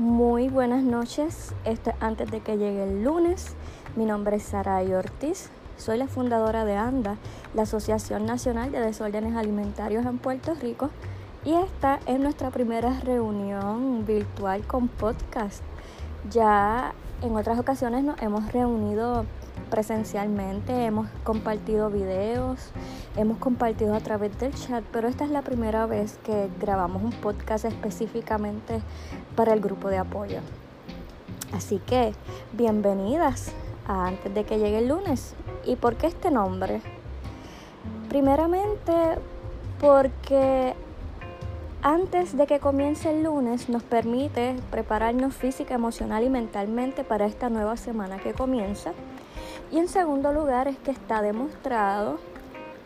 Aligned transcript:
Muy 0.00 0.48
buenas 0.48 0.82
noches. 0.82 1.54
Esto 1.66 1.92
antes 2.00 2.30
de 2.30 2.40
que 2.40 2.56
llegue 2.56 2.84
el 2.84 3.04
lunes. 3.04 3.54
Mi 3.96 4.06
nombre 4.06 4.36
es 4.36 4.44
Saray 4.44 4.94
Ortiz. 4.94 5.50
Soy 5.76 5.98
la 5.98 6.06
fundadora 6.06 6.64
de 6.64 6.74
ANDA, 6.74 7.18
la 7.52 7.64
Asociación 7.64 8.24
Nacional 8.24 8.72
de 8.72 8.80
Desórdenes 8.80 9.36
Alimentarios 9.36 10.06
en 10.06 10.16
Puerto 10.16 10.54
Rico. 10.54 10.88
Y 11.44 11.52
esta 11.52 12.00
es 12.06 12.18
nuestra 12.18 12.48
primera 12.48 12.98
reunión 13.00 14.06
virtual 14.06 14.62
con 14.66 14.88
podcast. 14.88 15.62
Ya 16.30 16.94
en 17.20 17.36
otras 17.36 17.58
ocasiones 17.58 18.02
nos 18.02 18.22
hemos 18.22 18.50
reunido 18.54 19.26
presencialmente, 19.70 20.84
hemos 20.84 21.08
compartido 21.24 21.90
videos, 21.90 22.70
hemos 23.16 23.38
compartido 23.38 23.94
a 23.94 24.00
través 24.00 24.38
del 24.38 24.54
chat, 24.54 24.84
pero 24.92 25.08
esta 25.08 25.24
es 25.24 25.30
la 25.30 25.42
primera 25.42 25.86
vez 25.86 26.18
que 26.24 26.48
grabamos 26.60 27.02
un 27.02 27.12
podcast 27.12 27.64
específicamente 27.64 28.80
para 29.36 29.52
el 29.52 29.60
grupo 29.60 29.88
de 29.88 29.98
apoyo. 29.98 30.40
Así 31.52 31.78
que, 31.78 32.12
bienvenidas 32.52 33.52
a 33.86 34.06
antes 34.06 34.32
de 34.34 34.44
que 34.44 34.58
llegue 34.58 34.78
el 34.78 34.88
lunes. 34.88 35.34
¿Y 35.64 35.76
por 35.76 35.96
qué 35.96 36.06
este 36.06 36.30
nombre? 36.30 36.80
Primeramente 38.08 38.92
porque 39.80 40.74
antes 41.82 42.36
de 42.36 42.46
que 42.46 42.60
comience 42.60 43.10
el 43.10 43.24
lunes 43.24 43.70
nos 43.70 43.82
permite 43.82 44.56
prepararnos 44.70 45.34
física, 45.34 45.74
emocional 45.74 46.22
y 46.22 46.28
mentalmente 46.28 47.04
para 47.04 47.24
esta 47.26 47.48
nueva 47.48 47.78
semana 47.78 48.18
que 48.18 48.34
comienza. 48.34 48.92
Y 49.70 49.78
en 49.78 49.88
segundo 49.88 50.32
lugar 50.32 50.66
es 50.66 50.76
que 50.78 50.90
está 50.90 51.22
demostrado 51.22 52.18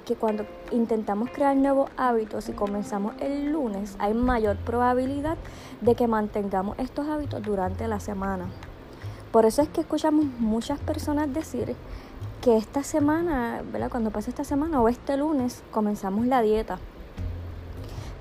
que 0.05 0.17
cuando 0.17 0.45
intentamos 0.71 1.31
crear 1.31 1.57
nuevos 1.57 1.91
hábitos 1.97 2.49
y 2.51 2.53
comenzamos 2.53 3.15
el 3.21 3.53
lunes, 3.53 3.97
hay 3.99 4.13
mayor 4.13 4.57
probabilidad 4.57 5.39
de 5.81 5.95
que 5.95 6.07
mantengamos 6.07 6.79
estos 6.79 7.09
hábitos 7.09 7.43
durante 7.43 7.89
la 7.89 8.01
semana. 8.01 8.47
Por 9.33 9.47
eso 9.47 9.63
es 9.63 9.69
que 9.69 9.81
escuchamos 9.81 10.27
muchas 10.39 10.79
personas 10.79 11.33
decir 11.33 11.75
que 12.43 12.59
esta 12.59 12.83
semana, 12.83 13.63
¿verdad? 13.73 13.91
Cuando 13.91 14.11
pase 14.11 14.29
esta 14.29 14.45
semana 14.45 14.83
o 14.83 14.89
este 14.89 15.17
lunes, 15.17 15.63
comenzamos 15.71 16.27
la 16.27 16.43
dieta. 16.43 16.79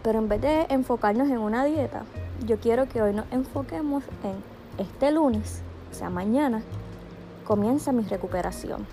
Pero 0.02 0.19
en 0.19 0.30
vez 0.30 0.41
de 0.41 0.67
enfocarnos 0.69 1.28
en 1.28 1.39
una 1.39 1.66
dieta, 1.66 2.03
yo 2.45 2.58
quiero 2.59 2.88
que 2.88 3.02
hoy 3.02 3.14
nos 3.14 3.25
enfoquemos 3.31 4.06
en 4.23 4.84
este 4.84 5.11
lunes, 5.11 5.61
o 5.91 5.94
sea, 5.94 6.09
mañana, 6.09 6.64
comienza 7.44 7.91
mi 7.91 8.03
recuperación. 8.03 8.86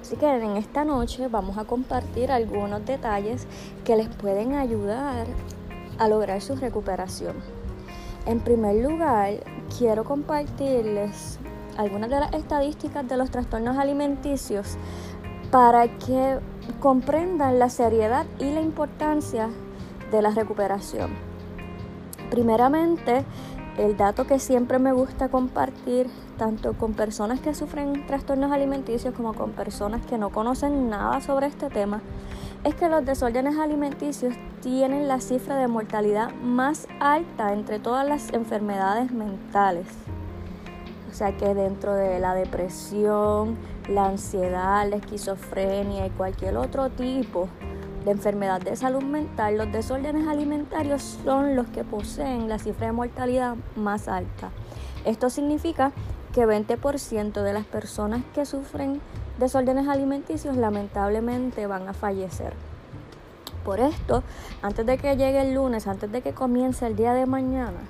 Así 0.00 0.16
que 0.16 0.26
en 0.26 0.56
esta 0.56 0.84
noche 0.84 1.28
vamos 1.28 1.58
a 1.58 1.64
compartir 1.64 2.30
algunos 2.30 2.84
detalles 2.86 3.46
que 3.84 3.96
les 3.96 4.08
pueden 4.08 4.54
ayudar 4.54 5.26
a 5.98 6.08
lograr 6.08 6.40
su 6.40 6.56
recuperación. 6.56 7.36
En 8.26 8.40
primer 8.40 8.76
lugar, 8.76 9.34
quiero 9.76 10.04
compartirles 10.04 11.38
algunas 11.76 12.10
de 12.10 12.20
las 12.20 12.32
estadísticas 12.32 13.08
de 13.08 13.16
los 13.16 13.30
trastornos 13.30 13.76
alimenticios 13.76 14.76
para 15.50 15.88
que 15.98 16.38
comprendan 16.80 17.58
la 17.58 17.70
seriedad 17.70 18.26
y 18.38 18.50
la 18.50 18.60
importancia 18.60 19.48
de 20.10 20.22
la 20.22 20.30
recuperación. 20.30 21.10
Primeramente, 22.30 23.24
el 23.78 23.96
dato 23.96 24.26
que 24.26 24.40
siempre 24.40 24.78
me 24.80 24.92
gusta 24.92 25.28
compartir, 25.28 26.08
tanto 26.36 26.74
con 26.74 26.94
personas 26.94 27.40
que 27.40 27.54
sufren 27.54 28.06
trastornos 28.06 28.50
alimenticios 28.50 29.14
como 29.14 29.34
con 29.34 29.52
personas 29.52 30.04
que 30.04 30.18
no 30.18 30.30
conocen 30.30 30.90
nada 30.90 31.20
sobre 31.20 31.46
este 31.46 31.70
tema, 31.70 32.02
es 32.64 32.74
que 32.74 32.88
los 32.88 33.04
desórdenes 33.04 33.56
alimenticios 33.56 34.34
tienen 34.60 35.06
la 35.06 35.20
cifra 35.20 35.56
de 35.56 35.68
mortalidad 35.68 36.34
más 36.34 36.88
alta 36.98 37.52
entre 37.52 37.78
todas 37.78 38.06
las 38.06 38.32
enfermedades 38.32 39.12
mentales. 39.12 39.86
O 41.08 41.14
sea 41.14 41.36
que 41.36 41.54
dentro 41.54 41.94
de 41.94 42.18
la 42.18 42.34
depresión, 42.34 43.56
la 43.88 44.06
ansiedad, 44.06 44.88
la 44.88 44.96
esquizofrenia 44.96 46.06
y 46.06 46.10
cualquier 46.10 46.56
otro 46.56 46.90
tipo 46.90 47.48
de 48.04 48.10
enfermedad 48.10 48.60
de 48.60 48.76
salud 48.76 49.02
mental, 49.02 49.58
los 49.58 49.72
desórdenes 49.72 50.26
alimentarios 50.26 51.18
son 51.24 51.56
los 51.56 51.66
que 51.68 51.84
poseen 51.84 52.48
la 52.48 52.58
cifra 52.58 52.86
de 52.86 52.92
mortalidad 52.92 53.56
más 53.76 54.08
alta. 54.08 54.50
Esto 55.04 55.30
significa 55.30 55.92
que 56.32 56.46
20% 56.46 57.42
de 57.42 57.52
las 57.52 57.64
personas 57.64 58.22
que 58.34 58.46
sufren 58.46 59.00
desórdenes 59.38 59.88
alimenticios 59.88 60.56
lamentablemente 60.56 61.66
van 61.66 61.88
a 61.88 61.94
fallecer. 61.94 62.52
Por 63.64 63.80
esto, 63.80 64.22
antes 64.62 64.86
de 64.86 64.98
que 64.98 65.16
llegue 65.16 65.42
el 65.42 65.54
lunes, 65.54 65.86
antes 65.86 66.10
de 66.10 66.22
que 66.22 66.32
comience 66.32 66.86
el 66.86 66.96
día 66.96 67.12
de 67.12 67.26
mañana, 67.26 67.80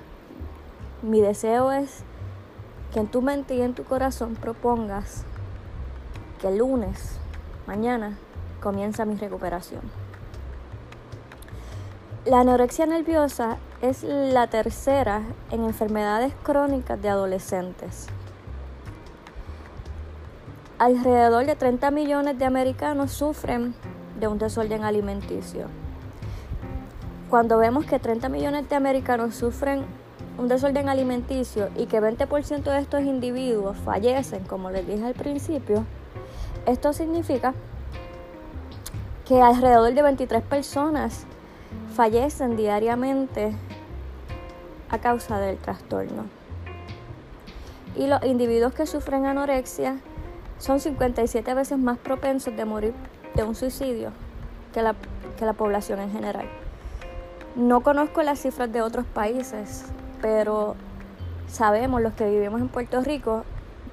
mi 1.01 1.21
deseo 1.21 1.71
es 1.71 2.03
que 2.93 2.99
en 2.99 3.07
tu 3.07 3.21
mente 3.21 3.55
y 3.55 3.61
en 3.61 3.73
tu 3.73 3.83
corazón 3.83 4.35
propongas 4.35 5.23
que 6.41 6.47
el 6.47 6.57
lunes, 6.57 7.19
mañana, 7.67 8.17
comienza 8.59 9.05
mi 9.05 9.15
recuperación. 9.15 9.81
La 12.25 12.41
anorexia 12.41 12.85
nerviosa 12.85 13.57
es 13.81 14.03
la 14.03 14.47
tercera 14.47 15.21
en 15.51 15.63
enfermedades 15.63 16.33
crónicas 16.43 17.01
de 17.01 17.09
adolescentes. 17.09 18.07
Alrededor 20.77 21.45
de 21.45 21.55
30 21.55 21.91
millones 21.91 22.37
de 22.37 22.45
americanos 22.45 23.11
sufren 23.11 23.73
de 24.19 24.27
un 24.27 24.37
desorden 24.37 24.83
alimenticio. 24.83 25.67
Cuando 27.29 27.57
vemos 27.57 27.85
que 27.85 27.99
30 27.99 28.27
millones 28.29 28.67
de 28.69 28.75
americanos 28.75 29.35
sufren 29.35 29.85
un 30.37 30.47
desorden 30.47 30.89
alimenticio 30.89 31.69
y 31.75 31.85
que 31.85 32.01
20% 32.01 32.63
de 32.63 32.79
estos 32.79 33.01
individuos 33.01 33.77
fallecen, 33.77 34.43
como 34.43 34.71
les 34.71 34.87
dije 34.87 35.05
al 35.05 35.13
principio, 35.13 35.85
esto 36.65 36.93
significa 36.93 37.53
que 39.29 39.39
alrededor 39.43 39.93
de 39.93 40.01
23 40.01 40.41
personas 40.41 41.27
fallecen 41.93 42.57
diariamente 42.57 43.53
a 44.89 44.97
causa 44.97 45.37
del 45.37 45.59
trastorno. 45.59 46.25
Y 47.95 48.07
los 48.07 48.25
individuos 48.25 48.73
que 48.73 48.87
sufren 48.87 49.27
anorexia 49.27 49.99
son 50.57 50.79
57 50.79 51.53
veces 51.53 51.77
más 51.77 51.99
propensos 51.99 52.57
de 52.57 52.65
morir 52.65 52.95
de 53.35 53.43
un 53.43 53.53
suicidio 53.53 54.13
que 54.73 54.81
la, 54.81 54.95
que 55.37 55.45
la 55.45 55.53
población 55.53 55.99
en 55.99 56.11
general. 56.11 56.47
No 57.55 57.81
conozco 57.81 58.23
las 58.23 58.39
cifras 58.39 58.71
de 58.71 58.81
otros 58.81 59.05
países, 59.05 59.85
pero 60.23 60.75
sabemos 61.47 62.01
los 62.01 62.15
que 62.15 62.27
vivimos 62.27 62.61
en 62.61 62.69
Puerto 62.69 63.01
Rico 63.01 63.43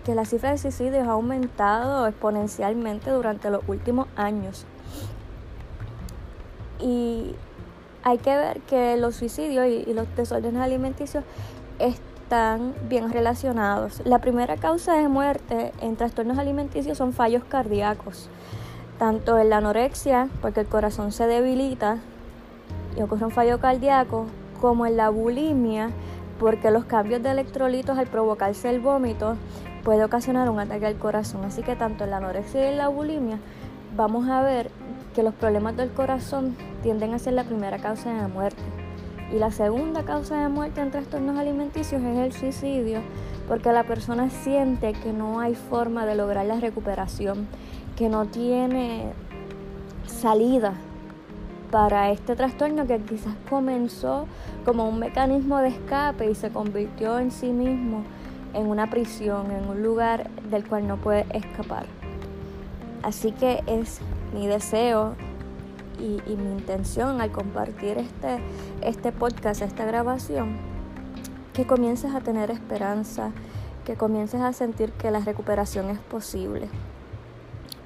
que 0.03 0.15
la 0.15 0.25
cifra 0.25 0.53
de 0.53 0.57
suicidios 0.57 1.07
ha 1.07 1.11
aumentado 1.13 2.07
exponencialmente 2.07 3.11
durante 3.11 3.51
los 3.51 3.61
últimos 3.69 4.09
años. 4.17 4.65
Y 6.81 7.35
hay 8.03 8.19
que 8.19 8.37
ver 8.37 8.61
que 8.61 8.97
los 8.97 9.17
suicidios 9.17 9.67
y, 9.67 9.93
los 9.93 10.07
desórdenes 10.17 10.63
alimenticios 10.63 11.25
están 11.79 12.75
bien 12.89 13.13
relacionados. 13.13 14.01
La 14.05 14.21
primera 14.21 14.57
causa 14.57 14.95
de 14.95 15.09
muerte 15.09 15.73
en 15.81 15.97
trastornos 15.97 16.39
alimenticios 16.39 16.99
son 16.99 17.13
fallos 17.13 17.43
cardíacos, 17.45 18.29
tanto 18.99 19.39
en 19.39 19.51
la 19.51 19.59
anorexia, 19.59 20.29
porque 20.41 20.61
el 20.61 20.67
corazón 20.67 21.13
se 21.13 21.27
debilita 21.27 21.99
y 22.97 23.03
ocurre 23.03 23.27
un 23.27 23.31
fallo 23.33 23.59
cardíaco, 23.59 24.27
como 24.61 24.87
en 24.87 24.97
la 24.97 25.11
bulimia, 25.11 25.91
porque 26.39 26.71
los 26.71 26.85
cambios 26.85 27.23
de 27.23 27.31
electrolitos 27.31 27.99
al 27.99 28.07
provocarse 28.07 28.71
el 28.71 28.81
vómito 28.81 29.37
puede 29.85 30.05
ocasionar 30.05 30.51
un 30.51 30.61
ataque 30.61 30.87
al 30.87 30.97
corazón. 30.97 31.45
Así 31.45 31.63
que 31.63 31.77
tanto 31.77 32.05
en 32.05 32.11
la 32.11 32.19
anorexia 32.19 32.65
y 32.65 32.73
en 32.73 32.79
la 32.79 32.89
bulimia 32.89 33.39
vamos 33.97 34.29
a 34.29 34.43
ver 34.43 34.71
que 35.17 35.23
los 35.23 35.35
problemas 35.35 35.75
del 35.79 35.91
corazón 35.91 36.55
tienden 36.83 37.15
a 37.15 37.19
ser 37.19 37.33
la 37.33 37.45
primera 37.45 37.79
causa 37.79 38.13
de 38.13 38.29
muerte. 38.29 38.63
Y 39.35 39.39
la 39.39 39.51
segunda 39.51 40.05
causa 40.05 40.43
de 40.43 40.51
muerte 40.51 40.83
en 40.83 40.91
trastornos 40.91 41.39
alimenticios 41.39 42.03
es 42.03 42.19
el 42.19 42.33
suicidio, 42.35 43.01
porque 43.49 43.73
la 43.73 43.85
persona 43.85 44.29
siente 44.29 44.93
que 44.93 45.15
no 45.15 45.41
hay 45.41 45.55
forma 45.55 46.05
de 46.05 46.17
lograr 46.17 46.45
la 46.45 46.61
recuperación, 46.61 47.49
que 47.97 48.11
no 48.11 48.27
tiene 48.27 49.15
salida 50.07 50.75
para 51.71 52.11
este 52.11 52.37
trastorno 52.37 52.87
que 52.87 53.01
quizás 53.01 53.35
comenzó 53.49 54.27
como 54.67 54.87
un 54.87 54.99
mecanismo 54.99 55.59
de 55.59 55.69
escape 55.69 56.31
y 56.31 56.35
se 56.35 56.51
convirtió 56.51 57.19
en 57.19 57.31
sí 57.31 57.49
mismo 57.53 58.03
en 58.53 58.67
una 58.67 58.91
prisión, 58.91 59.51
en 59.51 59.67
un 59.67 59.83
lugar 59.83 60.29
del 60.51 60.69
cual 60.69 60.87
no 60.87 60.99
puede 60.99 61.25
escapar. 61.33 61.87
Así 63.03 63.33
que 63.33 63.63
es 63.67 64.01
mi 64.33 64.47
deseo 64.47 65.15
y, 65.99 66.21
mi 66.37 66.53
intención 66.53 67.21
al 67.21 67.33
compartir 67.33 67.99
este, 67.99 68.39
este 68.83 69.13
podcast, 69.13 69.63
esta 69.63 69.85
grabación, 69.85 70.59
que 71.53 71.67
comiences 71.67 72.15
a 72.15 72.21
tener 72.21 72.51
esperanza, 72.51 73.33
que 73.85 73.97
comiences 73.97 74.41
a 74.41 74.53
sentir 74.53 74.93
que 74.93 75.11
la 75.11 75.21
recuperación 75.21 75.91
es 75.91 75.99
posible. 75.99 76.69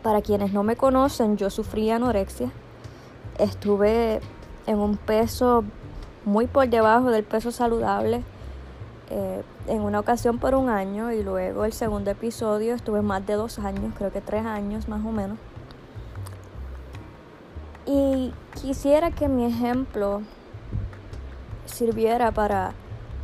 Para 0.03 0.23
quienes 0.23 0.53
no 0.53 0.63
me 0.63 0.77
conocen, 0.77 1.37
yo 1.37 1.51
sufrí 1.51 1.91
anorexia. 1.91 2.51
Estuve 3.39 4.21
en 4.67 4.79
un 4.79 4.97
peso 4.97 5.65
muy 6.25 6.47
por 6.47 6.69
debajo 6.69 7.11
del 7.11 7.25
peso 7.25 7.51
saludable. 7.51 8.23
eh, 9.13 9.43
en 9.67 9.83
una 9.83 10.01
ocasión 10.01 10.39
por 10.39 10.55
un 10.55 10.69
año 10.69 11.13
y 11.13 11.23
luego 11.23 11.65
el 11.65 11.73
segundo 11.73 12.11
episodio 12.11 12.75
estuve 12.75 13.03
más 13.03 13.27
de 13.27 13.35
dos 13.35 13.59
años, 13.59 13.93
creo 13.97 14.13
que 14.13 14.21
tres 14.21 14.47
años 14.47 14.89
más 14.89 15.05
o 15.05 15.11
menos. 15.11 15.37
Y 17.93 18.33
quisiera 18.63 19.11
que 19.11 19.27
mi 19.27 19.45
ejemplo 19.45 20.23
sirviera 21.67 22.31
para 22.31 22.71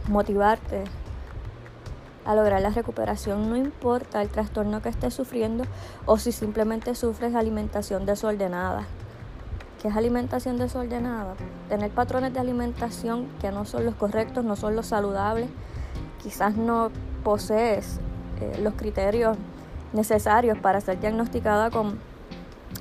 motivarte 0.08 0.82
a 2.24 2.34
lograr 2.34 2.60
la 2.60 2.70
recuperación, 2.70 3.48
no 3.48 3.56
importa 3.56 4.20
el 4.22 4.28
trastorno 4.28 4.82
que 4.82 4.88
estés 4.88 5.14
sufriendo 5.14 5.62
o 6.04 6.18
si 6.18 6.32
simplemente 6.32 6.96
sufres 6.96 7.36
alimentación 7.36 8.06
desordenada. 8.06 8.86
¿Qué 9.80 9.86
es 9.86 9.96
alimentación 9.96 10.58
desordenada? 10.58 11.34
Tener 11.68 11.92
patrones 11.92 12.34
de 12.34 12.40
alimentación 12.40 13.28
que 13.40 13.52
no 13.52 13.66
son 13.66 13.84
los 13.84 13.94
correctos, 13.94 14.44
no 14.44 14.56
son 14.56 14.74
los 14.74 14.86
saludables. 14.86 15.48
Quizás 16.24 16.56
no 16.56 16.90
posees 17.22 18.00
eh, 18.40 18.58
los 18.60 18.74
criterios 18.74 19.36
necesarios 19.92 20.58
para 20.58 20.80
ser 20.80 20.98
diagnosticada 20.98 21.70
con 21.70 22.00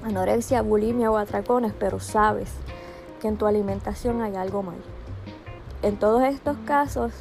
anorexia, 0.03 0.61
bulimia 0.61 1.11
o 1.11 1.17
atracones, 1.17 1.73
pero 1.77 1.99
sabes 1.99 2.51
que 3.21 3.27
en 3.27 3.37
tu 3.37 3.45
alimentación 3.45 4.21
hay 4.21 4.35
algo 4.35 4.63
mal. 4.63 4.77
En 5.81 5.97
todos 5.97 6.23
estos 6.23 6.57
casos, 6.65 7.11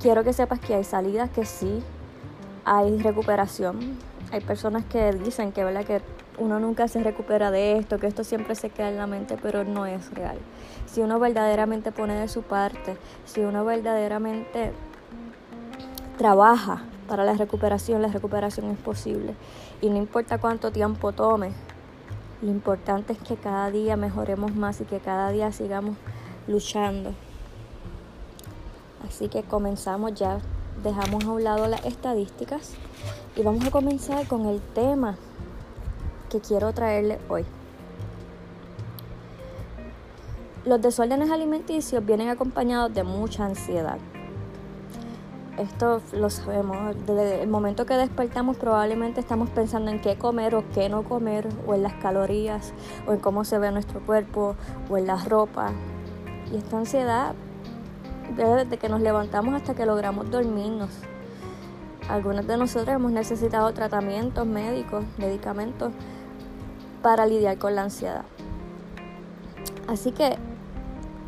quiero 0.00 0.24
que 0.24 0.32
sepas 0.32 0.60
que 0.60 0.74
hay 0.74 0.84
salidas 0.84 1.30
que 1.30 1.44
sí, 1.44 1.82
hay 2.64 2.98
recuperación. 2.98 3.98
Hay 4.32 4.40
personas 4.40 4.84
que 4.84 5.12
dicen 5.12 5.52
que, 5.52 5.64
¿verdad? 5.64 5.84
que 5.84 6.00
uno 6.38 6.58
nunca 6.58 6.88
se 6.88 7.02
recupera 7.02 7.50
de 7.50 7.78
esto, 7.78 7.98
que 7.98 8.06
esto 8.06 8.24
siempre 8.24 8.54
se 8.54 8.70
queda 8.70 8.88
en 8.88 8.96
la 8.96 9.06
mente, 9.06 9.36
pero 9.40 9.64
no 9.64 9.86
es 9.86 10.10
real. 10.12 10.38
Si 10.86 11.00
uno 11.00 11.18
verdaderamente 11.18 11.92
pone 11.92 12.14
de 12.14 12.28
su 12.28 12.42
parte, 12.42 12.96
si 13.24 13.40
uno 13.40 13.64
verdaderamente 13.64 14.72
trabaja 16.18 16.82
para 17.04 17.24
la 17.24 17.34
recuperación, 17.34 18.02
la 18.02 18.08
recuperación 18.08 18.70
es 18.70 18.78
posible. 18.78 19.34
Y 19.80 19.90
no 19.90 19.96
importa 19.96 20.38
cuánto 20.38 20.70
tiempo 20.70 21.12
tome, 21.12 21.52
lo 22.42 22.50
importante 22.50 23.12
es 23.12 23.18
que 23.18 23.36
cada 23.36 23.70
día 23.70 23.96
mejoremos 23.96 24.54
más 24.54 24.80
y 24.80 24.84
que 24.84 24.98
cada 24.98 25.30
día 25.30 25.52
sigamos 25.52 25.96
luchando. 26.46 27.14
Así 29.06 29.28
que 29.28 29.42
comenzamos 29.42 30.14
ya, 30.14 30.38
dejamos 30.82 31.24
a 31.24 31.30
un 31.30 31.44
lado 31.44 31.68
las 31.68 31.84
estadísticas 31.84 32.72
y 33.36 33.42
vamos 33.42 33.64
a 33.66 33.70
comenzar 33.70 34.26
con 34.26 34.46
el 34.46 34.60
tema 34.60 35.16
que 36.30 36.40
quiero 36.40 36.72
traerle 36.72 37.18
hoy. 37.28 37.44
Los 40.64 40.80
desórdenes 40.80 41.30
alimenticios 41.30 42.04
vienen 42.04 42.30
acompañados 42.30 42.94
de 42.94 43.04
mucha 43.04 43.44
ansiedad. 43.44 43.98
Esto 45.58 46.02
lo 46.12 46.30
sabemos. 46.30 46.96
Desde 47.06 47.42
el 47.42 47.48
momento 47.48 47.86
que 47.86 47.94
despertamos 47.94 48.56
probablemente 48.56 49.20
estamos 49.20 49.48
pensando 49.50 49.90
en 49.90 50.00
qué 50.00 50.16
comer 50.16 50.54
o 50.56 50.64
qué 50.74 50.88
no 50.88 51.04
comer, 51.04 51.48
o 51.66 51.74
en 51.74 51.82
las 51.82 51.94
calorías, 51.94 52.72
o 53.06 53.12
en 53.12 53.20
cómo 53.20 53.44
se 53.44 53.58
ve 53.58 53.70
nuestro 53.70 54.00
cuerpo, 54.00 54.56
o 54.90 54.98
en 54.98 55.06
la 55.06 55.16
ropa. 55.16 55.70
Y 56.52 56.56
esta 56.56 56.78
ansiedad 56.78 57.34
desde 58.36 58.78
que 58.78 58.88
nos 58.88 59.00
levantamos 59.00 59.54
hasta 59.54 59.74
que 59.74 59.86
logramos 59.86 60.30
dormirnos. 60.30 60.90
Algunos 62.08 62.46
de 62.46 62.56
nosotros 62.56 62.94
hemos 62.94 63.12
necesitado 63.12 63.72
tratamientos 63.72 64.46
médicos, 64.46 65.04
medicamentos 65.18 65.92
para 67.02 67.26
lidiar 67.26 67.58
con 67.58 67.74
la 67.74 67.84
ansiedad. 67.84 68.24
Así 69.86 70.12
que 70.12 70.36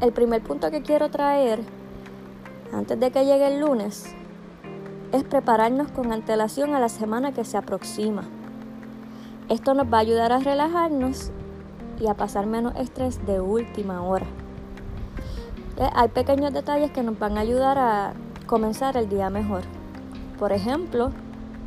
el 0.00 0.12
primer 0.12 0.43
punto 0.43 0.70
que 0.70 0.82
quiero 0.82 1.11
traer 1.11 1.61
antes 2.72 2.98
de 2.98 3.10
que 3.10 3.24
llegue 3.24 3.46
el 3.46 3.60
lunes 3.60 4.06
es 5.12 5.24
prepararnos 5.24 5.90
con 5.92 6.12
antelación 6.12 6.74
a 6.74 6.80
la 6.80 6.88
semana 6.88 7.32
que 7.32 7.44
se 7.44 7.56
aproxima. 7.56 8.24
Esto 9.48 9.74
nos 9.74 9.86
va 9.86 9.98
a 9.98 10.00
ayudar 10.00 10.32
a 10.32 10.38
relajarnos 10.38 11.30
y 12.00 12.08
a 12.08 12.14
pasar 12.14 12.46
menos 12.46 12.74
estrés 12.76 13.24
de 13.26 13.40
última 13.40 14.02
hora. 14.02 14.26
Eh, 15.78 15.88
hay 15.94 16.08
pequeños 16.08 16.52
detalles 16.52 16.90
que 16.90 17.02
nos 17.02 17.18
van 17.18 17.38
a 17.38 17.40
ayudar 17.40 17.78
a 17.78 18.14
comenzar 18.46 18.96
el 18.96 19.08
día 19.08 19.30
mejor. 19.30 19.62
Por 20.38 20.52
ejemplo, 20.52 21.12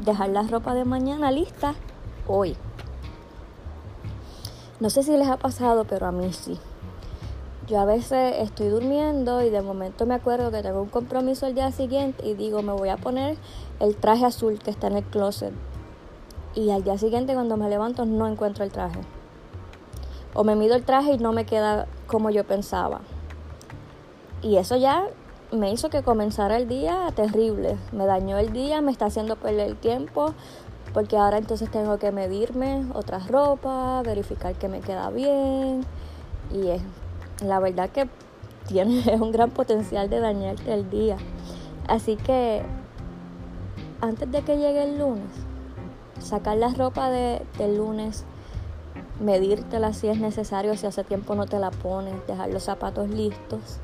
dejar 0.04 0.30
la 0.30 0.44
ropa 0.44 0.74
de 0.74 0.86
mañana 0.86 1.32
lista 1.32 1.76
hoy. 2.28 2.56
No 4.80 4.90
sé 4.90 5.04
si 5.04 5.12
les 5.12 5.28
ha 5.28 5.38
pasado, 5.38 5.86
pero 5.86 6.08
a 6.08 6.12
mí 6.12 6.32
sí. 6.34 6.60
Yo 7.70 7.80
a 7.80 7.86
veces 7.86 8.38
estoy 8.40 8.70
durmiendo 8.70 9.44
y 9.44 9.52
de 9.52 9.62
momento 9.62 10.08
me 10.08 10.16
acuerdo 10.16 10.50
que 10.50 10.64
tengo 10.64 10.82
un 10.82 10.90
compromiso 10.90 11.46
el 11.46 11.54
día 11.54 11.72
siguiente 11.72 12.28
y 12.28 12.34
digo, 12.34 12.64
me 12.64 12.74
voy 12.74 12.90
a 12.90 12.98
poner 12.98 13.38
el 13.80 13.96
traje 13.96 14.26
azul 14.26 14.58
que 14.58 14.72
está 14.72 14.88
en 14.88 14.98
el 14.98 15.04
closet. 15.04 15.54
Y 16.56 16.72
al 16.72 16.84
día 16.84 16.98
siguiente 16.98 17.36
cuando 17.36 17.58
me 17.58 17.70
levanto 17.70 18.06
no 18.06 18.28
encuentro 18.28 18.64
el 18.64 18.72
traje. 18.72 19.02
O 20.34 20.44
me 20.44 20.56
mido 20.56 20.74
el 20.74 20.84
traje 20.84 21.12
y 21.12 21.18
no 21.20 21.32
me 21.32 21.46
queda 21.46 21.86
como 22.08 22.32
yo 22.32 22.44
pensaba. 22.44 23.02
Y 24.42 24.58
eso 24.58 24.76
ya 24.76 25.06
me 25.52 25.72
hizo 25.72 25.92
que 25.92 26.02
comenzara 26.02 26.58
el 26.58 26.68
día 26.68 27.12
terrible. 27.16 27.78
Me 27.92 28.08
dañó 28.08 28.40
el 28.40 28.52
día, 28.52 28.82
me 28.82 28.92
está 28.92 29.06
haciendo 29.06 29.36
perder 29.36 29.68
el 29.68 29.76
tiempo, 29.76 30.34
porque 30.92 31.18
ahora 31.18 31.38
entonces 31.38 31.70
tengo 31.70 32.00
que 32.00 32.12
medirme 32.12 32.88
otras 32.96 33.28
ropas, 33.28 34.04
verificar 34.04 34.56
que 34.56 34.70
me 34.70 34.80
queda 34.80 35.12
bien. 35.12 35.86
Y 36.52 36.70
es, 36.70 36.82
la 37.42 37.60
verdad 37.60 37.90
que 37.90 38.08
tiene 38.68 39.04
un 39.20 39.32
gran 39.32 39.52
potencial 39.52 40.10
de 40.10 40.20
dañarte 40.20 40.74
el 40.74 40.90
día. 40.90 41.18
Así 41.88 42.16
que 42.16 42.62
antes 44.02 44.32
de 44.32 44.42
que 44.42 44.58
llegue 44.58 44.84
el 44.84 45.00
lunes, 45.00 45.32
sacar 46.20 46.58
la 46.58 46.70
ropa 46.70 47.10
de, 47.10 47.42
del 47.58 47.78
lunes, 47.78 48.26
medírtela 49.20 49.94
si 49.94 50.08
es 50.08 50.20
necesario, 50.20 50.78
si 50.78 50.88
hace 50.88 51.04
tiempo 51.04 51.36
no 51.36 51.46
te 51.46 51.60
la 51.60 51.72
pones, 51.72 52.16
dejar 52.28 52.50
los 52.50 52.64
zapatos 52.64 53.10
listos 53.10 53.80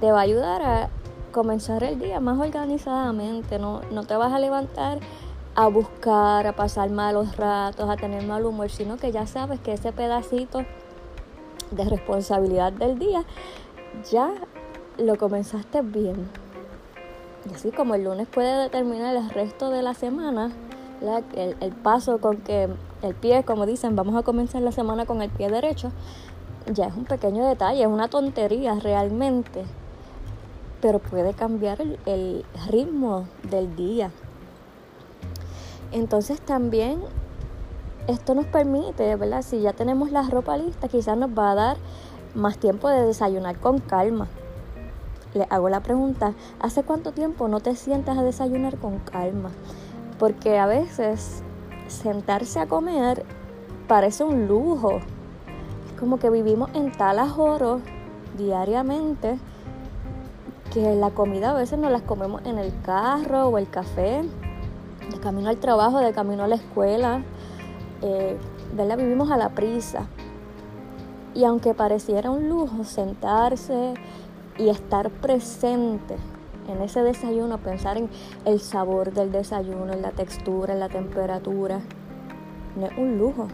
te 0.00 0.12
va 0.12 0.20
a 0.20 0.22
ayudar 0.22 0.62
a 0.62 0.90
comenzar 1.32 1.82
el 1.82 1.98
día 1.98 2.20
más 2.20 2.38
organizadamente. 2.38 3.58
No, 3.58 3.80
no 3.90 4.04
te 4.04 4.16
vas 4.16 4.32
a 4.32 4.38
levantar 4.38 5.00
a 5.54 5.68
buscar, 5.68 6.46
a 6.46 6.52
pasar 6.54 6.90
malos 6.90 7.36
ratos, 7.36 7.88
a 7.88 7.96
tener 7.96 8.26
mal 8.26 8.44
humor, 8.44 8.70
sino 8.70 8.96
que 8.96 9.12
ya 9.12 9.26
sabes 9.26 9.60
que 9.60 9.72
ese 9.72 9.92
pedacito 9.92 10.64
de 11.70 11.84
responsabilidad 11.84 12.72
del 12.72 12.98
día 12.98 13.24
ya 14.10 14.32
lo 14.98 15.16
comenzaste 15.16 15.82
bien. 15.82 16.28
Y 17.50 17.54
así 17.54 17.70
como 17.70 17.94
el 17.94 18.04
lunes 18.04 18.26
puede 18.26 18.62
determinar 18.62 19.14
el 19.14 19.28
resto 19.30 19.70
de 19.70 19.82
la 19.82 19.94
semana, 19.94 20.50
el, 21.36 21.56
el, 21.60 21.72
paso 21.72 22.18
con 22.18 22.38
que 22.38 22.68
el 23.02 23.14
pie, 23.14 23.44
como 23.44 23.66
dicen, 23.66 23.96
vamos 23.96 24.16
a 24.16 24.22
comenzar 24.22 24.62
la 24.62 24.72
semana 24.72 25.04
con 25.04 25.20
el 25.20 25.30
pie 25.30 25.50
derecho, 25.50 25.90
ya 26.72 26.86
es 26.86 26.96
un 26.96 27.04
pequeño 27.04 27.46
detalle, 27.46 27.82
es 27.82 27.88
una 27.88 28.08
tontería 28.08 28.74
realmente 28.76 29.64
pero 30.84 30.98
puede 30.98 31.32
cambiar 31.32 31.80
el, 32.04 32.44
ritmo 32.68 33.26
del 33.50 33.74
día. 33.74 34.10
Entonces 35.92 36.42
también 36.42 37.00
esto 38.06 38.34
nos 38.34 38.46
permite, 38.46 39.16
¿verdad? 39.16 39.42
Si 39.42 39.60
ya 39.60 39.72
tenemos 39.72 40.10
la 40.10 40.22
ropa 40.22 40.56
lista, 40.56 40.88
quizás 40.88 41.16
nos 41.16 41.30
va 41.30 41.52
a 41.52 41.54
dar 41.54 41.76
más 42.34 42.58
tiempo 42.58 42.88
de 42.88 43.06
desayunar 43.06 43.58
con 43.58 43.78
calma. 43.78 44.26
Le 45.34 45.46
hago 45.50 45.68
la 45.68 45.80
pregunta, 45.80 46.34
¿hace 46.60 46.82
cuánto 46.82 47.12
tiempo 47.12 47.48
no 47.48 47.60
te 47.60 47.74
sientas 47.74 48.18
a 48.18 48.22
desayunar 48.22 48.78
con 48.78 48.98
calma? 48.98 49.50
Porque 50.18 50.58
a 50.58 50.66
veces 50.66 51.42
sentarse 51.88 52.60
a 52.60 52.66
comer 52.66 53.24
parece 53.88 54.24
un 54.24 54.46
lujo. 54.46 54.98
Es 55.86 55.98
como 55.98 56.18
que 56.18 56.30
vivimos 56.30 56.70
en 56.74 56.92
tal 56.92 57.18
ajoro 57.18 57.80
diariamente 58.36 59.38
que 60.72 60.94
la 60.94 61.10
comida 61.10 61.50
a 61.50 61.54
veces 61.54 61.78
nos 61.78 61.92
las 61.92 62.02
comemos 62.02 62.42
en 62.44 62.58
el 62.58 62.72
carro 62.82 63.46
o 63.46 63.58
el 63.58 63.68
café, 63.68 64.22
de 65.10 65.20
camino 65.20 65.48
al 65.48 65.58
trabajo, 65.58 66.00
de 66.00 66.12
camino 66.12 66.44
a 66.44 66.48
la 66.48 66.56
escuela, 66.56 67.22
eh. 68.04 68.38
Vivimos 68.96 69.30
a 69.30 69.36
la 69.36 69.50
prisa. 69.50 70.06
Y 71.34 71.44
aunque 71.44 71.74
pareciera 71.74 72.30
un 72.30 72.48
lujo 72.48 72.84
sentarse 72.84 73.94
y 74.56 74.68
estar 74.68 75.10
presente 75.10 76.16
en 76.68 76.80
ese 76.82 77.02
desayuno, 77.02 77.58
pensar 77.58 77.96
en 77.96 78.08
el 78.44 78.60
sabor 78.60 79.12
del 79.12 79.32
desayuno, 79.32 79.92
en 79.92 80.02
la 80.02 80.12
textura, 80.12 80.74
en 80.74 80.80
la 80.80 80.88
temperatura, 80.88 81.80
no 82.76 82.86
es 82.86 82.96
un 82.96 83.18
lujo, 83.18 83.48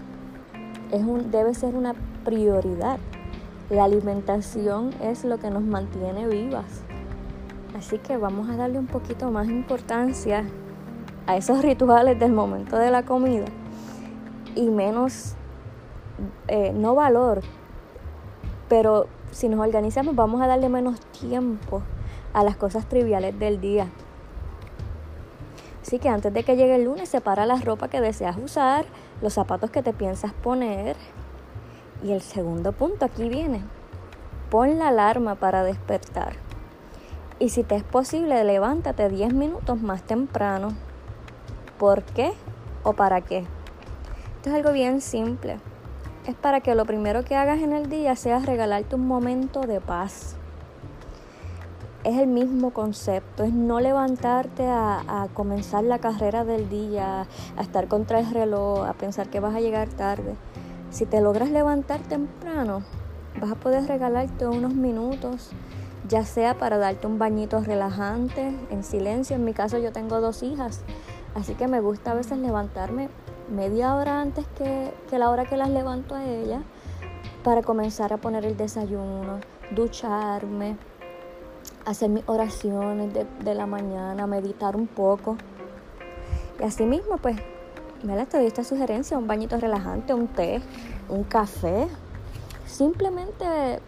es 0.90 1.02
un, 1.02 1.30
debe 1.30 1.54
ser 1.54 1.74
una 1.74 1.94
prioridad. 2.24 2.98
La 3.70 3.84
alimentación 3.84 4.90
es 5.00 5.24
lo 5.24 5.38
que 5.38 5.50
nos 5.50 5.62
mantiene 5.62 6.26
vivas. 6.26 6.82
Así 7.78 7.98
que 7.98 8.16
vamos 8.16 8.50
a 8.50 8.56
darle 8.56 8.78
un 8.78 8.86
poquito 8.86 9.30
más 9.30 9.48
importancia 9.48 10.44
a 11.26 11.36
esos 11.36 11.62
rituales 11.62 12.18
del 12.18 12.32
momento 12.32 12.76
de 12.76 12.90
la 12.90 13.04
comida 13.04 13.46
y 14.54 14.70
menos, 14.70 15.34
eh, 16.48 16.72
no 16.74 16.94
valor, 16.94 17.42
pero 18.68 19.06
si 19.30 19.48
nos 19.48 19.60
organizamos 19.60 20.14
vamos 20.14 20.42
a 20.42 20.46
darle 20.46 20.68
menos 20.68 21.00
tiempo 21.12 21.82
a 22.32 22.44
las 22.44 22.56
cosas 22.56 22.88
triviales 22.88 23.38
del 23.38 23.60
día. 23.60 23.88
Así 25.82 25.98
que 25.98 26.08
antes 26.08 26.32
de 26.32 26.44
que 26.44 26.56
llegue 26.56 26.76
el 26.76 26.84
lunes, 26.84 27.08
separa 27.08 27.46
la 27.46 27.56
ropa 27.56 27.88
que 27.88 28.00
deseas 28.00 28.36
usar, 28.36 28.84
los 29.22 29.34
zapatos 29.34 29.70
que 29.70 29.82
te 29.82 29.92
piensas 29.92 30.32
poner. 30.32 30.96
Y 32.04 32.12
el 32.12 32.20
segundo 32.20 32.72
punto 32.72 33.04
aquí 33.04 33.28
viene. 33.28 33.62
Pon 34.50 34.78
la 34.78 34.88
alarma 34.88 35.34
para 35.34 35.64
despertar. 35.64 36.34
Y 37.38 37.48
si 37.48 37.64
te 37.64 37.74
es 37.74 37.82
posible, 37.82 38.44
levántate 38.44 39.08
10 39.08 39.34
minutos 39.34 39.80
más 39.80 40.02
temprano. 40.02 40.74
¿Por 41.78 42.02
qué 42.02 42.32
o 42.84 42.92
para 42.92 43.22
qué? 43.22 43.46
Esto 44.40 44.48
es 44.48 44.56
algo 44.56 44.72
bien 44.72 45.02
simple. 45.02 45.58
Es 46.26 46.34
para 46.34 46.62
que 46.62 46.74
lo 46.74 46.86
primero 46.86 47.26
que 47.26 47.36
hagas 47.36 47.58
en 47.58 47.74
el 47.74 47.90
día 47.90 48.16
sea 48.16 48.38
regalarte 48.38 48.94
un 48.94 49.06
momento 49.06 49.60
de 49.60 49.82
paz. 49.82 50.34
Es 52.04 52.16
el 52.16 52.26
mismo 52.26 52.70
concepto, 52.70 53.44
es 53.44 53.52
no 53.52 53.80
levantarte 53.80 54.66
a, 54.66 55.28
comenzar 55.34 55.84
la 55.84 55.98
carrera 55.98 56.46
del 56.46 56.70
día, 56.70 57.26
a 57.54 57.60
estar 57.60 57.86
contra 57.86 58.18
el 58.18 58.30
reloj, 58.30 58.86
a 58.86 58.94
pensar 58.94 59.28
que 59.28 59.40
vas 59.40 59.54
a 59.54 59.60
llegar 59.60 59.88
tarde. 59.90 60.34
Si 60.88 61.04
te 61.04 61.20
logras 61.20 61.50
levantar 61.50 62.00
temprano, 62.00 62.82
vas 63.38 63.50
a 63.50 63.56
poder 63.56 63.86
regalarte 63.88 64.46
unos 64.46 64.72
minutos 64.72 65.50
ya 66.08 66.24
sea 66.24 66.54
para 66.54 66.78
darte 66.78 67.06
un 67.06 67.18
bañito 67.18 67.60
relajante, 67.60 68.56
en 68.70 68.84
silencio. 68.84 69.36
En 69.36 69.44
mi 69.44 69.52
caso 69.52 69.78
yo 69.78 69.92
tengo 69.92 70.20
dos 70.20 70.42
hijas, 70.42 70.80
así 71.34 71.54
que 71.54 71.68
me 71.68 71.80
gusta 71.80 72.12
a 72.12 72.14
veces 72.14 72.38
levantarme 72.38 73.10
media 73.50 73.94
hora 73.94 74.20
antes 74.20 74.46
que, 74.56 74.92
la 75.18 75.30
hora 75.30 75.44
que 75.44 75.56
las 75.56 75.70
levanto 75.70 76.14
a 76.14 76.24
ellas 76.24 76.62
para 77.44 77.62
comenzar 77.62 78.12
a 78.12 78.16
poner 78.16 78.44
el 78.44 78.56
desayuno, 78.56 79.40
ducharme, 79.70 80.76
hacer 81.84 82.10
mis 82.10 82.22
oraciones 82.26 83.12
de, 83.12 83.26
de 83.44 83.54
la 83.54 83.66
mañana, 83.66 84.26
meditar 84.26 84.76
un 84.76 84.86
poco. 84.86 85.36
Y 86.58 86.64
así 86.64 86.84
mismo, 86.84 87.18
pues, 87.18 87.36
me 88.02 88.26
te 88.26 88.38
doy 88.38 88.46
esta 88.46 88.64
sugerencia, 88.64 89.18
un 89.18 89.26
bañito 89.26 89.56
relajante, 89.58 90.14
un 90.14 90.28
té, 90.28 90.60
un 91.08 91.24
café. 91.24 91.88
Simplemente 92.66 93.80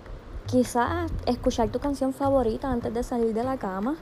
Quizás 0.46 1.10
escuchar 1.24 1.70
tu 1.70 1.78
canción 1.78 2.12
favorita 2.12 2.70
antes 2.70 2.92
de 2.92 3.02
salir 3.02 3.32
de 3.32 3.44
la 3.44 3.56
cama. 3.56 3.96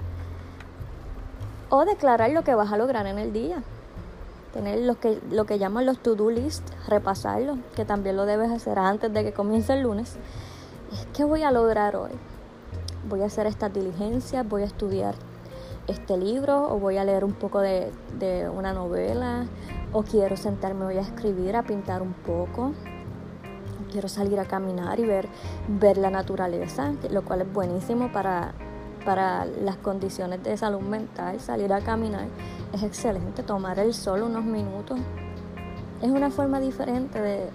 O 1.69 1.85
declarar 1.85 2.31
lo 2.31 2.43
que 2.43 2.55
vas 2.55 2.73
a 2.73 2.76
lograr 2.76 3.07
en 3.07 3.19
el 3.19 3.33
día. 3.33 3.62
Tener 4.52 4.80
lo 4.80 4.99
que, 4.99 5.21
lo 5.30 5.45
que 5.47 5.59
llaman 5.59 5.87
los 5.87 5.99
to-do 5.99 6.30
list, 6.30 6.69
repasarlo, 6.88 7.59
que 7.76 7.85
también 7.85 8.16
lo 8.16 8.26
debes 8.26 8.50
hacer 8.50 8.78
antes 8.78 9.12
de 9.12 9.23
que 9.23 9.33
comience 9.33 9.73
el 9.73 9.83
lunes. 9.83 10.16
¿Qué 11.14 11.25
voy 11.25 11.42
a 11.42 11.52
lograr 11.52 11.97
hoy? 11.97 12.11
Voy 13.09 13.23
a 13.23 13.26
hacer 13.26 13.47
estas 13.47 13.73
diligencias, 13.73 14.49
voy 14.49 14.62
a 14.62 14.66
estudiar 14.66 15.14
este 15.87 16.16
libro 16.16 16.69
o 16.71 16.78
voy 16.78 16.97
a 16.97 17.04
leer 17.04 17.25
un 17.25 17.33
poco 17.33 17.61
de, 17.61 17.92
de 18.19 18.49
una 18.49 18.73
novela 18.73 19.47
o 19.92 20.02
quiero 20.02 20.37
sentarme 20.37 20.85
hoy 20.85 20.99
a 20.99 21.02
escribir, 21.02 21.57
a 21.57 21.62
pintar 21.62 22.02
un 22.02 22.12
poco 22.12 22.73
quiero 23.90 24.09
salir 24.09 24.38
a 24.40 24.45
caminar 24.45 24.99
y 25.00 25.04
ver, 25.04 25.28
ver 25.69 25.99
la 25.99 26.11
naturaleza, 26.11 26.92
lo 27.11 27.23
cual 27.23 27.42
es 27.42 27.52
buenísimo 27.52 28.11
para, 28.12 28.54
para 29.04 29.45
las 29.45 29.76
condiciones 29.76 30.42
de 30.42 30.57
salud 30.57 30.80
mental. 30.80 31.40
Salir 31.40 31.73
a 31.73 31.80
caminar 31.80 32.26
es 32.73 32.83
excelente, 32.83 33.42
tomar 33.42 33.78
el 33.78 33.95
sol 33.95 34.23
unos 34.23 34.45
minutos. 34.45 34.99
Es 36.02 36.11
una 36.11 36.30
forma 36.30 36.61
diferente 36.61 37.21
de, 37.21 37.50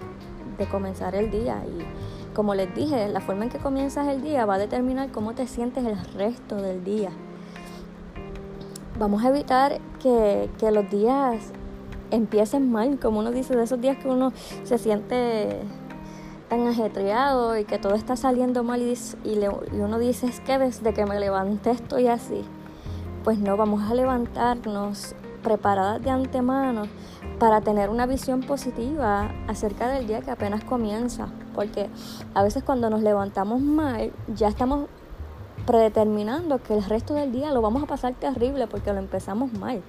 de 0.58 0.66
comenzar 0.68 1.14
el 1.14 1.30
día 1.30 1.62
y 1.66 1.84
como 2.36 2.54
les 2.54 2.74
dije, 2.74 3.08
la 3.08 3.20
forma 3.20 3.44
en 3.44 3.50
que 3.50 3.58
comienzas 3.58 4.08
el 4.08 4.20
día 4.20 4.44
va 4.44 4.56
a 4.56 4.58
determinar 4.58 5.10
cómo 5.10 5.32
te 5.32 5.46
sientes 5.46 5.84
el 5.86 5.96
resto 6.12 6.56
del 6.56 6.84
día. 6.84 7.10
Vamos 8.98 9.24
a 9.24 9.30
evitar 9.30 9.78
que, 10.02 10.50
que 10.58 10.70
los 10.70 10.90
días 10.90 11.36
empiecen 12.10 12.70
mal, 12.70 12.98
como 12.98 13.20
uno 13.20 13.30
dice, 13.30 13.56
de 13.56 13.64
esos 13.64 13.80
días 13.80 13.96
que 13.96 14.08
uno 14.08 14.34
se 14.64 14.76
siente 14.76 15.62
tan 16.48 16.66
ajetreado 16.66 17.58
y 17.58 17.64
que 17.64 17.78
todo 17.78 17.94
está 17.94 18.16
saliendo 18.16 18.62
mal 18.62 18.80
y, 18.80 18.96
uno 19.72 19.98
dice 19.98 20.26
es 20.26 20.40
que 20.40 20.58
desde 20.58 20.94
que 20.94 21.06
me 21.06 21.18
levanté 21.18 21.70
estoy 21.70 22.08
así. 22.08 22.44
Pues 23.24 23.38
no, 23.38 23.56
vamos 23.56 23.90
a 23.90 23.94
levantarnos 23.94 25.14
preparadas 25.42 26.02
de 26.02 26.10
antemano 26.10 26.84
para 27.38 27.60
tener 27.60 27.90
una 27.90 28.06
visión 28.06 28.40
positiva 28.40 29.30
acerca 29.48 29.88
del 29.88 30.06
día 30.06 30.20
que 30.20 30.30
apenas 30.30 30.64
comienza. 30.64 31.28
Porque 31.54 31.88
a 32.34 32.42
veces 32.42 32.62
cuando 32.62 32.90
nos 32.90 33.02
levantamos 33.02 33.60
mal 33.60 34.12
ya 34.34 34.48
estamos 34.48 34.88
predeterminando 35.66 36.62
que 36.62 36.74
el 36.74 36.84
resto 36.84 37.14
del 37.14 37.32
día 37.32 37.50
lo 37.50 37.60
vamos 37.60 37.82
a 37.82 37.86
pasar 37.86 38.14
terrible 38.14 38.68
porque 38.68 38.92
lo 38.92 38.98
empezamos 38.98 39.52
mal. 39.52 39.82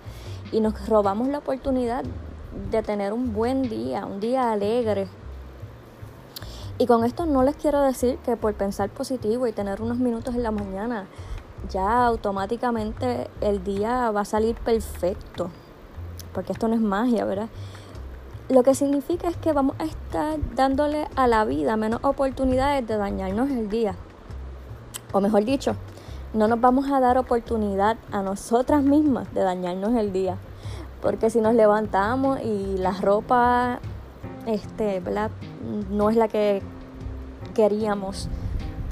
Y 0.51 0.61
nos 0.61 0.87
robamos 0.87 1.27
la 1.27 1.39
oportunidad 1.39 2.03
de 2.71 2.81
tener 2.81 3.13
un 3.13 3.33
buen 3.33 3.63
día, 3.63 4.05
un 4.05 4.19
día 4.19 4.51
alegre, 4.51 5.07
y 6.79 6.85
con 6.85 7.03
esto 7.03 7.25
no 7.25 7.43
les 7.43 7.55
quiero 7.55 7.81
decir 7.81 8.17
que 8.19 8.37
por 8.37 8.53
pensar 8.53 8.89
positivo 8.89 9.47
y 9.47 9.51
tener 9.51 9.81
unos 9.81 9.97
minutos 9.97 10.35
en 10.35 10.43
la 10.43 10.51
mañana, 10.51 11.07
ya 11.69 12.05
automáticamente 12.05 13.29
el 13.41 13.63
día 13.63 14.11
va 14.11 14.21
a 14.21 14.25
salir 14.25 14.55
perfecto. 14.55 15.49
Porque 16.33 16.53
esto 16.53 16.67
no 16.67 16.75
es 16.75 16.81
magia, 16.81 17.25
¿verdad? 17.25 17.49
Lo 18.49 18.63
que 18.63 18.75
significa 18.75 19.27
es 19.27 19.35
que 19.37 19.53
vamos 19.53 19.75
a 19.79 19.85
estar 19.85 20.37
dándole 20.55 21.07
a 21.15 21.27
la 21.27 21.45
vida 21.45 21.75
menos 21.77 21.99
oportunidades 22.03 22.87
de 22.87 22.95
dañarnos 22.95 23.49
el 23.49 23.69
día. 23.69 23.95
O 25.11 25.19
mejor 25.19 25.45
dicho, 25.45 25.75
no 26.33 26.47
nos 26.47 26.61
vamos 26.61 26.91
a 26.91 26.99
dar 26.99 27.17
oportunidad 27.17 27.97
a 28.11 28.21
nosotras 28.21 28.83
mismas 28.83 29.33
de 29.33 29.41
dañarnos 29.41 29.95
el 29.95 30.13
día. 30.13 30.37
Porque 31.01 31.29
si 31.29 31.41
nos 31.41 31.55
levantamos 31.55 32.39
y 32.41 32.77
la 32.77 32.91
ropa 32.91 33.79
este, 34.47 34.99
¿verdad? 35.01 35.29
no 35.89 36.09
es 36.09 36.15
la 36.15 36.27
que 36.27 36.61
queríamos 37.53 38.29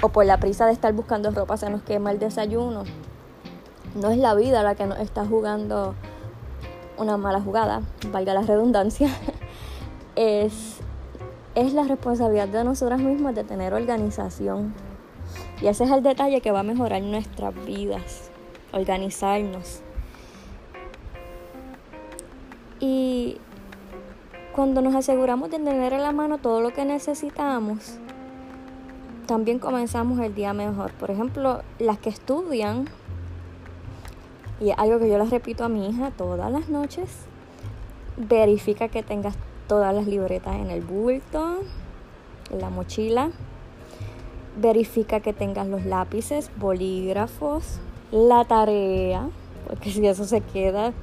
o 0.02 0.10
por 0.10 0.26
la 0.26 0.38
prisa 0.38 0.66
de 0.66 0.74
estar 0.74 0.94
buscando 0.94 1.32
ropa 1.32 1.58
se 1.58 1.70
nos 1.70 1.82
quema 1.82 2.12
el 2.12 2.20
desayuno. 2.20 2.84
No 3.96 4.10
es 4.10 4.18
la 4.18 4.36
vida 4.36 4.62
la 4.62 4.76
que 4.76 4.86
nos 4.86 5.00
está 5.00 5.26
jugando 5.26 5.96
una 6.98 7.18
mala 7.18 7.42
jugada, 7.42 7.82
valga 8.12 8.34
la 8.34 8.42
redundancia. 8.42 9.10
es, 10.16 10.80
es 11.56 11.74
la 11.74 11.84
responsabilidad 11.84 12.50
de 12.50 12.64
nosotras 12.66 13.00
mismas 13.00 13.36
de 13.36 13.46
tener 13.46 13.74
organización. 13.74 14.74
Y 15.62 15.68
ese 15.68 15.86
es 15.86 15.92
el 15.92 16.04
detalle 16.04 16.42
que 16.42 16.52
va 16.52 16.60
a 16.60 16.64
mejorar 16.64 17.02
nuestras 17.02 17.54
vidas, 17.66 18.30
organizarnos. 18.74 19.82
Y 22.82 23.40
cuando 24.56 24.82
nos 24.82 24.96
aseguramos 24.96 25.52
de 25.52 25.58
tener 25.60 25.92
en 25.92 26.02
la 26.02 26.14
mano 26.14 26.38
todo 26.38 26.62
lo 26.62 26.72
que 26.72 26.86
necesitamos, 26.86 27.98
también 29.28 29.60
comenzamos 29.60 30.18
el 30.20 30.34
día 30.34 30.54
mejor. 30.54 30.94
Por 30.94 31.12
ejemplo, 31.12 31.62
las 31.78 32.00
que 32.00 32.08
estudian, 32.08 32.88
y 34.62 34.72
algo 34.78 34.98
que 35.00 35.10
yo 35.10 35.18
les 35.18 35.30
repito 35.30 35.66
a 35.66 35.70
mi 35.70 35.90
hija 35.90 36.12
todas 36.12 36.50
las 36.50 36.70
noches, 36.70 37.10
verifica 38.16 38.88
que 38.88 39.04
tengas 39.04 39.36
todas 39.68 39.94
las 39.94 40.08
libretas 40.08 40.56
en 40.56 40.72
el 40.72 40.82
bulto, 40.82 41.58
en 42.50 42.62
la 42.62 42.70
mochila. 42.70 43.32
Verifica 44.56 45.20
que 45.20 45.34
tengas 45.34 45.68
los 45.68 45.84
lápices, 45.84 46.50
bolígrafos, 46.56 47.80
la 48.10 48.46
tarea, 48.46 49.28
porque 49.68 49.92
si 49.92 50.08
eso 50.08 50.24
se 50.24 50.40
queda 50.40 50.94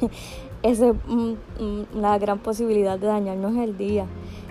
esa 0.62 0.90
es 0.90 0.96
una 1.94 2.18
gran 2.18 2.38
posibilidad 2.38 2.98
de 2.98 3.08
dañarnos 3.08 3.56
el 3.56 3.76
día. 3.76 4.06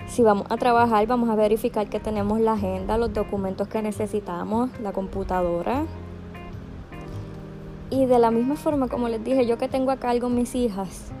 Si 0.08 0.22
vamos 0.22 0.46
a 0.50 0.56
trabajar, 0.56 1.06
vamos 1.06 1.30
a 1.30 1.34
verificar 1.36 1.88
que 1.88 2.00
tenemos 2.00 2.38
la 2.40 2.52
agenda, 2.52 2.98
los 2.98 3.14
documentos 3.14 3.68
que 3.68 3.80
necesitamos, 3.80 4.70
la 4.80 4.92
computadora. 4.92 5.84
Y 7.88 8.06
de 8.06 8.18
la 8.18 8.30
misma 8.30 8.56
forma, 8.56 8.88
como 8.88 9.08
les 9.08 9.24
dije, 9.24 9.46
yo 9.46 9.56
que 9.56 9.68
tengo 9.68 9.90
a 9.90 9.96
cargo 9.96 10.28
mis 10.28 10.54
hijas, 10.54 11.12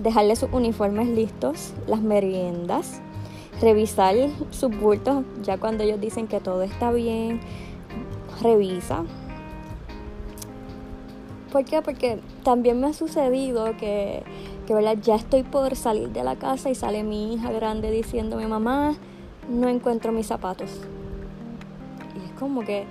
dejarles 0.00 0.38
sus 0.38 0.52
uniformes 0.52 1.08
listos, 1.08 1.74
las 1.86 2.00
meriendas, 2.00 3.00
revisar 3.60 4.14
sus 4.50 4.76
bultos, 4.78 5.24
ya 5.42 5.58
cuando 5.58 5.82
ellos 5.82 6.00
dicen 6.00 6.28
que 6.28 6.38
todo 6.40 6.62
está 6.62 6.92
bien, 6.92 7.40
revisa, 8.40 9.04
¿Por 11.52 11.64
qué? 11.64 11.80
Porque 11.80 12.20
también 12.42 12.80
me 12.80 12.88
ha 12.88 12.92
sucedido 12.92 13.76
que, 13.78 14.22
que 14.66 14.98
ya 15.02 15.14
estoy 15.14 15.42
por 15.42 15.74
salir 15.76 16.10
de 16.10 16.22
la 16.22 16.36
casa 16.36 16.68
y 16.68 16.74
sale 16.74 17.02
mi 17.02 17.34
hija 17.34 17.50
grande 17.52 17.90
diciéndome, 17.90 18.46
mamá, 18.46 18.96
no 19.48 19.68
encuentro 19.68 20.12
mis 20.12 20.26
zapatos. 20.26 20.70
Y 22.14 22.26
es 22.26 22.38
como 22.38 22.60
que 22.62 22.84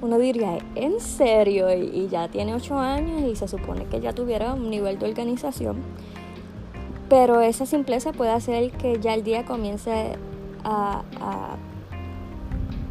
uno 0.00 0.18
diría, 0.18 0.58
¿en 0.74 1.00
serio? 1.00 1.72
Y, 1.74 2.08
ya 2.08 2.28
tiene 2.28 2.54
ocho 2.54 2.78
años 2.78 3.22
y 3.22 3.36
se 3.36 3.48
supone 3.48 3.84
que 3.86 4.00
ya 4.00 4.12
tuviera 4.12 4.54
un 4.54 4.70
nivel 4.70 4.98
de 4.98 5.06
organización. 5.06 5.76
Pero 7.10 7.40
esa 7.40 7.66
simpleza 7.66 8.12
puede 8.12 8.30
hacer 8.30 8.70
que 8.72 8.98
ya 9.00 9.14
el 9.14 9.22
día 9.22 9.44
comience 9.44 10.16
a, 10.64 11.02
a, 11.20 11.56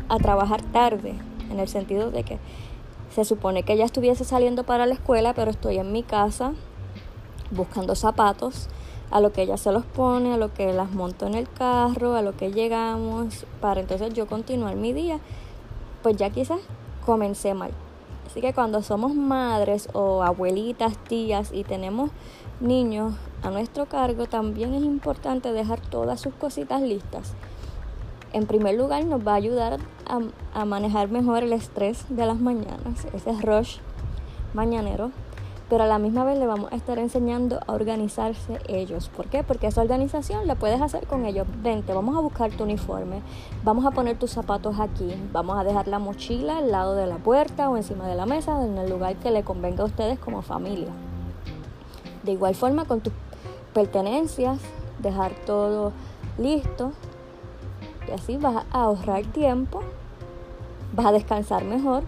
a 0.09 0.17
trabajar 0.17 0.61
tarde, 0.61 1.13
en 1.49 1.59
el 1.59 1.67
sentido 1.67 2.11
de 2.11 2.23
que 2.23 2.39
Se 3.17 3.25
supone 3.25 3.63
que 3.63 3.73
ella 3.73 3.85
estuviese 3.85 4.23
saliendo 4.25 4.63
para 4.63 4.85
la 4.85 4.93
escuela, 4.93 5.33
pero 5.33 5.49
estoy 5.49 5.79
en 5.79 5.91
mi 5.91 6.03
casa 6.03 6.53
buscando 7.49 7.95
zapatos, 7.95 8.67
a 9.09 9.19
lo 9.21 9.33
que 9.33 9.41
ella 9.41 9.57
se 9.57 9.71
los 9.71 9.85
pone, 9.85 10.35
a 10.35 10.37
lo 10.37 10.53
que 10.53 10.71
las 10.71 10.91
monto 10.91 11.25
en 11.25 11.33
el 11.33 11.49
carro, 11.49 12.13
a 12.13 12.21
lo 12.21 12.37
que 12.37 12.51
llegamos, 12.51 13.47
para 13.59 13.79
entonces 13.79 14.13
yo 14.13 14.27
continuar 14.27 14.75
mi 14.75 14.93
día, 14.93 15.19
pues 16.03 16.15
ya 16.15 16.29
quizás 16.29 16.59
comencé 17.07 17.55
mal. 17.55 17.71
Así 18.27 18.39
que 18.39 18.53
cuando 18.53 18.83
somos 18.83 19.15
madres 19.15 19.89
o 19.93 20.21
abuelitas, 20.21 20.95
tías 21.05 21.51
y 21.51 21.63
tenemos 21.63 22.11
niños 22.59 23.15
a 23.41 23.49
nuestro 23.49 23.87
cargo, 23.87 24.27
también 24.27 24.75
es 24.75 24.83
importante 24.83 25.53
dejar 25.53 25.79
todas 25.79 26.21
sus 26.21 26.35
cositas 26.35 26.83
listas. 26.83 27.33
En 28.33 28.45
primer 28.45 28.75
lugar, 28.75 29.05
nos 29.05 29.25
va 29.25 29.33
a 29.33 29.35
ayudar 29.35 29.79
a, 30.53 30.65
manejar 30.65 31.09
mejor 31.09 31.43
el 31.43 31.53
estrés 31.53 32.05
de 32.09 32.25
las 32.25 32.39
mañanas, 32.39 33.05
ese 33.13 33.33
rush 33.41 33.77
mañanero 34.53 35.11
pero 35.69 35.83
a 35.83 35.87
la 35.87 35.99
misma 35.99 36.23
vez 36.23 36.39
le 36.39 36.47
vamos 36.47 36.71
a 36.71 36.75
estar 36.75 36.97
enseñando 36.97 37.59
a 37.67 37.73
organizarse 37.73 38.59
ellos. 38.67 39.09
¿Por 39.09 39.27
qué? 39.27 39.43
Porque 39.43 39.67
esa 39.67 39.81
organización 39.81 40.47
la 40.47 40.55
puedes 40.55 40.81
hacer 40.81 41.07
con 41.07 41.25
ellos. 41.25 41.45
Vente, 41.61 41.93
vamos 41.93 42.15
a 42.15 42.21
buscar 42.21 42.51
tu 42.51 42.63
uniforme, 42.63 43.21
vamos 43.63 43.85
a 43.85 43.91
poner 43.91 44.17
tus 44.17 44.31
zapatos 44.31 44.79
aquí, 44.79 45.13
vamos 45.33 45.57
a 45.57 45.63
dejar 45.63 45.87
la 45.87 45.99
mochila 45.99 46.59
al 46.59 46.71
lado 46.71 46.95
de 46.95 47.05
la 47.05 47.17
puerta 47.17 47.69
o 47.69 47.75
encima 47.75 48.07
de 48.07 48.15
la 48.15 48.25
mesa, 48.25 48.63
en 48.63 48.77
el 48.77 48.89
lugar 48.89 49.17
que 49.17 49.31
le 49.31 49.43
convenga 49.43 49.83
a 49.83 49.87
ustedes 49.87 50.17
como 50.19 50.41
familia. 50.41 50.89
De 52.23 52.31
igual 52.31 52.55
forma 52.55 52.85
con 52.85 53.01
tus 53.01 53.13
pertenencias, 53.73 54.59
dejar 54.99 55.33
todo 55.45 55.91
listo 56.37 56.93
y 58.07 58.11
así 58.11 58.37
vas 58.37 58.65
a 58.71 58.83
ahorrar 58.83 59.25
tiempo, 59.25 59.81
vas 60.93 61.07
a 61.07 61.11
descansar 61.11 61.63
mejor 61.63 62.03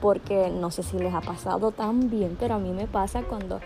porque 0.00 0.50
no 0.50 0.70
sé 0.70 0.82
si 0.82 0.98
les 0.98 1.14
ha 1.14 1.20
pasado 1.20 1.70
tan 1.70 2.10
bien, 2.10 2.36
pero 2.38 2.54
a 2.54 2.58
mí 2.58 2.72
me 2.72 2.88
pasa 2.88 3.22
cuando 3.22 3.60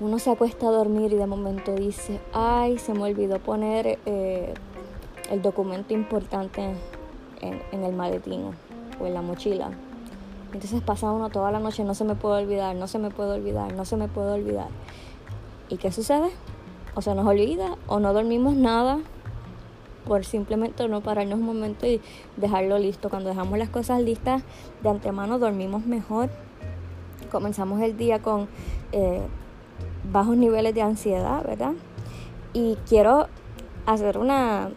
uno 0.00 0.18
se 0.18 0.30
acuesta 0.30 0.66
a 0.66 0.70
dormir 0.70 1.12
y 1.12 1.16
de 1.16 1.26
momento 1.26 1.74
dice, 1.74 2.20
ay, 2.32 2.78
se 2.78 2.94
me 2.94 3.02
olvidó 3.02 3.38
poner 3.38 3.98
eh, 4.06 4.54
el 5.30 5.42
documento 5.42 5.92
importante 5.92 6.74
en, 7.42 7.84
el 7.84 7.92
maletín 7.92 8.50
o 8.98 9.06
en 9.06 9.14
la 9.14 9.20
mochila. 9.20 9.70
Entonces 10.54 10.80
pasa 10.80 11.12
uno 11.12 11.28
toda 11.28 11.52
la 11.52 11.60
noche, 11.60 11.84
no 11.84 11.94
se 11.94 12.04
me 12.04 12.14
puede 12.14 12.42
olvidar, 12.42 12.74
no 12.74 12.88
se 12.88 12.98
me 12.98 13.10
puede 13.10 13.32
olvidar, 13.32 13.74
no 13.74 13.84
se 13.84 13.96
me 13.96 14.08
puede 14.08 14.32
olvidar. 14.32 14.68
¿Y 15.68 15.76
qué 15.76 15.92
sucede? 15.92 16.30
O 16.94 17.02
se 17.02 17.14
nos 17.14 17.26
olvida 17.26 17.76
o 17.86 18.00
no 18.00 18.14
dormimos 18.14 18.54
nada 18.54 18.98
por 20.10 20.24
simplemente 20.24 20.88
no 20.88 21.02
pararnos 21.02 21.38
un 21.38 21.46
momento 21.46 21.86
y 21.86 22.00
dejarlo 22.36 22.80
listo. 22.80 23.10
Cuando 23.10 23.28
dejamos 23.28 23.56
las 23.60 23.68
cosas 23.68 24.02
listas 24.02 24.42
de 24.82 24.88
antemano 24.88 25.38
dormimos 25.38 25.86
mejor, 25.86 26.30
comenzamos 27.30 27.80
el 27.80 27.96
día 27.96 28.18
con 28.20 28.48
eh, 28.90 29.20
bajos 30.12 30.36
niveles 30.36 30.74
de 30.74 30.82
ansiedad, 30.82 31.44
¿verdad? 31.46 31.74
Y 32.52 32.76
quiero 32.88 33.28
hacer 33.86 34.18
una, 34.18 34.70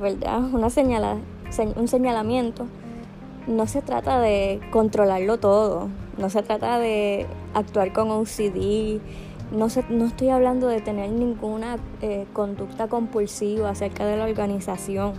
¿verdad? 0.00 0.44
Una 0.50 0.70
señala, 0.70 1.18
un 1.76 1.86
señalamiento. 1.86 2.64
No 3.46 3.66
se 3.66 3.82
trata 3.82 4.18
de 4.18 4.62
controlarlo 4.70 5.38
todo, 5.38 5.88
no 6.16 6.30
se 6.30 6.42
trata 6.42 6.78
de 6.78 7.26
actuar 7.52 7.92
con 7.92 8.10
OCD, 8.10 8.98
no, 9.52 9.68
no 9.88 10.04
estoy 10.04 10.28
hablando 10.28 10.68
de 10.68 10.80
tener 10.80 11.10
ninguna 11.10 11.78
eh, 12.02 12.26
conducta 12.32 12.88
compulsiva 12.88 13.70
acerca 13.70 14.06
de 14.06 14.16
la 14.16 14.24
organización, 14.24 15.14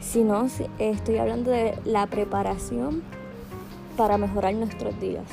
sino 0.00 0.46
estoy 0.78 1.18
hablando 1.18 1.50
de 1.50 1.78
la 1.84 2.06
preparación 2.06 3.02
para 3.96 4.18
mejorar 4.18 4.54
nuestros 4.54 4.98
días. 5.00 5.26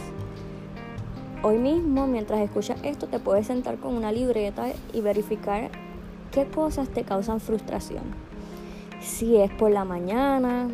Hoy 1.43 1.57
mismo, 1.57 2.07
mientras 2.07 2.39
escuchas 2.41 2.79
esto, 2.83 3.07
te 3.07 3.19
puedes 3.19 3.47
sentar 3.47 3.77
con 3.77 3.95
una 3.95 4.11
libreta 4.11 4.67
y 4.93 5.01
verificar 5.01 5.69
qué 6.31 6.45
cosas 6.45 6.89
te 6.89 7.03
causan 7.03 7.39
frustración. 7.39 8.03
Si 8.99 9.37
es 9.37 9.51
por 9.51 9.71
la 9.71 9.85
mañana, 9.85 10.67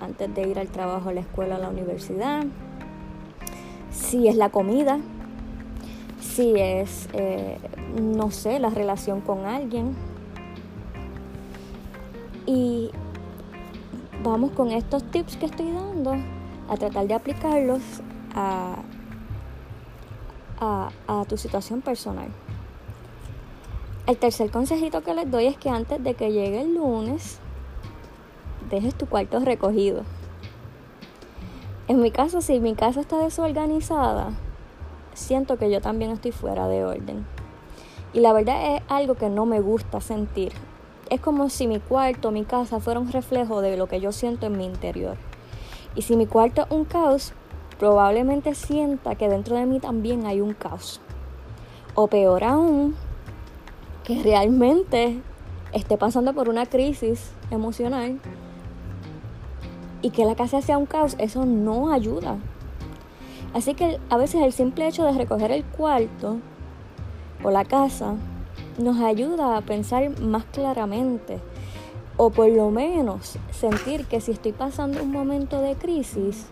antes 0.00 0.34
de 0.34 0.48
ir 0.48 0.58
al 0.58 0.68
trabajo, 0.68 1.10
a 1.10 1.12
la 1.12 1.20
escuela, 1.20 1.56
a 1.56 1.58
la 1.58 1.68
universidad. 1.68 2.44
Si 3.90 4.28
es 4.28 4.36
la 4.36 4.50
comida, 4.50 4.98
si 6.30 6.54
es, 6.56 7.08
eh, 7.12 7.58
no 8.00 8.30
sé, 8.30 8.58
la 8.60 8.70
relación 8.70 9.20
con 9.20 9.44
alguien. 9.44 9.96
Y 12.46 12.90
vamos 14.22 14.52
con 14.52 14.70
estos 14.70 15.02
tips 15.10 15.36
que 15.36 15.46
estoy 15.46 15.72
dando 15.72 16.14
a 16.68 16.76
tratar 16.76 17.06
de 17.06 17.14
aplicarlos 17.14 17.82
a, 18.34 18.76
a, 20.60 20.90
a 21.08 21.24
tu 21.24 21.36
situación 21.36 21.80
personal. 21.80 22.28
El 24.06 24.16
tercer 24.16 24.50
consejito 24.50 25.02
que 25.02 25.14
les 25.14 25.30
doy 25.30 25.46
es 25.46 25.56
que 25.56 25.68
antes 25.68 26.02
de 26.02 26.14
que 26.14 26.32
llegue 26.32 26.62
el 26.62 26.74
lunes, 26.74 27.38
dejes 28.70 28.94
tu 28.94 29.06
cuarto 29.06 29.40
recogido. 29.40 30.02
En 31.88 32.00
mi 32.00 32.12
caso, 32.12 32.40
si 32.40 32.60
mi 32.60 32.74
casa 32.74 33.00
está 33.00 33.18
desorganizada, 33.18 34.32
siento 35.14 35.56
que 35.56 35.70
yo 35.70 35.80
también 35.80 36.10
estoy 36.10 36.32
fuera 36.32 36.68
de 36.68 36.84
orden. 36.84 37.26
Y 38.12 38.20
la 38.20 38.32
verdad 38.32 38.76
es 38.76 38.82
algo 38.88 39.14
que 39.14 39.28
no 39.28 39.46
me 39.46 39.60
gusta 39.60 40.00
sentir. 40.00 40.52
Es 41.10 41.20
como 41.20 41.48
si 41.48 41.66
mi 41.66 41.80
cuarto, 41.80 42.30
mi 42.30 42.44
casa 42.44 42.80
fuera 42.80 43.00
un 43.00 43.12
reflejo 43.12 43.60
de 43.60 43.76
lo 43.76 43.86
que 43.86 44.00
yo 44.00 44.12
siento 44.12 44.46
en 44.46 44.56
mi 44.56 44.64
interior. 44.64 45.16
Y 45.94 46.02
si 46.02 46.16
mi 46.16 46.26
cuarto 46.26 46.62
es 46.62 46.70
un 46.70 46.84
caos, 46.84 47.32
probablemente 47.78 48.54
sienta 48.54 49.14
que 49.14 49.28
dentro 49.28 49.56
de 49.56 49.66
mí 49.66 49.80
también 49.80 50.26
hay 50.26 50.40
un 50.40 50.54
caos. 50.54 51.00
O 51.94 52.06
peor 52.06 52.44
aún, 52.44 52.94
que 54.04 54.22
realmente 54.22 55.20
esté 55.72 55.96
pasando 55.96 56.32
por 56.32 56.48
una 56.48 56.66
crisis 56.66 57.32
emocional 57.50 58.20
y 60.02 60.10
que 60.10 60.24
la 60.24 60.34
casa 60.34 60.62
sea 60.62 60.78
un 60.78 60.86
caos, 60.86 61.16
eso 61.18 61.44
no 61.44 61.92
ayuda. 61.92 62.38
Así 63.52 63.74
que 63.74 63.98
a 64.10 64.16
veces 64.16 64.42
el 64.42 64.52
simple 64.52 64.86
hecho 64.86 65.04
de 65.04 65.12
recoger 65.12 65.50
el 65.50 65.64
cuarto 65.64 66.38
o 67.42 67.50
la 67.50 67.64
casa 67.64 68.14
nos 68.78 69.00
ayuda 69.00 69.56
a 69.56 69.60
pensar 69.62 70.20
más 70.20 70.44
claramente 70.46 71.40
o 72.16 72.30
por 72.30 72.48
lo 72.48 72.70
menos 72.70 73.38
sentir 73.50 74.04
que 74.04 74.20
si 74.20 74.32
estoy 74.32 74.52
pasando 74.52 75.02
un 75.02 75.10
momento 75.10 75.62
de 75.62 75.74
crisis, 75.74 76.46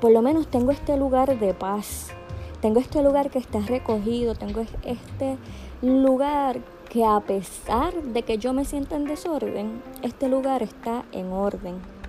por 0.00 0.10
lo 0.10 0.22
menos 0.22 0.48
tengo 0.48 0.70
este 0.70 0.96
lugar 0.96 1.38
de 1.38 1.52
paz, 1.52 2.08
tengo 2.62 2.80
este 2.80 3.02
lugar 3.02 3.30
que 3.30 3.38
está 3.38 3.60
recogido, 3.60 4.34
tengo 4.34 4.62
este 4.82 5.36
lugar 5.82 6.60
que 6.88 7.04
a 7.04 7.20
pesar 7.20 7.92
de 7.92 8.22
que 8.22 8.38
yo 8.38 8.52
me 8.52 8.64
sienta 8.64 8.96
en 8.96 9.04
desorden, 9.04 9.82
este 10.02 10.28
lugar 10.28 10.62
está 10.62 11.04
en 11.12 11.30
orden. 11.30 11.99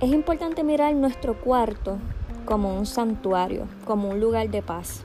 Es 0.00 0.10
importante 0.12 0.64
mirar 0.64 0.94
nuestro 0.94 1.38
cuarto 1.38 1.98
como 2.46 2.74
un 2.74 2.86
santuario, 2.86 3.66
como 3.84 4.08
un 4.08 4.18
lugar 4.18 4.48
de 4.48 4.62
paz. 4.62 5.02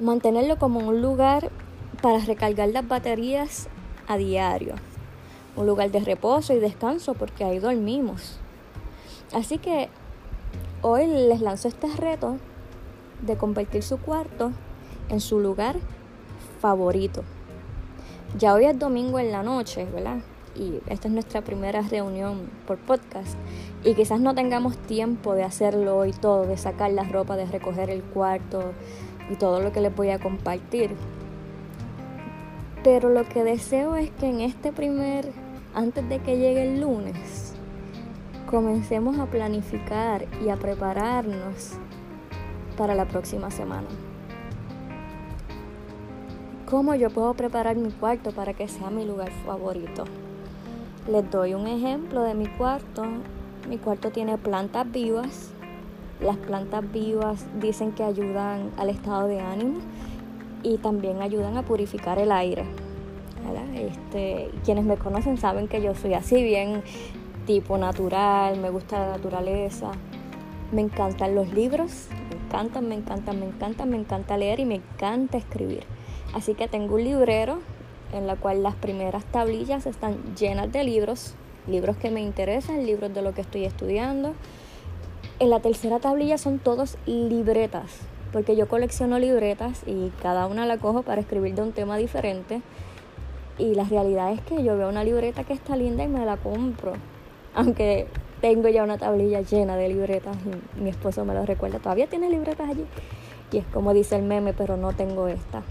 Mantenerlo 0.00 0.58
como 0.58 0.80
un 0.80 1.02
lugar 1.02 1.50
para 2.00 2.18
recargar 2.20 2.70
las 2.70 2.88
baterías 2.88 3.68
a 4.08 4.16
diario. 4.16 4.76
Un 5.54 5.66
lugar 5.66 5.90
de 5.90 6.00
reposo 6.00 6.54
y 6.54 6.60
descanso 6.60 7.12
porque 7.12 7.44
ahí 7.44 7.58
dormimos. 7.58 8.38
Así 9.34 9.58
que 9.58 9.90
hoy 10.80 11.06
les 11.06 11.42
lanzo 11.42 11.68
este 11.68 11.88
reto 11.88 12.38
de 13.20 13.36
convertir 13.36 13.82
su 13.82 13.98
cuarto 13.98 14.50
en 15.10 15.20
su 15.20 15.40
lugar 15.40 15.76
favorito. 16.62 17.22
Ya 18.38 18.54
hoy 18.54 18.64
es 18.64 18.78
domingo 18.78 19.18
en 19.18 19.30
la 19.30 19.42
noche, 19.42 19.84
¿verdad? 19.84 20.20
Y 20.54 20.80
esta 20.86 21.08
es 21.08 21.14
nuestra 21.14 21.42
primera 21.42 21.82
reunión 21.82 22.50
por 22.66 22.78
podcast 22.78 23.36
y 23.84 23.94
quizás 23.94 24.20
no 24.20 24.34
tengamos 24.34 24.76
tiempo 24.76 25.34
de 25.34 25.42
hacerlo 25.42 25.96
hoy 25.96 26.12
todo, 26.12 26.46
de 26.46 26.56
sacar 26.56 26.90
la 26.92 27.04
ropa, 27.04 27.36
de 27.36 27.46
recoger 27.46 27.90
el 27.90 28.02
cuarto 28.02 28.72
y 29.30 29.36
todo 29.36 29.60
lo 29.60 29.72
que 29.72 29.80
les 29.80 29.94
voy 29.94 30.10
a 30.10 30.18
compartir. 30.18 30.90
Pero 32.84 33.10
lo 33.10 33.28
que 33.28 33.44
deseo 33.44 33.96
es 33.96 34.10
que 34.10 34.26
en 34.26 34.40
este 34.40 34.72
primer, 34.72 35.32
antes 35.74 36.08
de 36.08 36.18
que 36.18 36.36
llegue 36.36 36.72
el 36.72 36.80
lunes, 36.80 37.54
comencemos 38.46 39.18
a 39.18 39.26
planificar 39.26 40.26
y 40.44 40.48
a 40.48 40.56
prepararnos 40.56 41.72
para 42.76 42.94
la 42.94 43.06
próxima 43.06 43.50
semana. 43.50 43.88
¿Cómo 46.68 46.94
yo 46.94 47.10
puedo 47.10 47.34
preparar 47.34 47.76
mi 47.76 47.90
cuarto 47.90 48.32
para 48.32 48.54
que 48.54 48.66
sea 48.66 48.90
mi 48.90 49.04
lugar 49.04 49.30
favorito? 49.44 50.04
Les 51.08 51.28
doy 51.30 51.54
un 51.54 51.66
ejemplo 51.66 52.22
de 52.22 52.34
mi 52.34 52.46
cuarto. 52.46 53.04
Mi 53.68 53.78
cuarto 53.78 54.10
tiene 54.10 54.38
plantas 54.38 54.90
vivas. 54.90 55.50
Las 56.20 56.36
plantas 56.36 56.90
vivas 56.92 57.44
dicen 57.60 57.92
que 57.92 58.04
ayudan 58.04 58.70
al 58.76 58.88
estado 58.88 59.26
de 59.26 59.40
ánimo 59.40 59.80
y 60.62 60.78
también 60.78 61.20
ayudan 61.20 61.56
a 61.56 61.62
purificar 61.62 62.18
el 62.18 62.30
aire. 62.30 62.64
Este, 63.74 64.50
quienes 64.64 64.84
me 64.84 64.96
conocen 64.96 65.36
saben 65.36 65.66
que 65.66 65.82
yo 65.82 65.94
soy 65.94 66.14
así 66.14 66.42
bien 66.42 66.82
tipo 67.46 67.76
natural, 67.76 68.58
me 68.58 68.70
gusta 68.70 69.00
la 69.00 69.16
naturaleza, 69.16 69.90
me 70.70 70.82
encantan 70.82 71.34
los 71.34 71.52
libros, 71.52 72.06
me 72.30 72.36
encantan, 72.36 72.88
me 72.88 72.94
encantan, 72.94 73.40
me 73.40 73.46
encantan, 73.46 73.90
me 73.90 73.96
encanta 73.96 74.36
leer 74.36 74.60
y 74.60 74.66
me 74.66 74.76
encanta 74.76 75.38
escribir. 75.38 75.82
Así 76.34 76.54
que 76.54 76.68
tengo 76.68 76.94
un 76.94 77.04
librero 77.04 77.58
en 78.12 78.26
la 78.26 78.36
cual 78.36 78.62
las 78.62 78.74
primeras 78.74 79.24
tablillas 79.24 79.86
están 79.86 80.16
llenas 80.36 80.70
de 80.70 80.84
libros, 80.84 81.34
libros 81.66 81.96
que 81.96 82.10
me 82.10 82.20
interesan, 82.20 82.86
libros 82.86 83.12
de 83.14 83.22
lo 83.22 83.34
que 83.34 83.40
estoy 83.40 83.64
estudiando. 83.64 84.34
En 85.38 85.50
la 85.50 85.60
tercera 85.60 85.98
tablilla 85.98 86.38
son 86.38 86.58
todos 86.58 86.98
libretas, 87.06 87.90
porque 88.32 88.54
yo 88.54 88.68
colecciono 88.68 89.18
libretas 89.18 89.82
y 89.86 90.10
cada 90.22 90.46
una 90.46 90.66
la 90.66 90.78
cojo 90.78 91.02
para 91.02 91.20
escribir 91.20 91.54
de 91.54 91.62
un 91.62 91.72
tema 91.72 91.96
diferente. 91.96 92.62
Y 93.58 93.74
la 93.74 93.84
realidad 93.84 94.32
es 94.32 94.40
que 94.40 94.62
yo 94.62 94.76
veo 94.76 94.88
una 94.88 95.04
libreta 95.04 95.44
que 95.44 95.52
está 95.52 95.76
linda 95.76 96.04
y 96.04 96.08
me 96.08 96.24
la 96.24 96.36
compro. 96.36 96.92
Aunque 97.54 98.06
tengo 98.40 98.68
ya 98.68 98.82
una 98.82 98.98
tablilla 98.98 99.40
llena 99.40 99.76
de 99.76 99.88
libretas 99.88 100.36
y 100.76 100.80
mi 100.80 100.90
esposo 100.90 101.24
me 101.24 101.34
lo 101.34 101.44
recuerda, 101.44 101.78
todavía 101.78 102.06
tiene 102.06 102.30
libretas 102.30 102.68
allí. 102.70 102.84
Y 103.52 103.58
es 103.58 103.66
como 103.66 103.92
dice 103.92 104.16
el 104.16 104.22
meme, 104.22 104.54
pero 104.54 104.76
no 104.76 104.94
tengo 104.94 105.28
esta. 105.28 105.62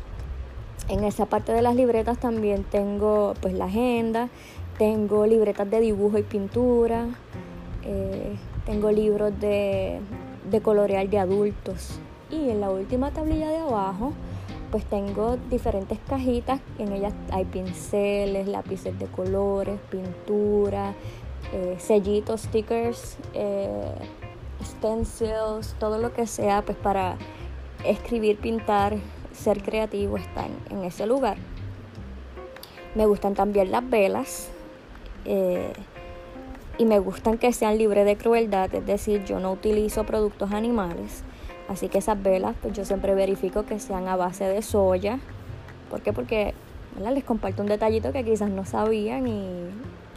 En 0.88 1.04
esa 1.04 1.26
parte 1.26 1.54
de 1.54 1.62
las 1.62 1.76
libretas 1.76 2.18
también 2.20 2.64
tengo 2.64 3.34
pues 3.42 3.54
la 3.54 3.66
agenda, 3.66 4.30
tengo 4.78 5.26
libretas 5.26 5.70
de 5.70 5.80
dibujo 5.80 6.18
y 6.18 6.24
pintura, 6.24 7.08
eh, 7.84 8.36
tengo 8.66 8.92
libros 8.92 9.40
de, 9.40 10.00
de 10.50 10.62
colorear 10.62 11.10
de 11.10 11.20
adultos. 11.20 12.00
Y 12.30 12.50
en 12.50 12.62
la 12.62 12.70
última 12.70 13.12
tablilla 13.12 13.50
de 13.50 13.58
abajo 13.58 14.14
pues 14.72 14.86
tengo 14.86 15.38
diferentes 15.50 16.00
cajitas, 16.08 16.62
en 16.80 16.94
ellas 16.94 17.14
hay 17.32 17.44
pinceles, 17.44 18.48
lápices 18.48 18.98
de 18.98 19.06
colores, 19.08 19.78
pintura, 19.90 20.94
eh, 21.52 21.76
sellitos, 21.78 22.44
stickers, 22.44 23.18
eh, 23.34 23.92
stencils, 24.64 25.76
todo 25.78 25.98
lo 25.98 26.14
que 26.14 26.26
sea 26.26 26.62
pues 26.62 26.78
para 26.78 27.18
escribir, 27.84 28.38
pintar, 28.38 28.96
ser 29.42 29.62
creativo 29.64 30.18
está 30.18 30.46
en, 30.70 30.84
ese 30.84 31.06
lugar. 31.06 31.38
Me 32.96 33.06
gustan 33.06 33.34
también 33.34 33.72
las 33.72 33.90
velas 33.90 34.50
eh, 35.26 35.74
y 36.78 36.86
me 36.86 37.00
gustan 37.00 37.38
que 37.38 37.52
sean 37.52 37.78
libres 37.78 38.06
de 38.06 38.18
crueldad, 38.18 38.74
es 38.74 38.86
decir, 38.86 39.26
yo 39.26 39.40
no 39.40 39.52
utilizo 39.52 40.06
productos 40.06 40.52
animales. 40.52 41.24
Así 41.68 41.90
que 41.90 42.00
esas 42.00 42.22
velas, 42.22 42.56
pues 42.62 42.74
yo 42.74 42.86
siempre 42.86 43.16
verifico 43.16 43.64
que 43.66 43.80
sean 43.80 44.08
a 44.08 44.16
base 44.16 44.46
de 44.46 44.62
soya. 44.62 45.20
¿Por 45.90 46.02
qué? 46.02 46.12
Porque 46.12 46.54
les 47.00 47.24
comparto 47.24 47.62
un 47.62 47.70
detallito 47.70 48.12
que 48.12 48.24
quizás 48.26 48.50
no 48.50 48.66
sabían 48.66 49.28
y, 49.28 49.70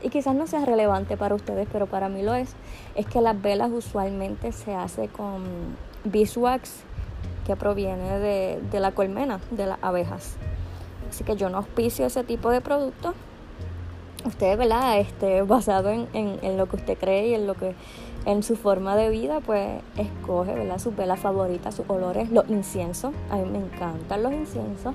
y, 0.02 0.08
quizás 0.08 0.34
no 0.34 0.46
sea 0.46 0.64
relevante 0.64 1.16
para 1.16 1.34
ustedes, 1.34 1.68
pero 1.70 1.87
para 1.87 2.08
mí 2.08 2.22
lo 2.22 2.34
es. 2.34 2.54
Es 2.96 3.06
que 3.06 3.20
las 3.20 3.40
velas 3.40 3.70
usualmente 3.72 4.52
se 4.52 4.74
hace 4.74 5.08
con 5.08 5.44
beeswax 6.04 6.84
que 7.44 7.57
proviene 7.57 8.18
de, 8.18 8.61
de 8.70 8.80
la 8.80 8.92
colmena, 8.92 9.40
de 9.50 9.66
las 9.66 9.78
abejas. 9.83 10.37
Así 11.09 11.24
que 11.24 11.37
yo 11.37 11.48
no 11.48 11.59
auspicio 11.59 12.07
ese 12.07 12.24
tipo 12.24 12.50
de 12.50 12.61
productos. 12.61 13.14
Usted, 14.24 14.57
¿verdad? 14.57 14.98
Este, 14.98 15.42
basado 15.42 15.90
en, 15.90 16.09
en, 16.12 16.57
lo 16.57 16.66
que 16.66 16.76
usted 16.76 16.98
cree 16.98 17.28
y 17.28 17.35
en 17.35 17.46
lo 17.46 17.54
que 17.54 17.74
en 18.24 18.42
su 18.42 18.57
forma 18.57 18.96
de 18.96 19.11
vida, 19.11 19.40
pues 19.40 19.83
escoge 19.98 20.54
¿verdad? 20.54 20.78
sus 20.78 20.96
velas 20.96 21.20
favoritas, 21.20 21.74
sus 21.74 21.88
olores, 21.88 22.30
los 22.30 22.48
inciensos. 22.48 23.12
A 23.30 23.37
mí 23.37 23.44
me 23.44 23.59
encantan 23.59 24.22
los 24.22 24.33
inciensos. 24.33 24.94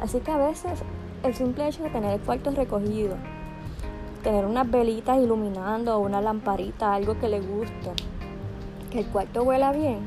Así 0.00 0.20
que 0.20 0.30
a 0.30 0.36
veces 0.36 0.82
el 1.22 1.34
simple 1.34 1.68
hecho 1.68 1.82
de 1.82 1.90
tener 1.90 2.12
el 2.12 2.20
cuarto 2.20 2.50
recogido, 2.50 3.16
tener 4.22 4.44
unas 4.44 4.70
velitas 4.70 5.18
iluminando 5.18 5.98
una 5.98 6.20
lamparita, 6.20 6.94
algo 6.94 7.18
que 7.18 7.28
le 7.28 7.40
guste, 7.40 7.92
que 8.90 9.00
el 9.00 9.06
cuarto 9.06 9.42
huela 9.42 9.72
bien, 9.72 9.98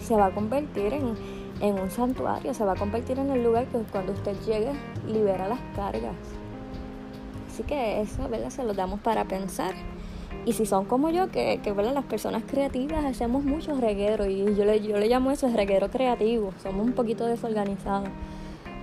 se 0.00 0.14
va 0.14 0.26
a 0.26 0.30
convertir 0.30 0.92
en, 0.92 1.14
en 1.60 1.78
un 1.78 1.90
santuario, 1.90 2.54
se 2.54 2.64
va 2.64 2.72
a 2.72 2.76
convertir 2.76 3.18
en 3.18 3.30
el 3.30 3.42
lugar 3.42 3.66
que 3.66 3.78
cuando 3.90 4.12
usted 4.12 4.36
llegue 4.46 4.72
libera 5.06 5.48
las 5.48 5.60
cargas. 5.74 6.16
Así 7.48 7.62
que 7.62 8.00
eso, 8.00 8.28
¿verdad? 8.28 8.50
Se 8.50 8.62
lo 8.62 8.74
damos 8.74 9.00
para 9.00 9.24
pensar. 9.24 9.74
Y 10.44 10.52
si 10.52 10.64
son 10.64 10.84
como 10.84 11.10
yo, 11.10 11.28
que, 11.30 11.60
que 11.62 11.74
las 11.74 12.04
personas 12.04 12.42
creativas 12.46 13.04
hacemos 13.04 13.44
muchos 13.44 13.80
regueros 13.80 14.28
y 14.28 14.54
yo 14.54 14.64
le, 14.64 14.80
yo 14.80 14.96
le 14.96 15.08
llamo 15.08 15.30
eso 15.30 15.48
reguero 15.48 15.90
creativo, 15.90 16.52
somos 16.62 16.86
un 16.86 16.92
poquito 16.92 17.26
desorganizados. 17.26 18.08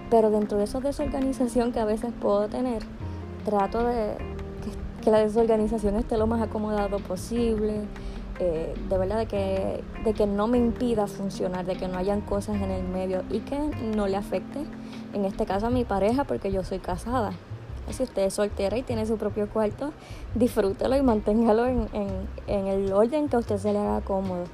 Pero 0.10 0.30
dentro 0.30 0.58
de 0.58 0.66
esa 0.66 0.80
desorganización 0.80 1.72
que 1.72 1.80
a 1.80 1.86
veces 1.86 2.12
puedo 2.20 2.48
tener, 2.48 2.84
trato 3.46 3.84
de 3.84 4.16
que, 5.02 5.10
la 5.10 5.20
desorganización 5.20 5.96
esté 5.96 6.18
lo 6.18 6.28
más 6.28 6.42
acomodado 6.42 7.00
posible, 7.00 7.82
eh, 8.40 8.74
de 8.90 8.98
verdad 8.98 9.18
de 9.18 9.26
que, 9.28 9.84
de 10.04 10.14
que 10.14 10.28
no 10.28 10.48
me 10.48 10.58
impida 10.58 11.08
funcionar, 11.08 11.66
de 11.66 11.76
que 11.76 11.88
no 11.88 11.98
hayan 11.98 12.22
cosas 12.22 12.56
en 12.62 12.72
el 12.72 12.84
medio 12.84 13.24
y 13.30 13.40
que 13.40 13.58
no 13.60 14.08
le 14.08 14.18
afecte, 14.18 14.60
en 15.14 15.26
este 15.26 15.46
caso 15.46 15.68
a 15.68 15.70
mi 15.70 15.86
pareja, 15.86 16.26
porque 16.26 16.52
yo 16.52 16.64
soy 16.64 16.80
casada. 16.80 17.32
Si 17.92 18.04
usted 18.04 18.24
es 18.24 18.34
soltera 18.34 18.78
y 18.78 18.84
tiene 18.84 19.06
su 19.06 19.18
propio 19.18 19.48
cuarto, 19.48 19.94
disfrútelo 20.34 20.98
y 20.98 21.04
manténgalo 21.04 21.68
en, 21.68 21.88
en, 22.48 22.68
el 22.68 22.92
orden 22.92 23.30
que 23.30 23.36
a 23.36 23.40
usted 23.40 23.58
se 23.58 23.74
le 23.74 23.80
haga 23.80 24.02
cómodo. 24.02 24.46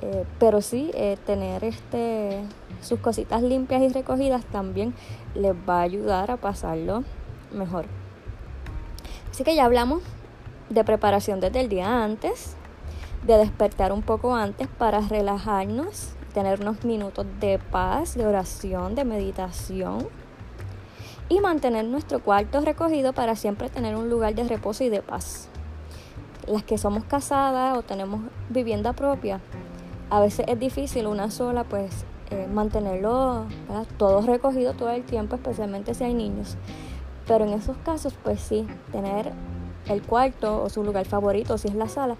Eh, 0.00 0.24
pero 0.40 0.62
sí, 0.62 0.90
eh, 0.94 1.16
tener 1.26 1.62
este, 1.64 2.40
sus 2.80 2.98
cositas 2.98 3.42
limpias 3.42 3.82
y 3.82 3.88
recogidas 3.88 4.44
también 4.46 4.94
les 5.34 5.52
va 5.52 5.80
a 5.80 5.82
ayudar 5.82 6.30
a 6.30 6.38
pasarlo 6.38 7.04
mejor. 7.52 7.84
Así 9.30 9.44
que 9.44 9.54
ya 9.54 9.64
hablamos 9.64 10.02
de 10.70 10.82
preparación 10.82 11.40
desde 11.40 11.60
el 11.60 11.68
día 11.68 12.02
antes, 12.02 12.56
de 13.26 13.38
despertar 13.38 13.92
un 13.92 14.02
poco 14.02 14.34
antes 14.34 14.68
para 14.68 15.00
relajarnos, 15.00 16.14
tener 16.34 16.60
unos 16.60 16.84
minutos 16.84 17.26
de 17.40 17.58
paz, 17.58 18.14
de 18.14 18.26
oración, 18.26 18.94
de 18.94 19.04
meditación 19.04 20.08
y 21.28 21.40
mantener 21.40 21.84
nuestro 21.84 22.20
cuarto 22.20 22.60
recogido 22.60 23.12
para 23.12 23.36
siempre 23.36 23.70
tener 23.70 23.96
un 23.96 24.10
lugar 24.10 24.34
de 24.34 24.44
reposo 24.44 24.84
y 24.84 24.88
de 24.88 25.02
paz. 25.02 25.48
Las 26.46 26.64
que 26.64 26.78
somos 26.78 27.04
casadas 27.04 27.78
o 27.78 27.82
tenemos 27.82 28.20
vivienda 28.48 28.92
propia, 28.92 29.40
a 30.10 30.20
veces 30.20 30.44
es 30.48 30.58
difícil 30.58 31.06
una 31.06 31.30
sola 31.30 31.64
pues 31.64 32.04
eh, 32.30 32.48
mantenerlo 32.52 33.46
todo 33.98 34.22
recogido 34.22 34.74
todo 34.74 34.90
el 34.90 35.04
tiempo, 35.04 35.36
especialmente 35.36 35.94
si 35.94 36.04
hay 36.04 36.14
niños. 36.14 36.56
Pero 37.26 37.44
en 37.44 37.52
esos 37.52 37.76
casos 37.78 38.14
pues 38.22 38.40
sí, 38.40 38.66
tener 38.90 39.32
el 39.86 40.02
cuarto 40.02 40.62
o 40.62 40.68
su 40.68 40.82
lugar 40.82 41.06
favorito, 41.06 41.56
si 41.56 41.68
es 41.68 41.74
la 41.74 41.88
sala, 41.88 42.16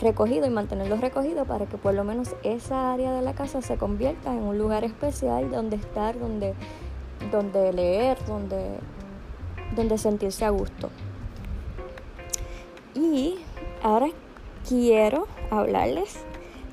recogido 0.00 0.46
y 0.46 0.50
mantenerlo 0.50 0.96
recogido 0.96 1.44
para 1.44 1.66
que 1.66 1.78
por 1.78 1.94
lo 1.94 2.04
menos 2.04 2.34
esa 2.42 2.92
área 2.92 3.12
de 3.12 3.22
la 3.22 3.34
casa 3.34 3.62
se 3.62 3.76
convierta 3.76 4.32
en 4.32 4.42
un 4.42 4.58
lugar 4.58 4.84
especial 4.84 5.50
donde 5.50 5.76
estar, 5.76 6.18
donde 6.18 6.54
donde 7.30 7.72
leer, 7.72 8.18
donde, 8.26 8.78
donde 9.74 9.98
sentirse 9.98 10.44
a 10.44 10.50
gusto. 10.50 10.90
Y 12.94 13.36
ahora 13.82 14.08
quiero 14.68 15.26
hablarles 15.50 16.16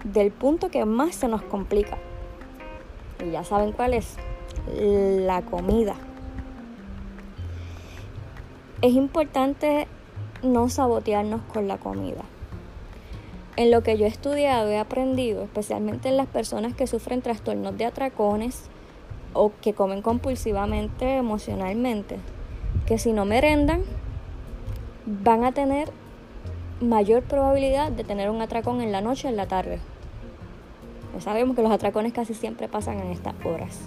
del 0.04 0.32
punto 0.32 0.70
que 0.70 0.86
más 0.86 1.16
se 1.16 1.28
nos 1.28 1.42
complica. 1.44 1.98
Y 3.26 3.32
ya 3.32 3.44
saben 3.44 3.72
cuál 3.72 3.94
es, 3.94 4.18
la 4.78 5.42
comida. 5.44 5.96
Es 8.82 8.94
importante 8.94 9.88
no 10.44 10.70
sabotearnos 10.70 11.42
con 11.54 11.68
la 11.68 11.78
comida. 11.78 12.24
En 13.58 13.70
lo 13.70 13.84
que 13.84 13.98
yo 13.98 14.06
he 14.06 14.10
estudiado, 14.10 14.70
he 14.70 14.78
aprendido, 14.78 15.44
especialmente 15.44 16.10
en 16.10 16.18
las 16.18 16.28
personas 16.28 16.74
que 16.74 16.88
sufren 16.88 17.22
trastornos 17.22 17.78
de 17.78 17.86
atracones, 17.86 18.70
o 19.34 19.52
que 19.62 19.74
comen 19.74 20.02
compulsivamente 20.02 21.18
emocionalmente, 21.18 22.18
que 22.86 22.98
si 22.98 23.14
no 23.14 23.26
merendan 23.26 23.84
van 25.06 25.44
a 25.44 25.52
tener 25.52 25.90
mayor 26.80 27.24
probabilidad 27.24 27.92
de 27.92 28.04
tener 28.04 28.30
un 28.30 28.42
atracón 28.42 28.82
en 28.82 28.92
la 28.92 29.02
noche 29.02 29.28
o 29.28 29.32
en 29.32 29.38
la 29.38 29.48
tarde. 29.48 29.80
Ya 31.14 31.22
sabemos 31.22 31.56
que 31.56 31.62
los 31.62 31.72
atracones 31.72 32.14
casi 32.14 32.34
siempre 32.34 32.68
pasan 32.68 33.00
en 33.00 33.12
estas 33.12 33.36
horas. 33.46 33.80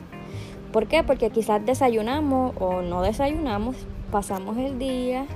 ¿Por 0.73 0.87
qué? 0.87 1.03
Porque 1.03 1.31
quizás 1.31 1.65
desayunamos 1.65 2.55
o 2.59 2.83
no 2.83 3.03
desayunamos, 3.03 3.77
pasamos 4.11 4.57
el 4.59 4.79
día 4.79 5.27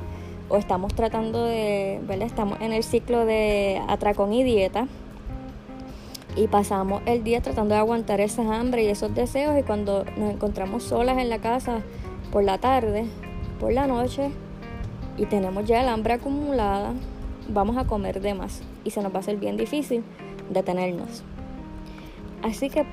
o 0.49 0.57
estamos 0.57 0.95
tratando 0.95 1.45
de, 1.45 2.01
¿verdad? 2.07 2.27
Estamos 2.27 2.61
en 2.61 2.73
el 2.73 2.83
ciclo 2.83 3.25
de 3.25 3.83
atracón 3.89 4.33
y 4.33 4.45
dieta 4.45 4.87
y 6.37 6.47
pasamos 6.47 7.03
el 7.07 7.25
día 7.25 7.41
tratando 7.41 7.75
de 7.75 7.81
aguantar 7.81 8.21
esa 8.21 8.43
hambre 8.59 8.85
y 8.85 8.87
esos 8.87 9.15
deseos 9.15 9.59
y 9.59 9.63
cuando 9.63 10.05
nos 10.17 10.31
encontramos 10.31 10.85
solas 10.85 11.19
en 11.19 11.29
la 11.29 11.39
casa 11.39 11.81
por 12.33 12.45
la 12.45 12.59
tarde, 12.59 13.07
por 13.59 13.73
la 13.73 13.87
noche 13.87 14.31
y 15.17 15.27
tenemos 15.27 15.65
ya 15.65 15.83
el 15.83 15.89
hambre 15.89 16.15
acumulada, 16.15 16.93
vamos 17.49 17.77
a 17.77 17.87
comer 17.87 18.21
de 18.21 18.35
más 18.35 18.63
y 18.85 18.91
se 18.91 19.03
nos 19.03 19.13
va 19.13 19.17
a 19.17 19.21
hacer 19.21 19.37
bien 19.37 19.57
difícil 19.57 20.05
detenernos. 20.51 21.25
Así 22.43 22.71
que 22.71 22.87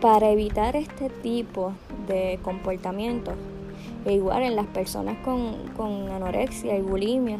para 0.00 0.30
evitar 0.30 0.76
este 0.76 1.08
tipo 1.08 1.72
de 2.06 2.38
comportamiento, 2.42 3.32
e 4.04 4.14
igual 4.14 4.42
en 4.42 4.56
las 4.56 4.66
personas 4.66 5.16
con, 5.24 5.68
con 5.76 6.10
anorexia 6.10 6.76
y 6.76 6.82
bulimia, 6.82 7.38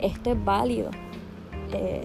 esto 0.00 0.32
es 0.32 0.44
válido 0.44 0.90
eh, 1.72 2.04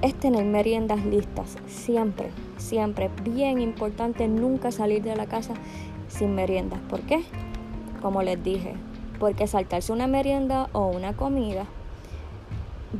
es 0.00 0.14
tener 0.14 0.44
meriendas 0.44 1.04
listas, 1.04 1.56
siempre, 1.66 2.30
siempre. 2.56 3.10
Bien 3.24 3.60
importante 3.60 4.28
nunca 4.28 4.70
salir 4.70 5.02
de 5.02 5.16
la 5.16 5.26
casa 5.26 5.54
sin 6.08 6.34
meriendas. 6.36 6.78
¿Por 6.88 7.00
qué? 7.00 7.24
Como 8.00 8.22
les 8.22 8.42
dije, 8.42 8.74
porque 9.18 9.48
saltarse 9.48 9.92
una 9.92 10.06
merienda 10.06 10.68
o 10.72 10.86
una 10.86 11.14
comida 11.14 11.66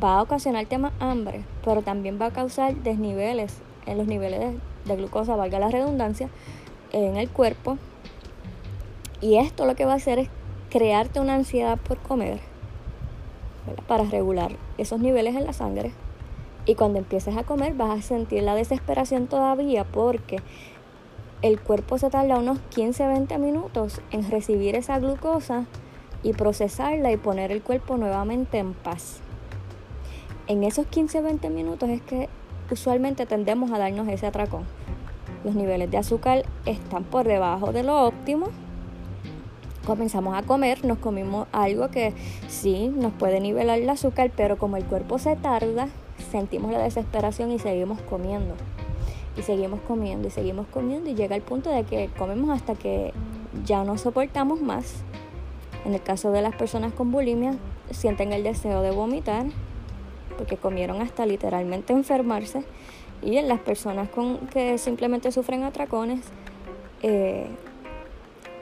va 0.02 0.18
a 0.18 0.22
ocasionarte 0.22 0.76
más 0.78 0.92
hambre, 0.98 1.44
pero 1.64 1.82
también 1.82 2.18
va 2.20 2.26
a 2.26 2.32
causar 2.32 2.74
desniveles 2.74 3.58
en 3.86 3.98
los 3.98 4.06
niveles 4.06 4.56
de, 4.84 4.96
glucosa, 4.96 5.36
valga 5.36 5.60
la 5.60 5.68
redundancia, 5.68 6.28
en 6.92 7.16
el 7.16 7.28
cuerpo. 7.28 7.78
Y 9.20 9.36
esto 9.36 9.66
lo 9.66 9.74
que 9.74 9.84
va 9.84 9.92
a 9.92 9.96
hacer 9.96 10.18
es 10.18 10.28
crearte 10.70 11.20
una 11.20 11.34
ansiedad 11.34 11.78
por 11.78 11.98
comer, 11.98 12.40
para 13.86 14.04
regular 14.04 14.52
esos 14.78 15.00
niveles 15.00 15.34
en 15.34 15.44
la 15.44 15.52
sangre. 15.52 15.92
Y 16.66 16.74
cuando 16.74 16.98
empieces 16.98 17.36
a 17.36 17.44
comer 17.44 17.74
vas 17.74 17.98
a 17.98 18.02
sentir 18.02 18.42
la 18.42 18.54
desesperación 18.54 19.26
todavía 19.26 19.84
porque 19.84 20.40
el 21.40 21.60
cuerpo 21.60 21.98
se 21.98 22.10
tarda 22.10 22.38
unos 22.38 22.58
15-20 22.74 23.38
minutos 23.38 24.00
en 24.10 24.28
recibir 24.30 24.74
esa 24.74 24.98
glucosa 24.98 25.66
y 26.22 26.32
procesarla 26.32 27.12
y 27.12 27.16
poner 27.16 27.52
el 27.52 27.62
cuerpo 27.62 27.96
nuevamente 27.96 28.58
en 28.58 28.74
paz. 28.74 29.20
En 30.46 30.64
esos 30.64 30.86
15-20 30.86 31.50
minutos 31.50 31.88
es 31.90 32.02
que 32.02 32.28
usualmente 32.70 33.24
tendemos 33.26 33.70
a 33.70 33.78
darnos 33.78 34.08
ese 34.08 34.26
atracón. 34.26 34.64
Los 35.44 35.54
niveles 35.54 35.90
de 35.90 35.98
azúcar 35.98 36.44
están 36.66 37.04
por 37.04 37.26
debajo 37.26 37.72
de 37.72 37.82
lo 37.82 38.04
óptimo. 38.04 38.48
Comenzamos 39.88 40.36
a 40.36 40.42
comer, 40.42 40.84
nos 40.84 40.98
comimos 40.98 41.48
algo 41.50 41.88
que 41.88 42.12
sí 42.46 42.88
nos 42.94 43.10
puede 43.14 43.40
nivelar 43.40 43.78
el 43.78 43.88
azúcar, 43.88 44.30
pero 44.36 44.58
como 44.58 44.76
el 44.76 44.84
cuerpo 44.84 45.18
se 45.18 45.34
tarda, 45.34 45.88
sentimos 46.30 46.70
la 46.70 46.80
desesperación 46.80 47.50
y 47.52 47.58
seguimos 47.58 47.98
comiendo. 48.02 48.54
Y 49.38 49.42
seguimos 49.42 49.80
comiendo 49.80 50.28
y 50.28 50.30
seguimos 50.30 50.66
comiendo 50.66 51.08
y 51.08 51.14
llega 51.14 51.34
el 51.34 51.40
punto 51.40 51.70
de 51.70 51.84
que 51.84 52.10
comemos 52.18 52.50
hasta 52.50 52.74
que 52.74 53.14
ya 53.64 53.82
no 53.82 53.96
soportamos 53.96 54.60
más 54.60 55.04
en 55.86 55.94
el 55.94 56.02
caso 56.02 56.32
de 56.32 56.42
las 56.42 56.54
personas 56.54 56.92
con 56.92 57.10
bulimia, 57.10 57.54
sienten 57.90 58.34
el 58.34 58.42
deseo 58.42 58.82
de 58.82 58.90
vomitar 58.90 59.46
porque 60.36 60.58
comieron 60.58 61.00
hasta 61.00 61.24
literalmente 61.24 61.94
enfermarse. 61.94 62.62
Y 63.22 63.38
en 63.38 63.48
las 63.48 63.60
personas 63.60 64.10
con, 64.10 64.36
que 64.48 64.76
simplemente 64.76 65.32
sufren 65.32 65.64
atracones, 65.64 66.20
eh, 67.02 67.46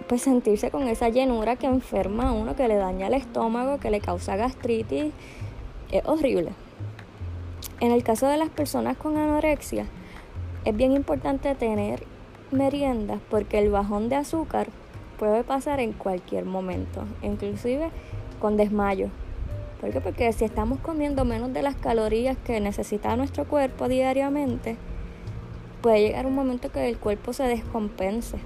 pues 0.08 0.22
sentirse 0.22 0.70
con 0.70 0.88
esa 0.88 1.08
llenura 1.08 1.56
que 1.56 1.66
enferma 1.66 2.28
a 2.28 2.32
uno, 2.32 2.54
que 2.56 2.68
le 2.68 2.76
daña 2.76 3.08
el 3.08 3.14
estómago, 3.14 3.78
que 3.78 3.90
le 3.90 4.00
causa 4.00 4.36
gastritis, 4.36 5.12
es 5.90 6.04
horrible. 6.04 6.52
En 7.80 7.92
el 7.92 8.02
caso 8.02 8.26
de 8.28 8.36
las 8.36 8.48
personas 8.48 8.96
con 8.96 9.16
anorexia, 9.16 9.86
es 10.64 10.76
bien 10.76 10.92
importante 10.92 11.54
tener 11.54 12.04
meriendas 12.50 13.20
porque 13.30 13.58
el 13.58 13.70
bajón 13.70 14.08
de 14.08 14.16
azúcar 14.16 14.68
puede 15.18 15.44
pasar 15.44 15.80
en 15.80 15.92
cualquier 15.92 16.44
momento, 16.44 17.04
inclusive 17.22 17.90
con 18.40 18.56
desmayo. 18.56 19.08
¿Por 19.80 19.90
qué? 19.90 20.00
Porque 20.00 20.32
si 20.32 20.44
estamos 20.44 20.78
comiendo 20.80 21.24
menos 21.24 21.52
de 21.52 21.62
las 21.62 21.76
calorías 21.76 22.36
que 22.38 22.60
necesita 22.60 23.14
nuestro 23.16 23.44
cuerpo 23.44 23.88
diariamente, 23.88 24.76
puede 25.82 26.00
llegar 26.00 26.26
un 26.26 26.34
momento 26.34 26.72
que 26.72 26.88
el 26.88 26.98
cuerpo 26.98 27.32
se 27.32 27.44
descompense. 27.44 28.38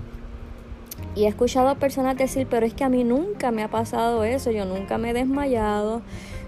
Y 1.14 1.24
he 1.24 1.28
escuchado 1.28 1.68
a 1.68 1.74
personas 1.74 2.16
decir, 2.16 2.46
pero 2.48 2.66
es 2.66 2.74
que 2.74 2.84
a 2.84 2.88
mí 2.88 3.04
nunca 3.04 3.50
me 3.50 3.62
ha 3.62 3.68
pasado 3.68 4.24
eso, 4.24 4.50
yo 4.50 4.64
nunca 4.64 4.96
me 4.96 5.10
he 5.10 5.12
desmayado, 5.12 6.02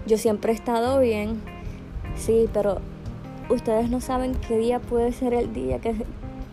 yo 0.05 0.17
siempre 0.17 0.53
he 0.53 0.55
estado 0.55 0.99
bien. 0.99 1.41
Sí, 2.15 2.47
pero 2.53 2.79
ustedes 3.49 3.89
no 3.89 3.99
saben 3.99 4.35
qué 4.35 4.57
día 4.57 4.79
puede 4.79 5.11
ser 5.11 5.33
el 5.33 5.53
día 5.53 5.79
que, 5.79 5.95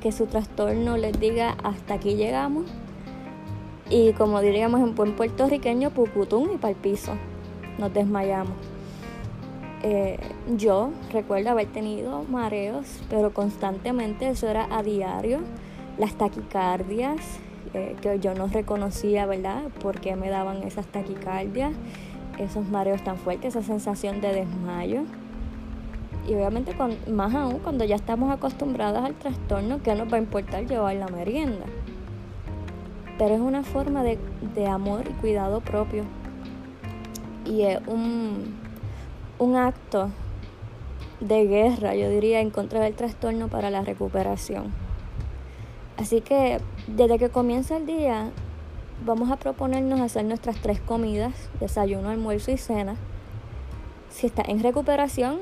que 0.00 0.12
su 0.12 0.26
trastorno 0.26 0.96
les 0.96 1.18
diga 1.20 1.56
hasta 1.62 1.94
aquí 1.94 2.16
llegamos 2.16 2.66
y 3.90 4.12
como 4.12 4.40
diríamos 4.40 4.80
en 4.80 4.94
buen 4.94 5.16
puertorriqueño, 5.16 5.90
pucutún 5.90 6.52
y 6.54 6.56
para 6.56 6.70
el 6.70 6.76
piso. 6.76 7.12
Nos 7.78 7.92
desmayamos. 7.92 8.54
Eh, 9.82 10.18
yo 10.56 10.90
recuerdo 11.12 11.50
haber 11.50 11.66
tenido 11.66 12.22
mareos, 12.22 12.86
pero 13.10 13.34
constantemente, 13.34 14.28
eso 14.30 14.48
era 14.48 14.68
a 14.70 14.84
diario. 14.84 15.40
Las 15.98 16.14
taquicardias, 16.14 17.20
eh, 17.74 17.96
que 18.00 18.18
yo 18.20 18.34
no 18.34 18.46
reconocía, 18.46 19.26
¿verdad? 19.26 19.64
¿Por 19.82 20.00
qué 20.00 20.16
me 20.16 20.28
daban 20.28 20.62
esas 20.62 20.86
taquicardias? 20.86 21.72
Esos 22.38 22.68
mareos 22.68 23.02
tan 23.02 23.16
fuertes, 23.16 23.56
esa 23.56 23.66
sensación 23.66 24.20
de 24.20 24.32
desmayo. 24.32 25.02
Y 26.28 26.34
obviamente, 26.34 26.74
con, 26.74 26.96
más 27.10 27.34
aún 27.34 27.58
cuando 27.58 27.84
ya 27.84 27.96
estamos 27.96 28.32
acostumbrados 28.32 29.04
al 29.04 29.14
trastorno, 29.14 29.80
¿qué 29.82 29.94
nos 29.94 30.12
va 30.12 30.16
a 30.16 30.20
importar 30.20 30.66
llevar 30.66 30.94
la 30.96 31.08
merienda? 31.08 31.66
pero 33.20 33.34
es 33.34 33.40
una 33.42 33.62
forma 33.62 34.02
de, 34.02 34.18
amor 34.66 35.04
y 35.06 35.12
cuidado 35.12 35.60
propio. 35.60 36.04
Y 37.44 37.64
es 37.64 37.78
un, 37.86 38.56
un 39.38 39.56
acto 39.56 40.08
de 41.20 41.44
guerra, 41.44 41.94
yo 41.94 42.08
diría, 42.08 42.40
en 42.40 42.48
contra 42.48 42.80
del 42.80 42.94
trastorno 42.94 43.48
para 43.48 43.68
la 43.68 43.82
recuperación. 43.82 44.72
Así 46.00 46.20
que 46.20 46.58
desde 46.86 47.18
que 47.18 47.28
comienza 47.28 47.76
el 47.76 47.86
día, 47.86 48.30
vamos 49.04 49.30
a 49.30 49.36
proponernos 49.36 50.00
hacer 50.00 50.24
nuestras 50.24 50.56
tres 50.56 50.80
comidas, 50.80 51.34
desayuno, 51.60 52.08
almuerzo 52.08 52.50
y 52.50 52.56
cena. 52.56 52.96
Si 54.08 54.26
estás 54.26 54.48
en 54.48 54.62
recuperación, 54.62 55.38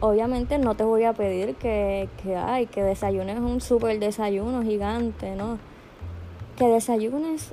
obviamente 0.00 0.58
no 0.58 0.74
te 0.74 0.84
voy 0.84 1.04
a 1.04 1.14
pedir 1.14 1.54
que, 1.54 2.08
que, 2.22 2.36
ay, 2.36 2.66
que 2.66 2.82
desayunes 2.82 3.38
un 3.38 3.60
súper 3.60 3.98
desayuno 3.98 4.62
gigante, 4.62 5.34
¿no? 5.34 5.58
que 6.56 6.68
desayunes 6.68 7.50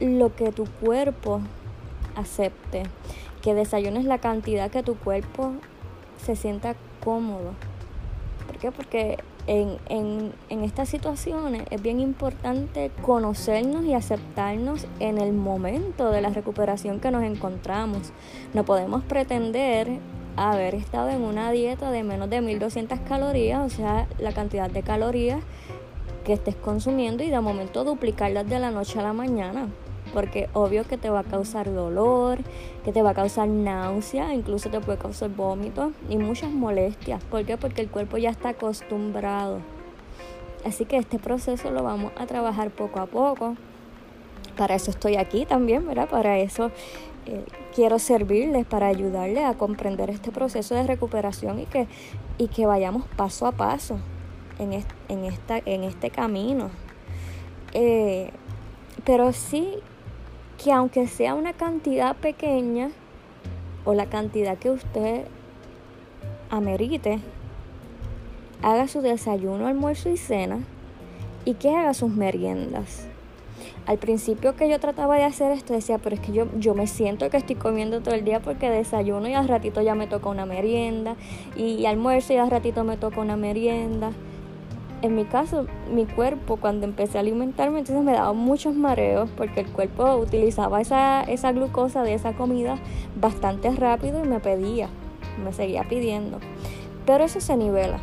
lo 0.00 0.34
que 0.34 0.50
tu 0.52 0.64
cuerpo 0.64 1.40
acepte, 2.16 2.84
que 3.42 3.54
desayunes 3.54 4.04
la 4.04 4.18
cantidad 4.18 4.70
que 4.70 4.82
tu 4.82 4.96
cuerpo 4.96 5.52
se 6.16 6.36
sienta 6.36 6.74
cómodo. 7.04 7.52
¿Por 8.46 8.58
qué? 8.58 8.72
Porque 8.72 9.18
en, 9.46 9.78
en, 9.88 10.64
estas 10.64 10.88
situaciones 10.88 11.62
es 11.70 11.82
bien 11.82 12.00
importante 12.00 12.90
conocernos 13.02 13.84
y 13.84 13.94
aceptarnos 13.94 14.86
en 14.98 15.18
el 15.18 15.32
momento 15.32 16.10
de 16.10 16.20
la 16.20 16.30
recuperación 16.30 17.00
que 17.00 17.10
nos 17.10 17.24
encontramos. 17.24 18.12
No 18.54 18.64
podemos 18.64 19.02
pretender 19.04 19.98
haber 20.36 20.74
estado 20.74 21.10
en 21.10 21.22
una 21.22 21.50
dieta 21.50 21.90
de 21.90 22.02
menos 22.02 22.30
de 22.30 22.40
1200 22.40 23.00
calorías, 23.00 23.60
o 23.60 23.74
sea, 23.74 24.06
la 24.18 24.32
cantidad 24.32 24.70
de 24.70 24.82
calorías 24.82 25.42
que 26.24 26.34
estés 26.34 26.56
consumiendo 26.56 27.24
y 27.24 27.30
de 27.30 27.40
momento 27.40 27.84
duplicarlas 27.84 28.48
de 28.48 28.58
la 28.58 28.70
noche 28.70 28.98
a 28.98 29.02
la 29.02 29.12
mañana. 29.12 29.68
Porque 30.12 30.48
obvio 30.52 30.84
que 30.84 30.96
te 30.96 31.10
va 31.10 31.20
a 31.20 31.24
causar 31.24 31.72
dolor, 31.72 32.38
que 32.84 32.92
te 32.92 33.02
va 33.02 33.10
a 33.10 33.14
causar 33.14 33.48
náusea, 33.48 34.34
incluso 34.34 34.70
te 34.70 34.80
puede 34.80 34.98
causar 34.98 35.30
vómito 35.30 35.92
y 36.08 36.16
muchas 36.16 36.50
molestias. 36.50 37.22
¿Por 37.24 37.44
qué? 37.44 37.56
Porque 37.56 37.82
el 37.82 37.90
cuerpo 37.90 38.18
ya 38.18 38.30
está 38.30 38.50
acostumbrado. 38.50 39.60
Así 40.64 40.84
que 40.84 40.96
este 40.96 41.18
proceso 41.18 41.70
lo 41.70 41.82
vamos 41.82 42.12
a 42.18 42.26
trabajar 42.26 42.70
poco 42.70 43.00
a 43.00 43.06
poco. 43.06 43.56
Para 44.56 44.74
eso 44.74 44.90
estoy 44.90 45.16
aquí 45.16 45.46
también, 45.46 45.86
¿verdad? 45.86 46.08
Para 46.08 46.38
eso 46.38 46.70
eh, 47.26 47.44
quiero 47.74 47.98
servirles, 47.98 48.66
para 48.66 48.88
ayudarles 48.88 49.44
a 49.44 49.54
comprender 49.54 50.10
este 50.10 50.32
proceso 50.32 50.74
de 50.74 50.82
recuperación 50.82 51.60
y 51.60 51.66
que, 51.66 51.86
y 52.38 52.48
que 52.48 52.66
vayamos 52.66 53.06
paso 53.16 53.46
a 53.46 53.52
paso 53.52 53.98
en, 54.58 54.72
en, 55.08 55.24
esta, 55.24 55.58
en 55.64 55.84
este 55.84 56.10
camino. 56.10 56.70
Eh, 57.72 58.30
pero 59.04 59.32
sí 59.32 59.78
que 60.62 60.72
aunque 60.72 61.06
sea 61.06 61.34
una 61.34 61.54
cantidad 61.54 62.14
pequeña 62.16 62.90
o 63.86 63.94
la 63.94 64.06
cantidad 64.06 64.58
que 64.58 64.70
usted 64.70 65.24
amerite, 66.50 67.18
haga 68.62 68.86
su 68.86 69.00
desayuno, 69.00 69.66
almuerzo 69.66 70.10
y 70.10 70.18
cena 70.18 70.58
y 71.46 71.54
que 71.54 71.74
haga 71.74 71.94
sus 71.94 72.10
meriendas. 72.10 73.06
Al 73.86 73.96
principio 73.96 74.54
que 74.54 74.68
yo 74.68 74.78
trataba 74.78 75.16
de 75.16 75.24
hacer 75.24 75.50
esto 75.52 75.72
decía, 75.72 75.96
pero 75.96 76.16
es 76.16 76.20
que 76.20 76.32
yo, 76.32 76.46
yo 76.58 76.74
me 76.74 76.86
siento 76.86 77.30
que 77.30 77.38
estoy 77.38 77.56
comiendo 77.56 78.02
todo 78.02 78.14
el 78.14 78.24
día 78.24 78.40
porque 78.40 78.68
desayuno 78.68 79.28
y 79.28 79.34
al 79.34 79.48
ratito 79.48 79.80
ya 79.80 79.94
me 79.94 80.06
toca 80.06 80.28
una 80.28 80.44
merienda 80.44 81.16
y 81.56 81.86
almuerzo 81.86 82.34
y 82.34 82.36
al 82.36 82.50
ratito 82.50 82.84
me 82.84 82.98
toca 82.98 83.20
una 83.20 83.36
merienda 83.36 84.12
en 85.02 85.14
mi 85.14 85.24
caso, 85.24 85.66
mi 85.92 86.06
cuerpo 86.06 86.56
cuando 86.56 86.86
empecé 86.86 87.18
a 87.18 87.20
alimentarme, 87.20 87.78
entonces 87.78 88.04
me 88.04 88.12
daba 88.12 88.32
muchos 88.32 88.74
mareos 88.74 89.30
porque 89.36 89.60
el 89.60 89.68
cuerpo 89.68 90.16
utilizaba 90.16 90.80
esa, 90.80 91.22
esa 91.22 91.52
glucosa 91.52 92.02
de 92.02 92.14
esa 92.14 92.34
comida 92.34 92.76
bastante 93.18 93.70
rápido 93.70 94.22
y 94.24 94.28
me 94.28 94.40
pedía, 94.40 94.88
me 95.42 95.52
seguía 95.52 95.84
pidiendo. 95.88 96.38
Pero 97.06 97.24
eso 97.24 97.40
se 97.40 97.56
nivela, 97.56 97.98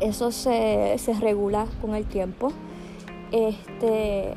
eso 0.00 0.30
se, 0.30 0.96
se 0.98 1.14
regula 1.14 1.66
con 1.80 1.94
el 1.94 2.06
tiempo. 2.06 2.52
Este, 3.32 4.34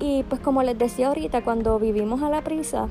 y 0.00 0.24
pues 0.24 0.40
como 0.40 0.62
les 0.62 0.78
decía 0.78 1.08
ahorita, 1.08 1.42
cuando 1.42 1.78
vivimos 1.78 2.22
a 2.22 2.28
la 2.28 2.42
prisa, 2.42 2.88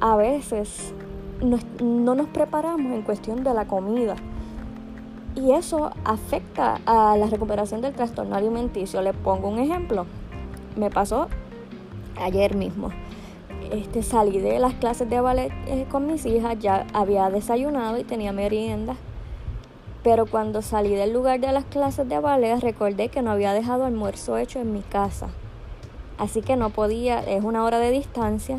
a 0.00 0.16
veces 0.16 0.92
no 1.40 2.14
nos 2.14 2.28
preparamos 2.28 2.92
en 2.92 3.02
cuestión 3.02 3.44
de 3.44 3.54
la 3.54 3.66
comida. 3.66 4.16
Y 5.36 5.52
eso 5.52 5.90
afecta 6.04 6.80
a 6.86 7.16
la 7.18 7.26
recuperación 7.26 7.82
del 7.82 7.92
trastorno 7.92 8.36
alimenticio. 8.36 9.02
Les 9.02 9.14
pongo 9.14 9.48
un 9.48 9.58
ejemplo. 9.58 10.06
Me 10.76 10.90
pasó 10.90 11.28
ayer 12.18 12.56
mismo. 12.56 12.90
Este, 13.70 14.02
salí 14.02 14.38
de 14.38 14.58
las 14.58 14.74
clases 14.74 15.10
de 15.10 15.20
ballet 15.20 15.52
eh, 15.66 15.86
con 15.90 16.06
mis 16.06 16.24
hijas, 16.24 16.58
ya 16.58 16.86
había 16.92 17.28
desayunado 17.30 17.98
y 17.98 18.04
tenía 18.04 18.32
merienda. 18.32 18.96
Pero 20.02 20.26
cuando 20.26 20.62
salí 20.62 20.94
del 20.94 21.12
lugar 21.12 21.40
de 21.40 21.52
las 21.52 21.64
clases 21.64 22.08
de 22.08 22.18
ballet 22.18 22.60
recordé 22.60 23.08
que 23.08 23.22
no 23.22 23.32
había 23.32 23.52
dejado 23.52 23.84
almuerzo 23.84 24.38
hecho 24.38 24.60
en 24.60 24.72
mi 24.72 24.82
casa. 24.82 25.28
Así 26.16 26.42
que 26.42 26.56
no 26.56 26.70
podía, 26.70 27.20
es 27.20 27.44
una 27.44 27.64
hora 27.64 27.78
de 27.78 27.90
distancia, 27.90 28.58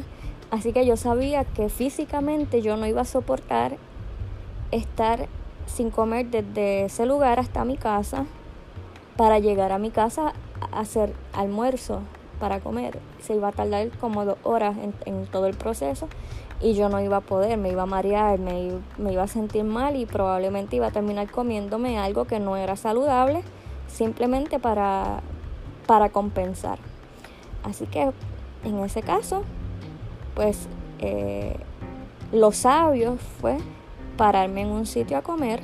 así 0.51 0.73
que 0.73 0.85
yo 0.85 0.95
sabía 0.95 1.43
que 1.43 1.69
físicamente 1.69 2.61
yo 2.61 2.77
no 2.77 2.85
iba 2.85 3.01
a 3.01 3.05
soportar 3.05 3.77
estar 4.71 5.27
sin 5.67 5.91
comer 5.91 6.27
desde 6.27 6.85
ese 6.85 7.05
lugar 7.05 7.39
hasta 7.39 7.63
mi 7.65 7.77
casa 7.77 8.25
para 9.15 9.39
llegar 9.39 9.71
a 9.71 9.77
mi 9.77 9.91
casa 9.91 10.33
a 10.59 10.79
hacer 10.79 11.13
almuerzo 11.33 12.01
para 12.39 12.59
comer. 12.59 12.99
Se 13.21 13.35
iba 13.35 13.49
a 13.49 13.51
tardar 13.51 13.89
como 13.99 14.25
dos 14.25 14.37
horas 14.43 14.75
en, 15.05 15.25
todo 15.27 15.47
el 15.47 15.55
proceso 15.55 16.07
y 16.61 16.73
yo 16.73 16.89
no 16.89 16.99
iba 16.99 17.17
a 17.17 17.21
poder, 17.21 17.57
me 17.57 17.69
iba 17.69 17.83
a 17.83 17.87
marear, 17.87 18.39
me, 18.39 18.71
me, 18.97 19.13
iba 19.13 19.23
a 19.23 19.27
sentir 19.27 19.63
mal 19.63 19.95
y 19.95 20.05
probablemente 20.05 20.75
iba 20.75 20.87
a 20.87 20.91
terminar 20.91 21.29
comiéndome 21.29 21.99
algo 21.99 22.25
que 22.25 22.39
no 22.39 22.57
era 22.57 22.75
saludable 22.75 23.43
simplemente 23.87 24.59
para, 24.59 25.21
para 25.85 26.09
compensar. 26.09 26.79
Así 27.63 27.85
que 27.85 28.11
en 28.63 28.79
ese 28.79 29.01
caso, 29.01 29.43
pues 30.35 30.67
eh, 30.99 31.55
lo 32.31 32.51
sabio 32.51 33.17
fue 33.39 33.57
pararme 34.17 34.61
en 34.61 34.69
un 34.69 34.85
sitio 34.85 35.17
a 35.17 35.21
comer 35.21 35.61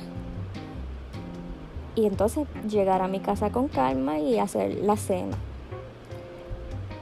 y 1.96 2.06
entonces 2.06 2.46
llegar 2.68 3.02
a 3.02 3.08
mi 3.08 3.20
casa 3.20 3.50
con 3.50 3.68
calma 3.68 4.18
y 4.18 4.38
hacer 4.38 4.76
la 4.82 4.96
cena. 4.96 5.36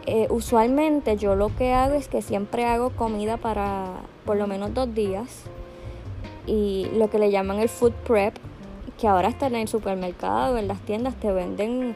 Eh, 0.07 0.27
usualmente 0.31 1.17
yo 1.17 1.37
lo 1.37 1.55
que 1.55 1.73
hago 1.73 1.95
es 1.95 2.09
que 2.09 2.23
siempre 2.23 2.65
hago 2.65 2.91
comida 2.91 3.37
para 3.37 3.87
por 4.27 4.37
lo 4.37 4.47
menos 4.47 4.75
dos 4.75 4.93
días 4.95 5.45
y 6.47 6.89
lo 6.95 7.09
que 7.09 7.19
le 7.19 7.31
llaman 7.31 7.61
el 7.61 7.69
food 7.69 7.93
prep, 8.05 8.35
que 8.99 9.07
ahora 9.07 9.29
está 9.29 9.47
en 9.47 9.57
el 9.57 9.69
supermercado, 9.69 10.59
en 10.59 10.67
las 10.67 10.81
tiendas 10.81 11.15
te 11.15 11.31
venden 11.31 11.95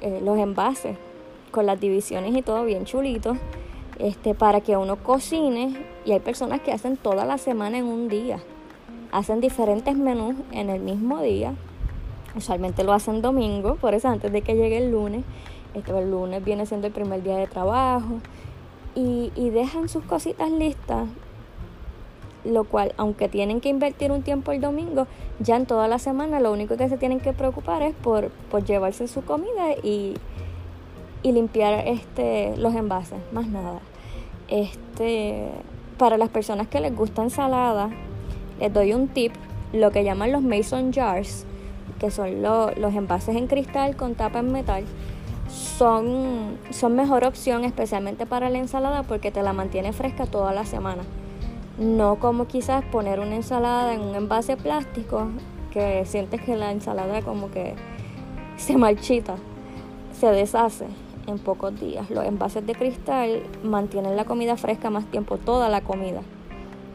eh, 0.00 0.20
los 0.22 0.38
envases 0.38 0.96
con 1.50 1.66
las 1.66 1.80
divisiones 1.80 2.34
y 2.36 2.42
todo 2.42 2.64
bien 2.64 2.84
chulito, 2.84 3.36
este, 3.98 4.34
para 4.34 4.60
que 4.60 4.76
uno 4.76 4.96
cocine 4.96 5.84
y 6.04 6.12
hay 6.12 6.20
personas 6.20 6.60
que 6.60 6.72
hacen 6.72 6.96
toda 6.96 7.24
la 7.24 7.38
semana 7.38 7.78
en 7.78 7.86
un 7.86 8.08
día 8.08 8.38
hacen 9.12 9.40
diferentes 9.40 9.96
menús 9.96 10.34
en 10.52 10.70
el 10.70 10.80
mismo 10.80 11.20
día. 11.22 11.54
Usualmente 12.36 12.84
lo 12.84 12.92
hacen 12.92 13.22
domingo, 13.22 13.76
por 13.76 13.94
eso 13.94 14.08
antes 14.08 14.30
de 14.32 14.42
que 14.42 14.54
llegue 14.54 14.78
el 14.78 14.90
lunes, 14.90 15.24
este, 15.74 15.98
el 15.98 16.10
lunes 16.10 16.44
viene 16.44 16.66
siendo 16.66 16.86
el 16.86 16.92
primer 16.92 17.22
día 17.22 17.36
de 17.36 17.46
trabajo, 17.46 18.20
y, 18.94 19.32
y 19.34 19.50
dejan 19.50 19.88
sus 19.88 20.04
cositas 20.04 20.50
listas, 20.50 21.08
lo 22.44 22.64
cual, 22.64 22.94
aunque 22.96 23.28
tienen 23.28 23.60
que 23.60 23.68
invertir 23.68 24.12
un 24.12 24.22
tiempo 24.22 24.52
el 24.52 24.60
domingo, 24.60 25.06
ya 25.40 25.56
en 25.56 25.66
toda 25.66 25.88
la 25.88 25.98
semana 25.98 26.40
lo 26.40 26.52
único 26.52 26.76
que 26.76 26.88
se 26.88 26.96
tienen 26.96 27.20
que 27.20 27.32
preocupar 27.32 27.82
es 27.82 27.94
por, 27.94 28.30
por 28.50 28.64
llevarse 28.64 29.08
su 29.08 29.22
comida 29.22 29.72
y, 29.82 30.14
y 31.22 31.32
limpiar 31.32 31.86
este, 31.86 32.56
los 32.56 32.74
envases, 32.74 33.18
más 33.32 33.46
nada. 33.48 33.80
Este, 34.48 35.48
para 35.98 36.16
las 36.16 36.28
personas 36.28 36.68
que 36.68 36.80
les 36.80 36.94
gusta 36.94 37.22
ensalada, 37.22 37.90
les 38.58 38.72
doy 38.72 38.92
un 38.92 39.08
tip, 39.08 39.32
lo 39.72 39.90
que 39.90 40.04
llaman 40.04 40.32
los 40.32 40.42
mason 40.42 40.92
jars, 40.92 41.44
que 41.98 42.10
son 42.10 42.42
los 42.42 42.94
envases 42.94 43.36
en 43.36 43.46
cristal 43.46 43.96
con 43.96 44.14
tapa 44.14 44.38
en 44.40 44.52
metal, 44.52 44.84
son, 45.48 46.58
son 46.70 46.94
mejor 46.94 47.24
opción 47.24 47.64
especialmente 47.64 48.26
para 48.26 48.50
la 48.50 48.58
ensalada 48.58 49.02
porque 49.02 49.30
te 49.30 49.42
la 49.42 49.52
mantiene 49.52 49.92
fresca 49.92 50.26
toda 50.26 50.52
la 50.52 50.64
semana. 50.64 51.02
No 51.78 52.16
como 52.16 52.46
quizás 52.46 52.84
poner 52.84 53.20
una 53.20 53.36
ensalada 53.36 53.94
en 53.94 54.00
un 54.00 54.14
envase 54.14 54.56
plástico 54.56 55.28
que 55.72 56.04
sientes 56.06 56.40
que 56.42 56.56
la 56.56 56.72
ensalada 56.72 57.22
como 57.22 57.50
que 57.50 57.74
se 58.56 58.76
marchita, 58.76 59.36
se 60.12 60.26
deshace 60.26 60.86
en 61.26 61.38
pocos 61.38 61.78
días. 61.78 62.10
Los 62.10 62.24
envases 62.24 62.66
de 62.66 62.74
cristal 62.74 63.42
mantienen 63.62 64.16
la 64.16 64.24
comida 64.24 64.56
fresca 64.56 64.90
más 64.90 65.06
tiempo, 65.06 65.38
toda 65.38 65.68
la 65.68 65.82
comida. 65.82 66.22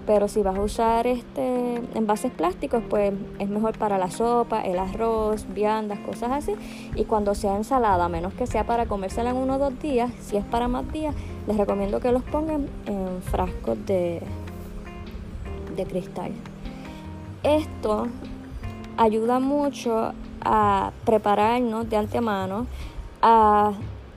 Pero 0.05 0.27
si 0.27 0.41
vas 0.41 0.57
a 0.57 0.61
usar 0.61 1.07
este 1.07 1.75
envases 1.95 2.31
plásticos, 2.31 2.83
pues 2.89 3.13
es 3.39 3.49
mejor 3.49 3.77
para 3.77 3.97
la 3.97 4.11
sopa, 4.11 4.61
el 4.61 4.77
arroz, 4.77 5.45
viandas, 5.53 5.99
cosas 5.99 6.31
así. 6.31 6.55
Y 6.95 7.05
cuando 7.05 7.35
sea 7.35 7.55
ensalada, 7.55 8.05
a 8.05 8.09
menos 8.09 8.33
que 8.33 8.45
sea 8.45 8.65
para 8.65 8.85
comérsela 8.85 9.29
en 9.29 9.37
uno 9.37 9.55
o 9.55 9.59
dos 9.59 9.79
días, 9.79 10.11
si 10.19 10.35
es 10.35 10.43
para 10.45 10.67
más 10.67 10.91
días, 10.91 11.15
les 11.47 11.55
recomiendo 11.55 11.99
que 12.01 12.11
los 12.11 12.23
pongan 12.23 12.67
en 12.85 13.21
frascos 13.21 13.77
de, 13.85 14.21
de 15.75 15.85
cristal. 15.85 16.31
Esto 17.43 18.07
ayuda 18.97 19.39
mucho 19.39 20.13
a 20.41 20.91
prepararnos 21.05 21.89
de 21.89 21.97
antemano 21.97 22.67
a 23.21 23.71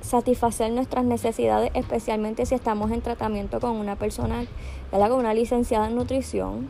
satisfacer 0.06 0.72
nuestras 0.72 1.04
necesidades, 1.04 1.70
especialmente 1.74 2.46
si 2.46 2.54
estamos 2.54 2.90
en 2.92 3.02
tratamiento 3.02 3.60
con 3.60 3.72
una 3.72 3.96
persona, 3.96 4.46
con 4.90 5.12
una 5.12 5.34
licenciada 5.34 5.88
en 5.88 5.96
nutrición, 5.96 6.68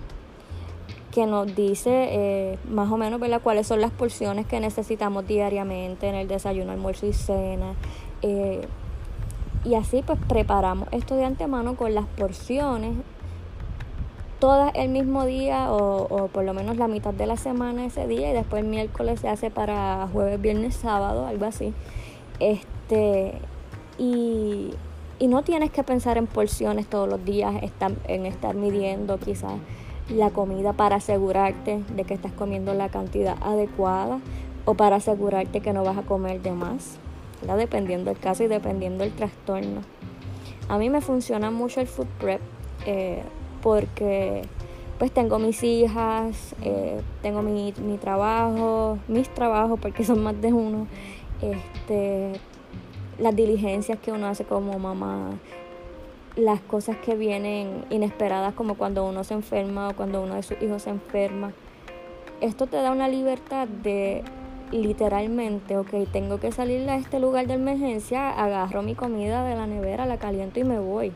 que 1.12 1.27
nos 1.27 1.55
dice 1.55 2.09
eh, 2.11 2.59
más 2.68 2.90
o 2.90 2.96
menos 2.96 3.20
¿verdad? 3.20 3.40
cuáles 3.42 3.66
son 3.66 3.81
las 3.81 3.90
porciones 3.90 4.46
que 4.46 4.61
necesitamos 4.61 5.27
diariamente 5.27 6.09
en 6.09 6.14
el 6.14 6.29
desayuno, 6.29 6.72
almuerzo 6.72 7.07
y 7.07 7.12
cena. 7.12 7.75
Eh, 8.22 8.66
y 9.64 9.75
así 9.75 10.03
pues 10.05 10.18
preparamos 10.29 10.88
esto 10.92 11.16
de 11.16 11.25
antemano 11.25 11.77
con 11.77 11.94
las 11.94 12.07
porciones 12.07 12.92
todas 14.38 14.72
el 14.75 14.90
mismo 14.90 15.25
día 15.25 15.72
o, 15.72 16.03
o, 16.03 16.29
por 16.29 16.44
lo 16.44 16.53
menos 16.53 16.77
la 16.77 16.88
mitad 16.88 17.14
de 17.14 17.27
la 17.27 17.37
semana 17.37 17.87
ese 17.87 18.07
día 18.07 18.31
y 18.31 18.35
después 18.35 18.62
el 18.62 18.68
miércoles 18.68 19.20
se 19.20 19.29
hace 19.29 19.51
para 19.51 20.09
jueves, 20.12 20.40
viernes, 20.40 20.77
sábado, 20.77 21.27
algo 21.27 21.46
así. 21.46 21.72
Este, 22.40 22.77
este, 22.88 23.33
y, 23.99 24.70
no 25.27 25.42
tienes 25.42 25.70
que 25.70 25.83
pensar 25.83 26.18
en 26.18 26.27
porciones 26.27 26.87
todos 26.87 27.09
los 27.09 27.25
días, 27.25 27.55
en 28.07 28.27
estar 28.27 28.55
midiendo 28.55 29.18
quizás 29.18 29.55
la 30.09 30.31
comida 30.31 30.72
para 30.72 30.96
asegurarte 30.96 31.83
de 31.96 32.05
que 32.05 32.14
estás 32.14 32.33
comiendo 32.33 32.75
la 32.75 32.90
cantidad 32.90 33.37
adecuada 33.40 34.20
o 34.66 34.75
para 34.75 34.96
asegurarte 34.96 35.61
que 35.61 35.72
no 35.72 35.83
vas 35.83 35.99
a 35.99 36.03
comer 36.03 36.42
de 36.42 36.53
más, 36.53 36.99
dependiendo 37.57 38.11
del 38.11 38.20
caso 38.20 38.44
y 38.44 38.46
dependiendo 38.46 39.03
del 39.03 39.12
trastorno. 39.14 39.81
A 40.68 40.79
mí 40.79 40.90
me 40.90 41.01
funciona 41.01 41.51
mucho 41.51 41.81
el 41.81 41.88
food 41.88 42.07
prep 42.20 42.40
eh, 42.87 43.22
porque 43.62 44.42
pues 44.99 45.11
tengo 45.12 45.38
mis 45.38 45.62
hijas, 45.62 46.55
eh, 46.62 47.01
tengo 47.22 47.42
mi, 47.42 47.75
mi 47.85 47.99
trabajo, 47.99 48.99
mis 49.09 49.29
trabajos 49.29 49.79
porque 49.81 50.05
son 50.05 50.22
más 50.22 50.40
de 50.40 50.53
uno, 50.53 50.87
este, 51.42 52.33
las 53.18 53.35
diligencias 53.35 53.99
que 53.99 54.12
uno 54.12 54.27
hace 54.27 54.44
como 54.44 54.79
mamá, 54.79 55.31
las 56.37 56.61
cosas 56.61 56.96
que 56.99 57.14
vienen 57.14 57.85
inesperadas 57.90 58.55
como 58.55 58.77
cuando 58.77 59.05
uno 59.07 59.25
se 59.25 59.35
enferma 59.35 59.88
o 59.88 59.96
cuando 59.96 60.22
uno 60.22 60.35
de 60.35 60.42
sus 60.42 60.61
hijos 60.61 60.83
se 60.83 60.90
enferma. 60.90 61.53
Esto 62.40 62.66
te 62.66 62.77
da 62.77 62.92
una 62.92 63.09
libertad 63.09 63.66
de 63.66 64.22
literalmente, 64.70 65.79
ok, 65.79 65.90
tengo 66.12 66.38
que 66.38 66.53
salir 66.53 66.89
a 66.91 66.97
este 66.97 67.20
lugar 67.20 67.47
de 67.47 67.55
emergencia, 67.55 68.30
agarro 68.30 68.82
mi 68.82 68.95
comida 68.95 69.45
de 69.45 69.55
la 69.55 69.66
nevera, 69.66 70.07
la 70.07 70.18
caliento 70.18 70.61
y 70.61 70.64
me 70.64 70.78
voy. 70.78 71.12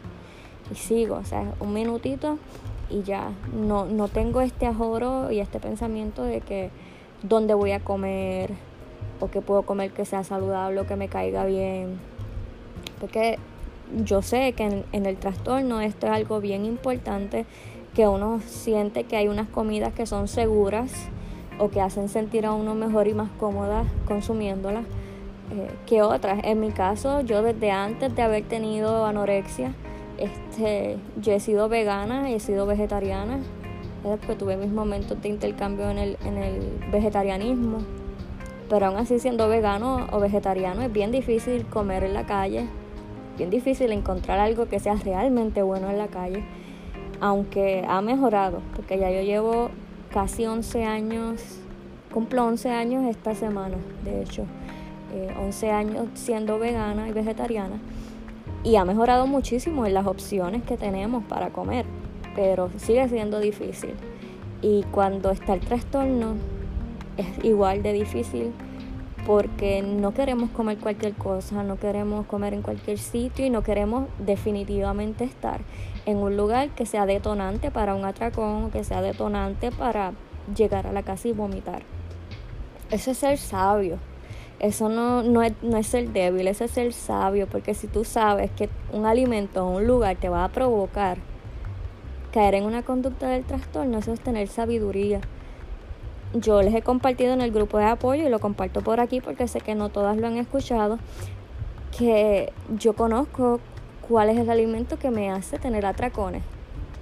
Y 0.71 0.77
sigo, 0.77 1.17
o 1.17 1.25
sea, 1.25 1.53
un 1.61 1.73
minutito 1.73 2.39
y 2.89 3.03
ya. 3.03 3.33
No, 3.53 3.85
no 3.87 4.09
tengo 4.09 4.41
este 4.41 4.67
ajoro 4.67 5.31
y 5.31 5.41
este 5.41 5.59
pensamiento 5.61 6.23
de 6.23 6.41
que 6.41 6.71
dónde 7.23 7.55
voy 7.55 7.73
a 7.73 7.81
comer, 7.81 8.53
o 9.21 9.31
que 9.31 9.41
puedo 9.41 9.63
comer 9.63 9.93
que 9.93 10.05
sea 10.05 10.25
saludable 10.25 10.81
o 10.81 10.87
que 10.87 10.97
me 10.97 11.09
caiga 11.09 11.45
bien. 11.45 11.99
Porque 12.99 13.39
yo 14.05 14.23
sé 14.23 14.53
que 14.53 14.85
en, 14.93 15.07
el 15.07 15.17
trastorno 15.17 15.81
esto 15.81 16.07
es 16.07 16.13
algo 16.13 16.41
bien 16.41 16.65
importante, 16.65 17.47
que 17.95 18.07
uno 18.09 18.41
siente 18.47 19.05
que 19.05 19.17
hay 19.17 19.29
unas 19.29 19.49
comidas 19.49 19.93
que 19.93 20.07
son 20.07 20.29
seguras 20.29 20.93
o 21.59 21.71
que 21.71 21.81
hacen 21.81 22.09
sentir 22.09 22.47
a 22.47 22.53
uno 22.53 22.75
mejor 22.75 23.09
y 23.09 23.15
más 23.15 23.31
cómoda 23.39 23.85
consumiéndolas 24.07 24.85
eh, 25.53 25.69
que 25.87 26.03
otras. 26.03 26.41
En 26.45 26.61
mi 26.61 26.71
caso, 26.71 27.21
yo 27.23 27.43
desde 27.43 27.71
antes 27.71 28.15
de 28.15 28.23
haber 28.23 28.45
tenido 28.45 29.05
anorexia, 29.05 29.75
este, 30.19 30.97
yo 31.21 31.33
he 31.33 31.41
sido 31.41 31.69
vegana, 31.69 32.31
he 32.31 32.41
sido 32.41 32.67
vegetariana, 32.67 33.41
porque 34.03 34.37
tuve 34.37 34.57
mis 34.57 34.71
momentos 34.71 35.21
de 35.21 35.29
intercambio 35.29 35.91
en 35.91 35.99
el, 35.99 36.17
en 36.25 36.37
el 36.39 36.79
vegetarianismo 36.93 37.79
pero 38.71 38.87
aún 38.87 38.97
así 38.97 39.19
siendo 39.19 39.49
vegano 39.49 40.07
o 40.13 40.21
vegetariano 40.21 40.81
es 40.81 40.93
bien 40.93 41.11
difícil 41.11 41.67
comer 41.67 42.05
en 42.05 42.15
la 42.15 42.25
calle, 42.25 42.69
bien 43.37 43.51
difícil 43.51 43.91
encontrar 43.91 44.39
algo 44.39 44.67
que 44.67 44.79
sea 44.79 44.95
realmente 44.95 45.63
bueno 45.63 45.91
en 45.91 45.99
la 45.99 46.07
calle. 46.07 46.43
aunque 47.23 47.85
ha 47.87 48.01
mejorado, 48.01 48.63
porque 48.75 48.99
ya 48.99 49.11
yo 49.11 49.21
llevo 49.21 49.69
casi 50.11 50.47
11 50.47 50.85
años, 50.85 51.43
cumplo 52.15 52.47
11 52.47 52.71
años 52.71 53.05
esta 53.05 53.35
semana, 53.35 53.77
de 54.05 54.23
hecho, 54.23 54.47
11 55.39 55.67
eh, 55.67 55.71
años 55.71 56.07
siendo 56.15 56.59
vegana 56.59 57.09
y 57.09 57.13
vegetariana, 57.13 57.79
y 58.65 58.77
ha 58.77 58.87
mejorado 58.87 59.27
muchísimo 59.27 59.85
en 59.85 59.93
las 59.93 60.07
opciones 60.07 60.63
que 60.63 60.79
tenemos 60.79 61.23
para 61.25 61.51
comer, 61.51 61.85
pero 62.35 62.71
sigue 62.79 63.07
siendo 63.11 63.39
difícil. 63.39 63.93
Y 64.63 64.85
cuando 64.85 65.31
está 65.31 65.53
el 65.53 65.61
trastorno, 65.61 66.37
es 67.21 67.45
igual 67.45 67.83
de 67.83 67.93
difícil 67.93 68.53
porque 69.27 69.83
no 69.83 70.13
queremos 70.13 70.51
comer 70.51 70.79
cualquier 70.79 71.15
cosa, 71.15 71.63
no 71.63 71.77
queremos 71.77 72.27
comer 72.27 72.55
en 72.55 72.63
cualquier 72.63 72.99
sitio 72.99 73.45
y 73.45 73.51
no 73.51 73.63
queremos 73.63 74.07
definitivamente 74.19 75.25
estar 75.25 75.61
en 76.07 76.17
un 76.17 76.37
lugar 76.37 76.71
que 76.71 76.87
sea 76.87 77.07
detonante 77.07 77.71
para 77.71 77.95
un 77.95 78.05
atracón 78.05 78.65
o 78.65 78.71
que 78.71 78.83
sea 78.83 79.03
detonante 79.03 79.71
para 79.71 80.13
llegar 80.57 80.87
a 80.87 80.93
la 80.93 81.03
casa 81.03 81.29
y 81.29 81.33
vomitar. 81.33 81.83
Eso 82.91 83.13
es 83.13 83.19
ser 83.19 83.39
sabio. 83.39 83.99
Eso 84.59 84.89
no, 84.89 85.23
no, 85.23 85.43
es, 85.43 85.53
no 85.63 85.79
es 85.79 85.87
ser 85.87 86.11
débil, 86.11 86.47
eso 86.47 86.65
es 86.65 86.71
ser 86.73 86.93
sabio, 86.93 87.47
porque 87.47 87.73
si 87.73 87.87
tú 87.87 88.05
sabes 88.05 88.51
que 88.51 88.69
un 88.93 89.07
alimento 89.07 89.67
o 89.67 89.77
un 89.77 89.87
lugar 89.87 90.17
te 90.17 90.29
va 90.29 90.45
a 90.45 90.49
provocar 90.49 91.19
caer 92.31 92.57
en 92.57 92.65
una 92.65 92.83
conducta 92.83 93.29
del 93.29 93.45
trastorno, 93.45 93.99
eso 93.99 94.13
es 94.13 94.21
tener 94.21 94.49
sabiduría 94.49 95.21
yo 96.35 96.63
les 96.63 96.75
he 96.75 96.83
compartido 96.83 97.33
en 97.33 97.41
el 97.41 97.51
grupo 97.51 97.79
de 97.79 97.85
apoyo 97.85 98.27
y 98.27 98.29
lo 98.29 98.39
comparto 98.39 98.83
por 98.83 99.01
aquí 99.01 99.21
porque 99.21 99.49
sé 99.49 99.61
que 99.61 99.75
no 99.75 99.89
todas 99.89 100.17
lo 100.17 100.27
han 100.27 100.37
escuchado, 100.37 100.99
que 101.97 102.53
yo 102.79 102.95
conozco 102.95 103.61
cuál 104.09 104.29
es 104.31 104.39
el 104.39 104.49
alimento 104.49 104.99
que 104.99 105.11
me 105.11 105.31
hace 105.31 105.59
tener 105.59 105.87
atracones 105.87 106.43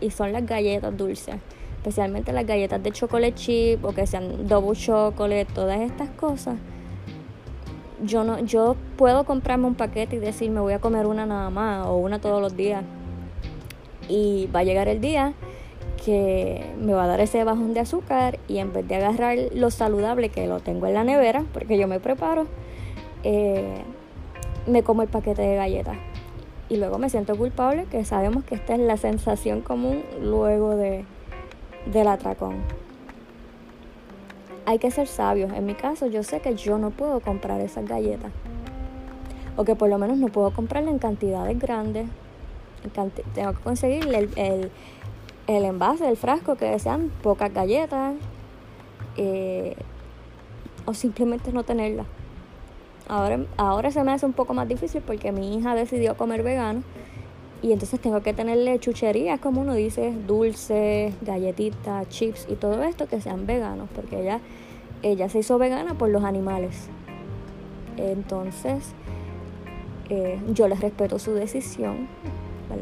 y 0.00 0.10
son 0.10 0.32
las 0.32 0.46
galletas 0.46 0.96
dulces, 0.96 1.36
especialmente 1.76 2.32
las 2.32 2.46
galletas 2.46 2.82
de 2.82 2.90
chocolate 2.90 3.34
chip 3.34 3.84
o 3.84 3.92
que 3.92 4.06
sean 4.06 4.48
double 4.48 4.78
chocolate, 4.78 5.46
todas 5.54 5.80
estas 5.80 6.08
cosas. 6.10 6.56
Yo 8.02 8.22
no 8.22 8.38
yo 8.38 8.76
puedo 8.96 9.24
comprarme 9.24 9.66
un 9.66 9.74
paquete 9.74 10.16
y 10.16 10.18
decir 10.20 10.50
me 10.50 10.60
voy 10.60 10.72
a 10.72 10.78
comer 10.78 11.06
una 11.06 11.26
nada 11.26 11.50
más 11.50 11.86
o 11.86 11.96
una 11.96 12.20
todos 12.20 12.40
los 12.40 12.56
días. 12.56 12.84
Y 14.08 14.48
va 14.54 14.60
a 14.60 14.64
llegar 14.64 14.88
el 14.88 15.00
día 15.00 15.34
que 16.04 16.74
me 16.80 16.94
va 16.94 17.04
a 17.04 17.06
dar 17.06 17.20
ese 17.20 17.42
bajón 17.44 17.74
de 17.74 17.80
azúcar 17.80 18.38
y 18.48 18.58
en 18.58 18.72
vez 18.72 18.86
de 18.86 18.96
agarrar 18.96 19.36
lo 19.52 19.70
saludable 19.70 20.28
que 20.28 20.46
lo 20.46 20.60
tengo 20.60 20.86
en 20.86 20.94
la 20.94 21.04
nevera, 21.04 21.44
porque 21.52 21.78
yo 21.78 21.88
me 21.88 22.00
preparo, 22.00 22.46
eh, 23.24 23.82
me 24.66 24.82
como 24.82 25.02
el 25.02 25.08
paquete 25.08 25.42
de 25.42 25.56
galletas. 25.56 25.96
Y 26.68 26.76
luego 26.76 26.98
me 26.98 27.08
siento 27.08 27.36
culpable, 27.36 27.86
que 27.90 28.04
sabemos 28.04 28.44
que 28.44 28.54
esta 28.54 28.74
es 28.74 28.80
la 28.80 28.96
sensación 28.96 29.62
común 29.62 30.02
luego 30.20 30.76
de, 30.76 31.04
del 31.92 32.08
atracón. 32.08 32.56
Hay 34.66 34.78
que 34.78 34.90
ser 34.90 35.06
sabios. 35.06 35.50
En 35.54 35.64
mi 35.64 35.74
caso, 35.74 36.06
yo 36.06 36.22
sé 36.22 36.40
que 36.40 36.54
yo 36.54 36.76
no 36.76 36.90
puedo 36.90 37.20
comprar 37.20 37.60
esas 37.62 37.86
galletas. 37.86 38.30
O 39.56 39.64
que 39.64 39.74
por 39.74 39.88
lo 39.88 39.96
menos 39.98 40.18
no 40.18 40.28
puedo 40.28 40.52
comprarla 40.52 40.90
en 40.90 40.98
cantidades 40.98 41.58
grandes. 41.58 42.06
tengo 43.34 43.52
que 43.54 43.60
conseguirle 43.62 44.18
el 44.18 44.30
el 44.36 44.70
envase, 45.48 46.08
el 46.08 46.16
frasco, 46.16 46.56
que 46.56 46.78
sean 46.78 47.10
pocas 47.22 47.52
galletas 47.52 48.14
eh, 49.16 49.74
o 50.84 50.94
simplemente 50.94 51.52
no 51.52 51.64
tenerla. 51.64 52.04
Ahora, 53.08 53.40
ahora 53.56 53.90
se 53.90 54.04
me 54.04 54.12
hace 54.12 54.26
un 54.26 54.34
poco 54.34 54.52
más 54.52 54.68
difícil 54.68 55.00
porque 55.00 55.32
mi 55.32 55.56
hija 55.56 55.74
decidió 55.74 56.16
comer 56.16 56.42
vegano 56.42 56.82
y 57.62 57.72
entonces 57.72 57.98
tengo 58.00 58.20
que 58.22 58.32
tenerle 58.32 58.78
chucherías, 58.78 59.40
como 59.40 59.62
uno 59.62 59.74
dice, 59.74 60.14
dulces, 60.26 61.14
galletitas, 61.22 62.08
chips 62.08 62.46
y 62.48 62.54
todo 62.54 62.82
esto 62.84 63.08
que 63.08 63.20
sean 63.20 63.46
veganos, 63.46 63.88
porque 63.94 64.20
ella, 64.20 64.40
ella 65.02 65.28
se 65.28 65.40
hizo 65.40 65.58
vegana 65.58 65.94
por 65.94 66.08
los 66.08 66.22
animales. 66.22 66.88
Entonces, 67.96 68.92
eh, 70.08 70.38
yo 70.52 70.68
les 70.68 70.80
respeto 70.80 71.18
su 71.18 71.32
decisión, 71.32 72.06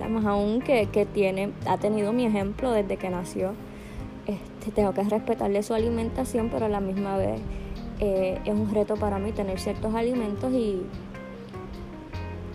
más 0.09 0.25
aún 0.25 0.61
que, 0.61 1.07
tiene, 1.13 1.53
ha 1.67 1.79
tenido 1.79 2.13
mi 2.13 2.27
ejemplo 2.27 2.73
desde 2.73 2.97
que 2.97 3.11
nació. 3.11 3.53
Este, 4.27 4.71
tengo 4.73 4.93
que 4.93 5.03
respetarle 5.05 5.63
su 5.63 5.75
alimentación, 5.75 6.49
pero 6.51 6.67
a 6.67 6.69
la 6.69 6.81
misma 6.81 7.17
vez 7.17 7.41
eh, 8.01 8.41
es 8.45 8.55
un 8.55 8.73
reto 8.73 8.97
para 8.97 9.19
mí 9.19 9.33
tener 9.33 9.59
ciertos 9.61 9.95
alimentos 9.95 10.53
y, 10.53 10.83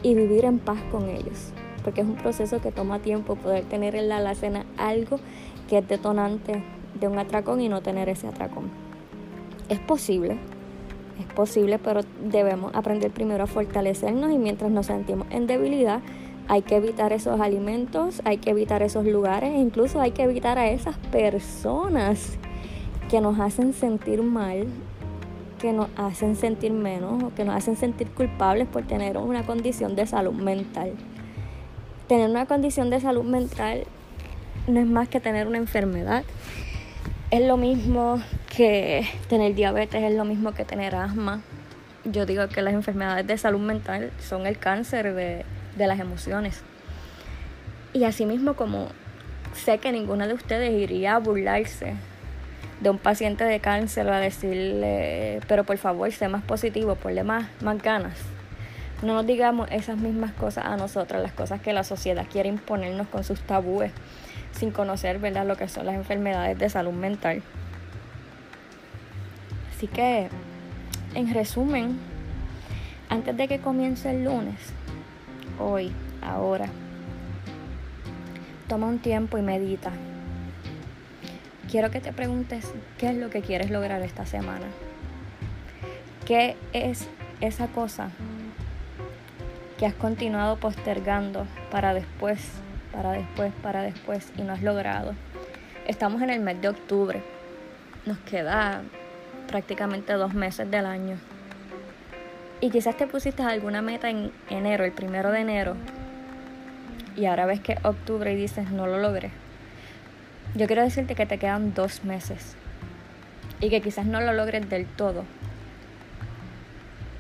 y 0.04 0.16
vivir 0.16 0.46
en 0.46 0.60
paz 0.60 0.80
con 0.92 1.10
ellos. 1.10 1.54
Porque 1.84 2.02
es 2.02 2.08
un 2.08 2.16
proceso 2.16 2.62
que 2.62 2.72
toma 2.72 3.00
tiempo 3.00 3.36
poder 3.36 3.64
tener 3.64 3.96
en 3.96 4.10
la 4.10 4.18
alacena 4.18 4.66
algo 4.78 5.20
que 5.68 5.80
es 5.80 5.88
detonante 5.88 6.64
de 7.00 7.08
un 7.08 7.18
atracón 7.18 7.62
y 7.62 7.70
no 7.70 7.82
tener 7.82 8.10
ese 8.10 8.28
atracón. 8.28 8.70
Es 9.70 9.80
posible, 9.80 10.38
es 11.20 11.34
posible, 11.34 11.80
pero 11.80 12.02
debemos 12.24 12.76
aprender 12.76 13.12
primero 13.12 13.44
a 13.44 13.48
fortalecernos 13.48 14.32
y 14.32 14.38
mientras 14.38 14.70
nos 14.72 14.88
sentimos 14.88 15.28
en 15.30 15.48
debilidad, 15.48 16.02
hay 16.52 16.64
que 16.64 16.76
evitar 16.76 17.14
esos 17.14 17.40
alimentos, 17.40 18.22
hay 18.26 18.36
que 18.36 18.50
evitar 18.50 18.84
esos 18.84 19.06
lugares, 19.06 19.58
incluso 19.58 20.02
hay 20.02 20.12
que 20.12 20.24
evitar 20.24 20.60
a 20.60 20.68
esas 20.68 20.98
personas 20.98 22.38
que 23.10 23.22
nos 23.22 23.40
hacen 23.40 23.72
sentir 23.72 24.22
mal, 24.22 24.68
que 25.62 25.72
nos 25.72 25.88
hacen 25.96 26.36
sentir 26.36 26.74
menos 26.74 27.24
o 27.24 27.34
que 27.34 27.46
nos 27.46 27.56
hacen 27.56 27.78
sentir 27.78 28.10
culpables 28.10 28.68
por 28.68 28.86
tener 28.86 29.18
una 29.18 29.46
condición 29.46 29.96
de 29.96 30.06
salud 30.06 30.34
mental. 30.34 30.92
Tener 32.10 32.30
una 32.30 32.46
condición 32.46 32.90
de 32.90 33.00
salud 33.00 33.24
mental 33.24 33.86
no 34.68 34.82
es 34.82 34.88
más 34.88 35.08
que 35.08 35.22
tener 35.22 35.48
una 35.48 35.58
enfermedad. 35.58 36.26
Es 37.30 37.48
lo 37.48 37.56
mismo 37.56 38.22
que 38.54 39.08
tener 39.30 39.56
diabetes, 39.56 40.04
es 40.04 40.14
lo 40.14 40.26
mismo 40.26 40.52
que 40.52 40.66
tener 40.66 40.96
asma. 40.96 41.44
Yo 42.04 42.26
digo 42.26 42.50
que 42.50 42.62
las 42.62 42.74
enfermedades 42.74 43.26
de 43.26 43.38
salud 43.38 43.62
mental 43.62 44.12
son 44.20 44.46
el 44.46 44.58
cáncer 44.58 45.14
de, 45.14 45.46
de 45.76 45.88
las 45.88 46.00
emociones. 46.00 46.62
Y 47.94 48.04
asimismo 48.06 48.56
como 48.56 48.88
sé 49.54 49.80
que 49.80 49.92
ninguna 49.92 50.28
de 50.28 50.34
ustedes 50.34 50.72
iría 50.72 51.16
a 51.16 51.20
burlarse 51.20 51.96
de 52.80 52.90
un 52.90 52.98
paciente 52.98 53.44
de 53.44 53.60
cáncer 53.60 54.08
o 54.08 54.14
a 54.14 54.20
decirle, 54.20 55.40
pero 55.48 55.64
por 55.64 55.78
favor, 55.78 56.12
sé 56.12 56.28
más 56.28 56.44
positivo, 56.44 56.96
ponle 56.96 57.24
más, 57.24 57.46
más 57.62 57.82
ganas. 57.82 58.18
No 59.04 59.14
nos 59.14 59.26
digamos 59.26 59.70
esas 59.72 59.98
mismas 59.98 60.32
cosas 60.34 60.66
a 60.66 60.78
nosotras, 60.78 61.22
las 61.22 61.32
cosas 61.32 61.62
que 61.62 61.74
la 61.74 61.84
sociedad 61.84 62.26
quiere 62.32 62.50
imponernos 62.50 63.08
con 63.08 63.24
sus 63.24 63.40
tabúes, 63.42 63.92
sin 64.52 64.72
conocer 64.72 65.20
¿verdad? 65.20 65.46
lo 65.46 65.58
que 65.58 65.68
son 65.68 65.86
las 65.86 65.96
enfermedades 65.96 66.58
de 66.58 66.70
salud 66.70 66.94
mental. 66.94 67.44
Así 69.76 69.88
que, 69.88 70.30
en 71.16 71.34
resumen, 71.34 71.98
antes 73.10 73.36
de 73.36 73.48
que 73.48 73.60
comience 73.60 74.10
el 74.10 74.24
lunes, 74.24 74.56
hoy, 75.62 75.92
ahora. 76.22 76.68
Toma 78.68 78.88
un 78.88 79.00
tiempo 79.00 79.38
y 79.38 79.42
medita. 79.42 79.92
Quiero 81.70 81.92
que 81.92 82.02
te 82.02 82.12
preguntes 82.12 82.72
qué 82.98 83.10
es 83.10 83.16
lo 83.16 83.30
que 83.30 83.42
quieres 83.42 83.70
lograr 83.72 84.02
esta 84.02 84.26
semana. 84.26 84.66
¿Qué 86.26 86.56
es 86.74 87.08
esa 87.40 87.68
cosa 87.68 88.10
que 89.78 89.86
has 89.86 89.94
continuado 89.94 90.58
postergando 90.58 91.48
para 91.70 91.94
después, 91.94 92.40
para 92.92 93.12
después, 93.12 93.54
para 93.62 93.82
después 93.84 94.32
y 94.38 94.42
no 94.42 94.54
has 94.54 94.62
logrado? 94.62 95.14
Estamos 95.88 96.22
en 96.22 96.30
el 96.30 96.42
mes 96.42 96.62
de 96.62 96.70
octubre. 96.70 97.24
Nos 98.06 98.18
queda 98.20 98.82
prácticamente 99.48 100.14
dos 100.14 100.34
meses 100.34 100.70
del 100.70 100.86
año. 100.86 101.18
Y 102.62 102.70
quizás 102.70 102.96
te 102.96 103.08
pusiste 103.08 103.42
alguna 103.42 103.82
meta 103.82 104.12
en 104.12 104.32
enero, 104.50 104.86
el 104.86 104.92
primero 104.92 105.32
de 105.32 105.40
enero, 105.40 105.76
y 107.16 107.26
ahora 107.26 107.48
ves 107.48 107.60
que 107.60 107.78
octubre 107.82 108.32
y 108.32 108.36
dices 108.36 108.70
no 108.70 108.86
lo 108.86 109.00
logré. 109.00 109.32
Yo 110.54 110.68
quiero 110.68 110.84
decirte 110.84 111.16
que 111.16 111.26
te 111.26 111.40
quedan 111.40 111.74
dos 111.74 112.04
meses 112.04 112.56
y 113.60 113.70
que 113.70 113.82
quizás 113.82 114.06
no 114.06 114.22
lo 114.22 114.32
logres 114.34 114.70
del 114.70 114.86
todo, 114.86 115.24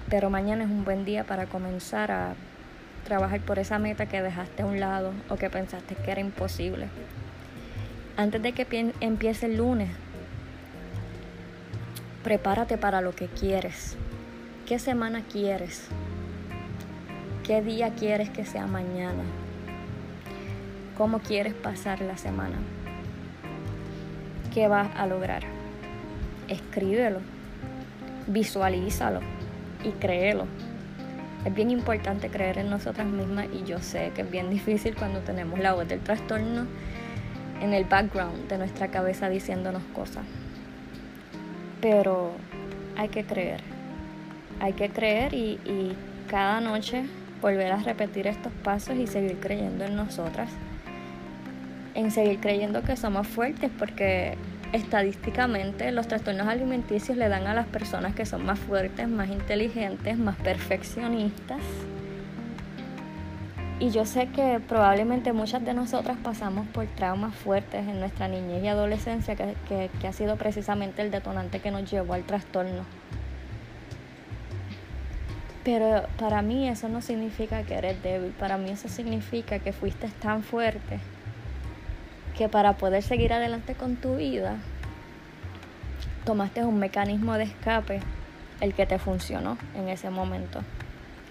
pero 0.09 0.29
mañana 0.29 0.63
es 0.63 0.69
un 0.69 0.85
buen 0.85 1.05
día 1.05 1.23
para 1.23 1.47
comenzar 1.47 2.11
a 2.11 2.35
trabajar 3.03 3.41
por 3.41 3.57
esa 3.57 3.79
meta 3.79 4.05
que 4.05 4.21
dejaste 4.21 4.61
a 4.61 4.65
un 4.67 4.79
lado 4.79 5.11
o 5.29 5.37
que 5.37 5.49
pensaste 5.49 5.95
que 5.95 6.11
era 6.11 6.21
imposible. 6.21 6.87
Antes 8.15 8.43
de 8.43 8.51
que 8.51 8.93
empiece 8.99 9.47
el 9.47 9.57
lunes, 9.57 9.89
prepárate 12.23 12.77
para 12.77 13.01
lo 13.01 13.15
que 13.15 13.27
quieres. 13.27 13.97
¿Qué 14.71 14.79
semana 14.79 15.21
quieres? 15.29 15.85
¿Qué 17.45 17.61
día 17.61 17.89
quieres 17.93 18.29
que 18.29 18.45
sea 18.45 18.67
mañana? 18.67 19.21
¿Cómo 20.97 21.19
quieres 21.19 21.53
pasar 21.53 21.99
la 21.99 22.15
semana? 22.15 22.55
¿Qué 24.53 24.69
vas 24.69 24.87
a 24.95 25.07
lograr? 25.07 25.43
Escríbelo, 26.47 27.19
visualízalo 28.27 29.19
y 29.83 29.89
créelo. 29.89 30.45
Es 31.43 31.53
bien 31.53 31.69
importante 31.69 32.29
creer 32.29 32.59
en 32.59 32.69
nosotras 32.69 33.07
mismas 33.07 33.47
y 33.53 33.65
yo 33.65 33.79
sé 33.79 34.13
que 34.15 34.21
es 34.21 34.31
bien 34.31 34.49
difícil 34.49 34.95
cuando 34.95 35.19
tenemos 35.19 35.59
la 35.59 35.73
voz 35.73 35.85
del 35.85 35.99
trastorno 35.99 36.65
en 37.59 37.73
el 37.73 37.83
background 37.83 38.47
de 38.47 38.57
nuestra 38.57 38.87
cabeza 38.87 39.27
diciéndonos 39.27 39.83
cosas. 39.93 40.23
Pero 41.81 42.31
hay 42.95 43.09
que 43.09 43.25
creer, 43.25 43.70
hay 44.61 44.73
que 44.73 44.89
creer 44.89 45.33
y, 45.33 45.59
cada 46.29 46.61
noche 46.61 47.03
volver 47.41 47.73
a 47.73 47.77
repetir 47.77 48.25
estos 48.25 48.53
pasos 48.63 48.95
y 48.95 49.05
seguir 49.05 49.37
creyendo 49.41 49.83
en 49.83 49.97
nosotras, 49.97 50.49
en 51.93 52.09
seguir 52.09 52.39
creyendo 52.39 52.83
que 52.83 52.95
somos 52.95 53.27
fuertes 53.27 53.69
porque 53.77 54.37
estadísticamente 54.71 55.91
los 55.91 56.07
trastornos 56.07 56.47
alimenticios 56.47 57.17
le 57.17 57.27
dan 57.27 57.47
a 57.47 57.53
las 57.53 57.65
personas 57.67 58.15
que 58.15 58.25
son 58.25 58.45
más 58.45 58.59
fuertes, 58.59 59.09
más 59.09 59.29
inteligentes, 59.29 60.17
más 60.17 60.37
perfeccionistas. 60.37 61.59
Y 63.79 63.89
yo 63.89 64.05
sé 64.05 64.27
que 64.27 64.61
probablemente 64.65 65.33
muchas 65.33 65.65
de 65.65 65.73
nosotras 65.73 66.15
pasamos 66.23 66.65
por 66.67 66.85
traumas 66.85 67.35
fuertes 67.35 67.85
en 67.87 67.99
nuestra 67.99 68.29
niñez 68.29 68.63
y 68.63 68.67
adolescencia, 68.67 69.35
que, 69.35 69.89
ha 70.07 70.13
sido 70.13 70.37
precisamente 70.37 71.01
el 71.01 71.11
detonante 71.11 71.59
que 71.59 71.71
nos 71.71 71.91
llevó 71.91 72.13
al 72.13 72.23
trastorno. 72.23 72.85
Pero 75.63 76.07
para 76.17 76.41
mí 76.41 76.67
eso 76.67 76.89
no 76.89 77.01
significa 77.01 77.63
que 77.63 77.75
eres 77.75 78.01
débil, 78.01 78.31
para 78.31 78.57
mí 78.57 78.71
eso 78.71 78.89
significa 78.89 79.59
que 79.59 79.73
fuiste 79.73 80.07
tan 80.07 80.41
fuerte 80.41 80.99
que 82.35 82.49
para 82.49 82.73
poder 82.77 83.03
seguir 83.03 83.33
adelante 83.33 83.75
con 83.75 83.97
tu 83.97 84.15
vida, 84.15 84.57
tomaste 86.25 86.63
un 86.63 86.79
mecanismo 86.79 87.33
de 87.35 87.43
escape, 87.43 87.99
el 88.61 88.73
que 88.73 88.85
te 88.85 88.97
funcionó 88.97 89.57
en 89.75 89.89
ese 89.89 90.09
momento. 90.09 90.61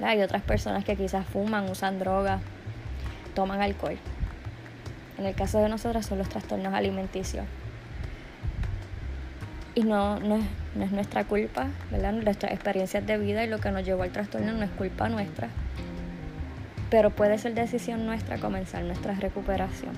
Hay 0.02 0.22
otras 0.22 0.42
personas 0.42 0.84
que 0.84 0.96
quizás 0.96 1.26
fuman, 1.26 1.68
usan 1.68 1.98
drogas, 1.98 2.40
toman 3.34 3.60
alcohol. 3.60 3.98
En 5.18 5.26
el 5.26 5.34
caso 5.34 5.58
de 5.58 5.68
nosotras 5.68 6.06
son 6.06 6.18
los 6.18 6.28
trastornos 6.28 6.72
alimenticios. 6.72 7.44
Y 9.74 9.84
no, 9.84 10.18
no, 10.18 10.36
es, 10.36 10.44
no 10.74 10.84
es 10.84 10.90
nuestra 10.90 11.24
culpa, 11.24 11.68
¿verdad? 11.90 12.12
Nuestras 12.12 12.52
experiencias 12.52 13.06
de 13.06 13.18
vida 13.18 13.44
y 13.44 13.48
lo 13.48 13.58
que 13.58 13.70
nos 13.70 13.84
llevó 13.84 14.02
al 14.02 14.10
trastorno 14.10 14.52
no 14.52 14.64
es 14.64 14.70
culpa 14.70 15.08
nuestra. 15.08 15.48
Pero 16.90 17.10
puede 17.10 17.38
ser 17.38 17.54
decisión 17.54 18.04
nuestra 18.04 18.38
comenzar 18.38 18.82
nuestra 18.82 19.14
recuperación. 19.14 19.94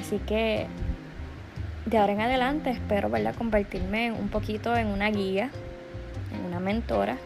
Así 0.00 0.18
que 0.18 0.66
de 1.86 1.98
ahora 1.98 2.12
en 2.12 2.20
adelante 2.20 2.70
espero 2.70 3.10
¿verdad? 3.10 3.34
convertirme 3.34 4.12
un 4.12 4.28
poquito 4.28 4.76
en 4.76 4.86
una 4.86 5.10
guía, 5.10 5.50
en 6.32 6.44
una 6.46 6.60
mentora 6.60 7.16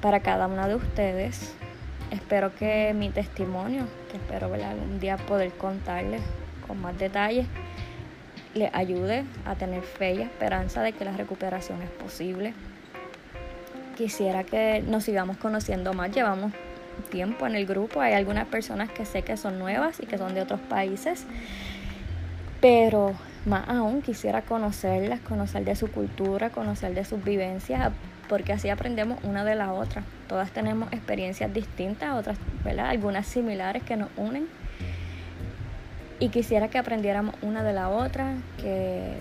para 0.00 0.20
cada 0.20 0.46
una 0.46 0.68
de 0.68 0.74
ustedes. 0.74 1.54
Espero 2.10 2.54
que 2.54 2.94
mi 2.94 3.10
testimonio, 3.10 3.86
que 4.10 4.18
espero 4.18 4.50
¿verdad? 4.50 4.72
algún 4.72 5.00
día 5.00 5.16
poder 5.16 5.50
contarles 5.52 6.22
con 6.66 6.80
más 6.80 6.98
detalles, 6.98 7.46
les 8.54 8.72
ayude 8.74 9.24
a 9.44 9.54
tener 9.54 9.82
fe 9.82 10.14
y 10.14 10.22
esperanza 10.22 10.82
de 10.82 10.92
que 10.92 11.04
la 11.04 11.16
recuperación 11.16 11.82
es 11.82 11.90
posible. 11.90 12.54
Quisiera 13.96 14.44
que 14.44 14.82
nos 14.86 15.04
sigamos 15.04 15.36
conociendo 15.36 15.92
más. 15.92 16.10
Llevamos 16.12 16.52
tiempo 17.10 17.46
en 17.46 17.54
el 17.54 17.66
grupo. 17.66 18.00
Hay 18.00 18.14
algunas 18.14 18.46
personas 18.46 18.90
que 18.90 19.04
sé 19.04 19.22
que 19.22 19.36
son 19.36 19.58
nuevas 19.58 20.00
y 20.00 20.06
que 20.06 20.18
son 20.18 20.34
de 20.34 20.42
otros 20.42 20.60
países. 20.60 21.26
Pero 22.60 23.14
más 23.44 23.68
aún 23.68 24.00
quisiera 24.02 24.42
conocerlas, 24.42 25.20
conocer 25.20 25.64
de 25.64 25.76
su 25.76 25.90
cultura, 25.90 26.50
conocer 26.50 26.94
de 26.94 27.04
sus 27.04 27.22
vivencias, 27.22 27.92
porque 28.28 28.52
así 28.52 28.70
aprendemos 28.70 29.18
una 29.22 29.44
de 29.44 29.54
la 29.54 29.72
otra. 29.72 30.02
Todas 30.28 30.50
tenemos 30.50 30.92
experiencias 30.92 31.52
distintas, 31.52 32.14
otras, 32.14 32.38
¿verdad? 32.64 32.88
Algunas 32.88 33.26
similares 33.26 33.82
que 33.82 33.96
nos 33.96 34.08
unen. 34.16 34.48
Y 36.20 36.28
quisiera 36.28 36.68
que 36.68 36.78
aprendiéramos 36.78 37.34
una 37.42 37.62
de 37.62 37.72
la 37.72 37.88
otra, 37.88 38.34
que, 38.58 39.14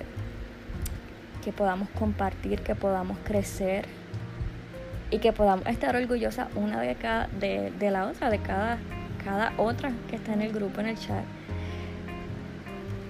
que 1.44 1.52
podamos 1.52 1.89
compartir, 1.89 2.62
que 2.62 2.76
podamos 2.76 3.18
crecer 3.24 3.86
y 5.10 5.20
que 5.20 5.34
podamos 5.34 5.66
estar 5.68 5.96
orgullosas 5.96 6.48
una 6.56 6.80
de, 6.82 6.96
cada, 6.96 7.28
de, 7.39 7.72
de 7.72 7.91
la 7.91 8.08
otra, 8.08 8.30
de 8.30 8.39
cada, 8.39 8.78
cada 9.24 9.54
otra 9.58 9.91
que 10.10 10.16
está 10.16 10.34
en 10.34 10.41
el 10.41 10.54
grupo, 10.54 10.82
en 10.82 10.88
el 10.88 10.98
chat 10.98 11.24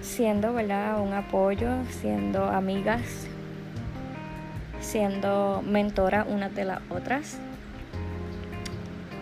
siendo 0.04 0.52
¿verdad? 0.52 1.00
un 1.00 1.12
apoyo, 1.12 1.70
siendo 1.90 2.44
amigas, 2.44 3.26
siendo 4.80 5.62
mentora 5.66 6.24
unas 6.28 6.54
de 6.54 6.64
las 6.64 6.80
otras. 6.90 7.38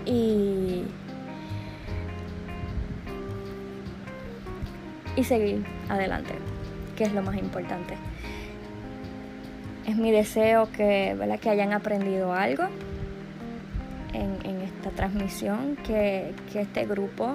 Y, 0.04 0.84
y 5.16 5.24
seguir 5.24 5.64
adelante, 5.88 6.34
que 6.96 7.04
es 7.04 7.12
lo 7.12 7.22
más 7.22 7.36
importante. 7.36 7.94
Es 9.86 9.96
mi 9.96 10.10
deseo 10.10 10.70
que, 10.70 11.14
¿verdad? 11.18 11.38
que 11.40 11.50
hayan 11.50 11.72
aprendido 11.72 12.32
algo 12.32 12.64
en, 14.12 14.38
en 14.44 14.60
esta 14.62 14.90
transmisión, 14.90 15.76
que, 15.84 16.34
que 16.52 16.60
este 16.60 16.86
grupo 16.86 17.34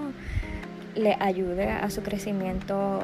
le 0.95 1.15
ayude 1.19 1.69
a 1.69 1.89
su 1.89 2.01
crecimiento 2.01 2.99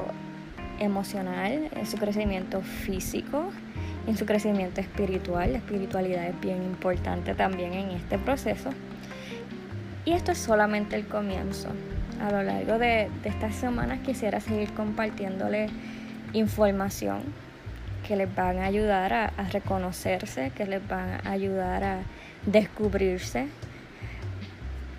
emocional, 0.80 1.68
en 1.74 1.86
su 1.86 1.96
crecimiento 1.96 2.60
físico, 2.62 3.50
en 4.06 4.16
su 4.16 4.26
crecimiento 4.26 4.80
espiritual. 4.80 5.52
La 5.52 5.58
espiritualidad 5.58 6.26
es 6.26 6.40
bien 6.40 6.62
importante 6.62 7.34
también 7.34 7.72
en 7.74 7.90
este 7.90 8.18
proceso. 8.18 8.70
Y 10.04 10.12
esto 10.12 10.32
es 10.32 10.38
solamente 10.38 10.96
el 10.96 11.06
comienzo. 11.06 11.68
A 12.20 12.30
lo 12.30 12.42
largo 12.42 12.78
de, 12.78 13.10
estas 13.24 13.54
semanas 13.54 14.00
quisiera 14.00 14.40
seguir 14.40 14.72
compartiéndole 14.72 15.68
información 16.32 17.22
que 18.06 18.16
les 18.16 18.34
van 18.34 18.58
a 18.58 18.66
ayudar 18.66 19.12
a, 19.12 19.24
a 19.36 19.44
reconocerse, 19.44 20.52
que 20.54 20.66
les 20.66 20.86
van 20.86 21.20
a 21.26 21.30
ayudar 21.30 21.84
a 21.84 21.98
descubrirse, 22.46 23.48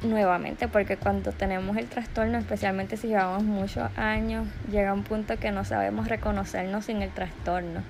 nuevamente, 0.05 0.67
porque 0.67 0.97
cuando 0.97 1.31
tenemos 1.31 1.77
el 1.77 1.87
trastorno, 1.87 2.37
especialmente 2.37 2.97
si 2.97 3.07
llevamos 3.07 3.43
muchos 3.43 3.89
años, 3.97 4.47
llega 4.71 4.93
un 4.93 5.03
punto 5.03 5.37
que 5.37 5.51
no 5.51 5.65
sabemos 5.65 6.07
reconocernos 6.07 6.85
sin 6.85 7.01
el 7.01 7.11
trastorno. 7.11 7.81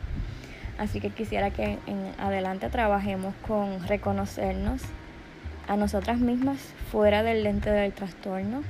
Así 0.78 0.99
que 0.99 1.09
quisiera 1.09 1.51
que 1.51 1.80
en 1.88 2.11
adelante 2.17 2.69
trabajemos 2.69 3.34
con 3.47 3.86
reconocernos 3.88 4.82
a 5.67 5.78
nosotras 5.78 6.19
mismas 6.19 6.57
fuera 6.91 7.23
del 7.23 7.43
lente 7.43 7.71
del 7.71 7.93
trastorno, 7.93 8.61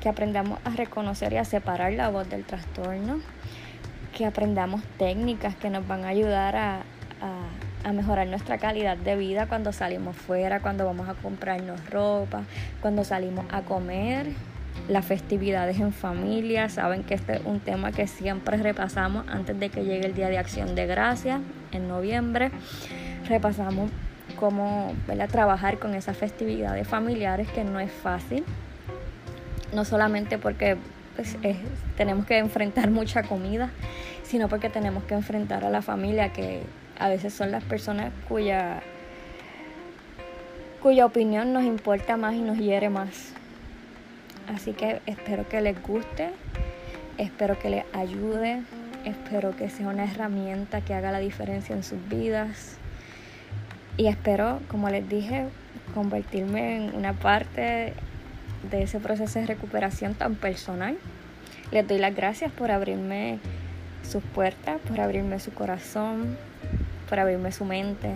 que 0.00 0.08
aprendamos 0.08 0.58
a 0.64 0.70
reconocer 0.70 1.32
y 1.32 1.36
a 1.36 1.44
separar 1.44 1.92
la 1.92 2.08
voz 2.08 2.28
del 2.28 2.44
trastorno, 2.44 3.20
que 4.16 4.26
aprendamos 4.26 4.82
técnicas 4.98 5.54
que 5.56 5.70
nos 5.70 5.86
van 5.86 6.04
a 6.04 6.08
ayudar 6.08 6.56
a, 6.56 6.82
a 7.84 7.92
mejorar 7.92 8.26
nuestra 8.26 8.58
calidad 8.58 8.96
de 8.96 9.16
vida 9.16 9.46
cuando 9.46 9.72
salimos 9.72 10.16
fuera, 10.16 10.60
cuando 10.60 10.84
vamos 10.84 11.08
a 11.08 11.14
comprarnos 11.14 11.88
ropa, 11.88 12.42
cuando 12.80 13.04
salimos 13.04 13.44
a 13.50 13.62
comer, 13.62 14.28
las 14.88 15.04
festividades 15.04 15.80
en 15.80 15.92
familia. 15.92 16.68
Saben 16.68 17.02
que 17.02 17.14
este 17.14 17.36
es 17.36 17.42
un 17.44 17.60
tema 17.60 17.92
que 17.92 18.06
siempre 18.06 18.56
repasamos 18.56 19.26
antes 19.28 19.58
de 19.58 19.70
que 19.70 19.84
llegue 19.84 20.06
el 20.06 20.14
Día 20.14 20.28
de 20.28 20.38
Acción 20.38 20.74
de 20.74 20.86
Gracias 20.86 21.40
en 21.72 21.88
noviembre. 21.88 22.50
Repasamos 23.28 23.90
cómo 24.36 24.94
trabajar 25.30 25.78
con 25.78 25.94
esas 25.94 26.16
festividades 26.16 26.86
familiares 26.86 27.48
que 27.50 27.64
no 27.64 27.80
es 27.80 27.90
fácil. 27.90 28.44
No 29.72 29.84
solamente 29.84 30.38
porque 30.38 30.76
pues, 31.16 31.36
tenemos 31.96 32.26
que 32.26 32.38
enfrentar 32.38 32.90
mucha 32.90 33.22
comida, 33.22 33.70
sino 34.22 34.48
porque 34.48 34.70
tenemos 34.70 35.04
que 35.04 35.14
enfrentar 35.14 35.64
a 35.64 35.70
la 35.70 35.82
familia 35.82 36.32
que 36.32 36.62
a 36.98 37.08
veces 37.08 37.32
son 37.32 37.50
las 37.50 37.64
personas 37.64 38.12
cuya, 38.28 38.82
cuya 40.82 41.06
opinión 41.06 41.52
nos 41.52 41.64
importa 41.64 42.16
más 42.16 42.34
y 42.34 42.40
nos 42.42 42.58
hiere 42.58 42.90
más. 42.90 43.32
Así 44.54 44.72
que 44.72 45.00
espero 45.06 45.48
que 45.48 45.60
les 45.60 45.80
guste, 45.82 46.30
espero 47.18 47.58
que 47.58 47.70
les 47.70 47.84
ayude, 47.92 48.62
espero 49.04 49.56
que 49.56 49.70
sea 49.70 49.88
una 49.88 50.04
herramienta 50.04 50.80
que 50.80 50.94
haga 50.94 51.12
la 51.12 51.20
diferencia 51.20 51.74
en 51.74 51.82
sus 51.82 51.98
vidas. 52.08 52.76
Y 53.96 54.08
espero, 54.08 54.60
como 54.68 54.88
les 54.88 55.08
dije, 55.08 55.46
convertirme 55.94 56.76
en 56.76 56.94
una 56.94 57.12
parte 57.12 57.94
de 58.70 58.82
ese 58.82 59.00
proceso 59.00 59.38
de 59.38 59.46
recuperación 59.46 60.14
tan 60.14 60.34
personal. 60.34 60.96
Les 61.70 61.86
doy 61.86 61.98
las 61.98 62.14
gracias 62.14 62.52
por 62.52 62.70
abrirme 62.70 63.38
sus 64.02 64.22
puertas, 64.22 64.80
por 64.88 65.00
abrirme 65.00 65.38
su 65.38 65.52
corazón, 65.52 66.36
por 67.08 67.18
abrirme 67.20 67.52
su 67.52 67.64
mente 67.64 68.14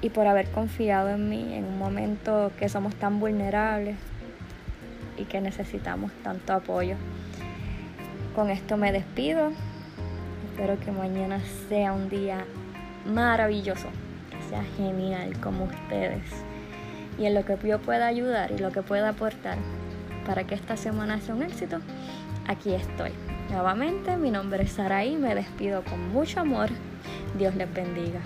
y 0.00 0.10
por 0.10 0.26
haber 0.26 0.50
confiado 0.50 1.10
en 1.10 1.28
mí 1.28 1.54
en 1.54 1.64
un 1.64 1.78
momento 1.78 2.52
que 2.58 2.68
somos 2.68 2.94
tan 2.96 3.20
vulnerables 3.20 3.96
y 5.16 5.24
que 5.24 5.40
necesitamos 5.40 6.12
tanto 6.22 6.52
apoyo. 6.52 6.96
Con 8.34 8.50
esto 8.50 8.76
me 8.76 8.92
despido. 8.92 9.52
Espero 10.50 10.78
que 10.78 10.90
mañana 10.92 11.40
sea 11.68 11.92
un 11.92 12.08
día 12.08 12.44
maravilloso, 13.06 13.88
que 14.30 14.48
sea 14.48 14.64
genial 14.76 15.38
como 15.40 15.64
ustedes 15.64 16.22
y 17.18 17.26
en 17.26 17.34
lo 17.34 17.44
que 17.44 17.56
yo 17.66 17.80
pueda 17.80 18.06
ayudar 18.06 18.52
y 18.52 18.58
lo 18.58 18.70
que 18.72 18.82
pueda 18.82 19.10
aportar 19.10 19.58
para 20.26 20.44
que 20.44 20.54
esta 20.54 20.76
semana 20.76 21.20
sea 21.20 21.34
un 21.34 21.42
éxito, 21.42 21.78
aquí 22.46 22.74
estoy. 22.74 23.12
Nuevamente, 23.50 24.16
mi 24.16 24.30
nombre 24.30 24.64
es 24.64 24.72
Saraí, 24.72 25.16
me 25.16 25.34
despido 25.34 25.84
con 25.84 26.08
mucho 26.12 26.40
amor. 26.40 26.70
Dios 27.38 27.54
les 27.54 27.72
bendiga. 27.72 28.20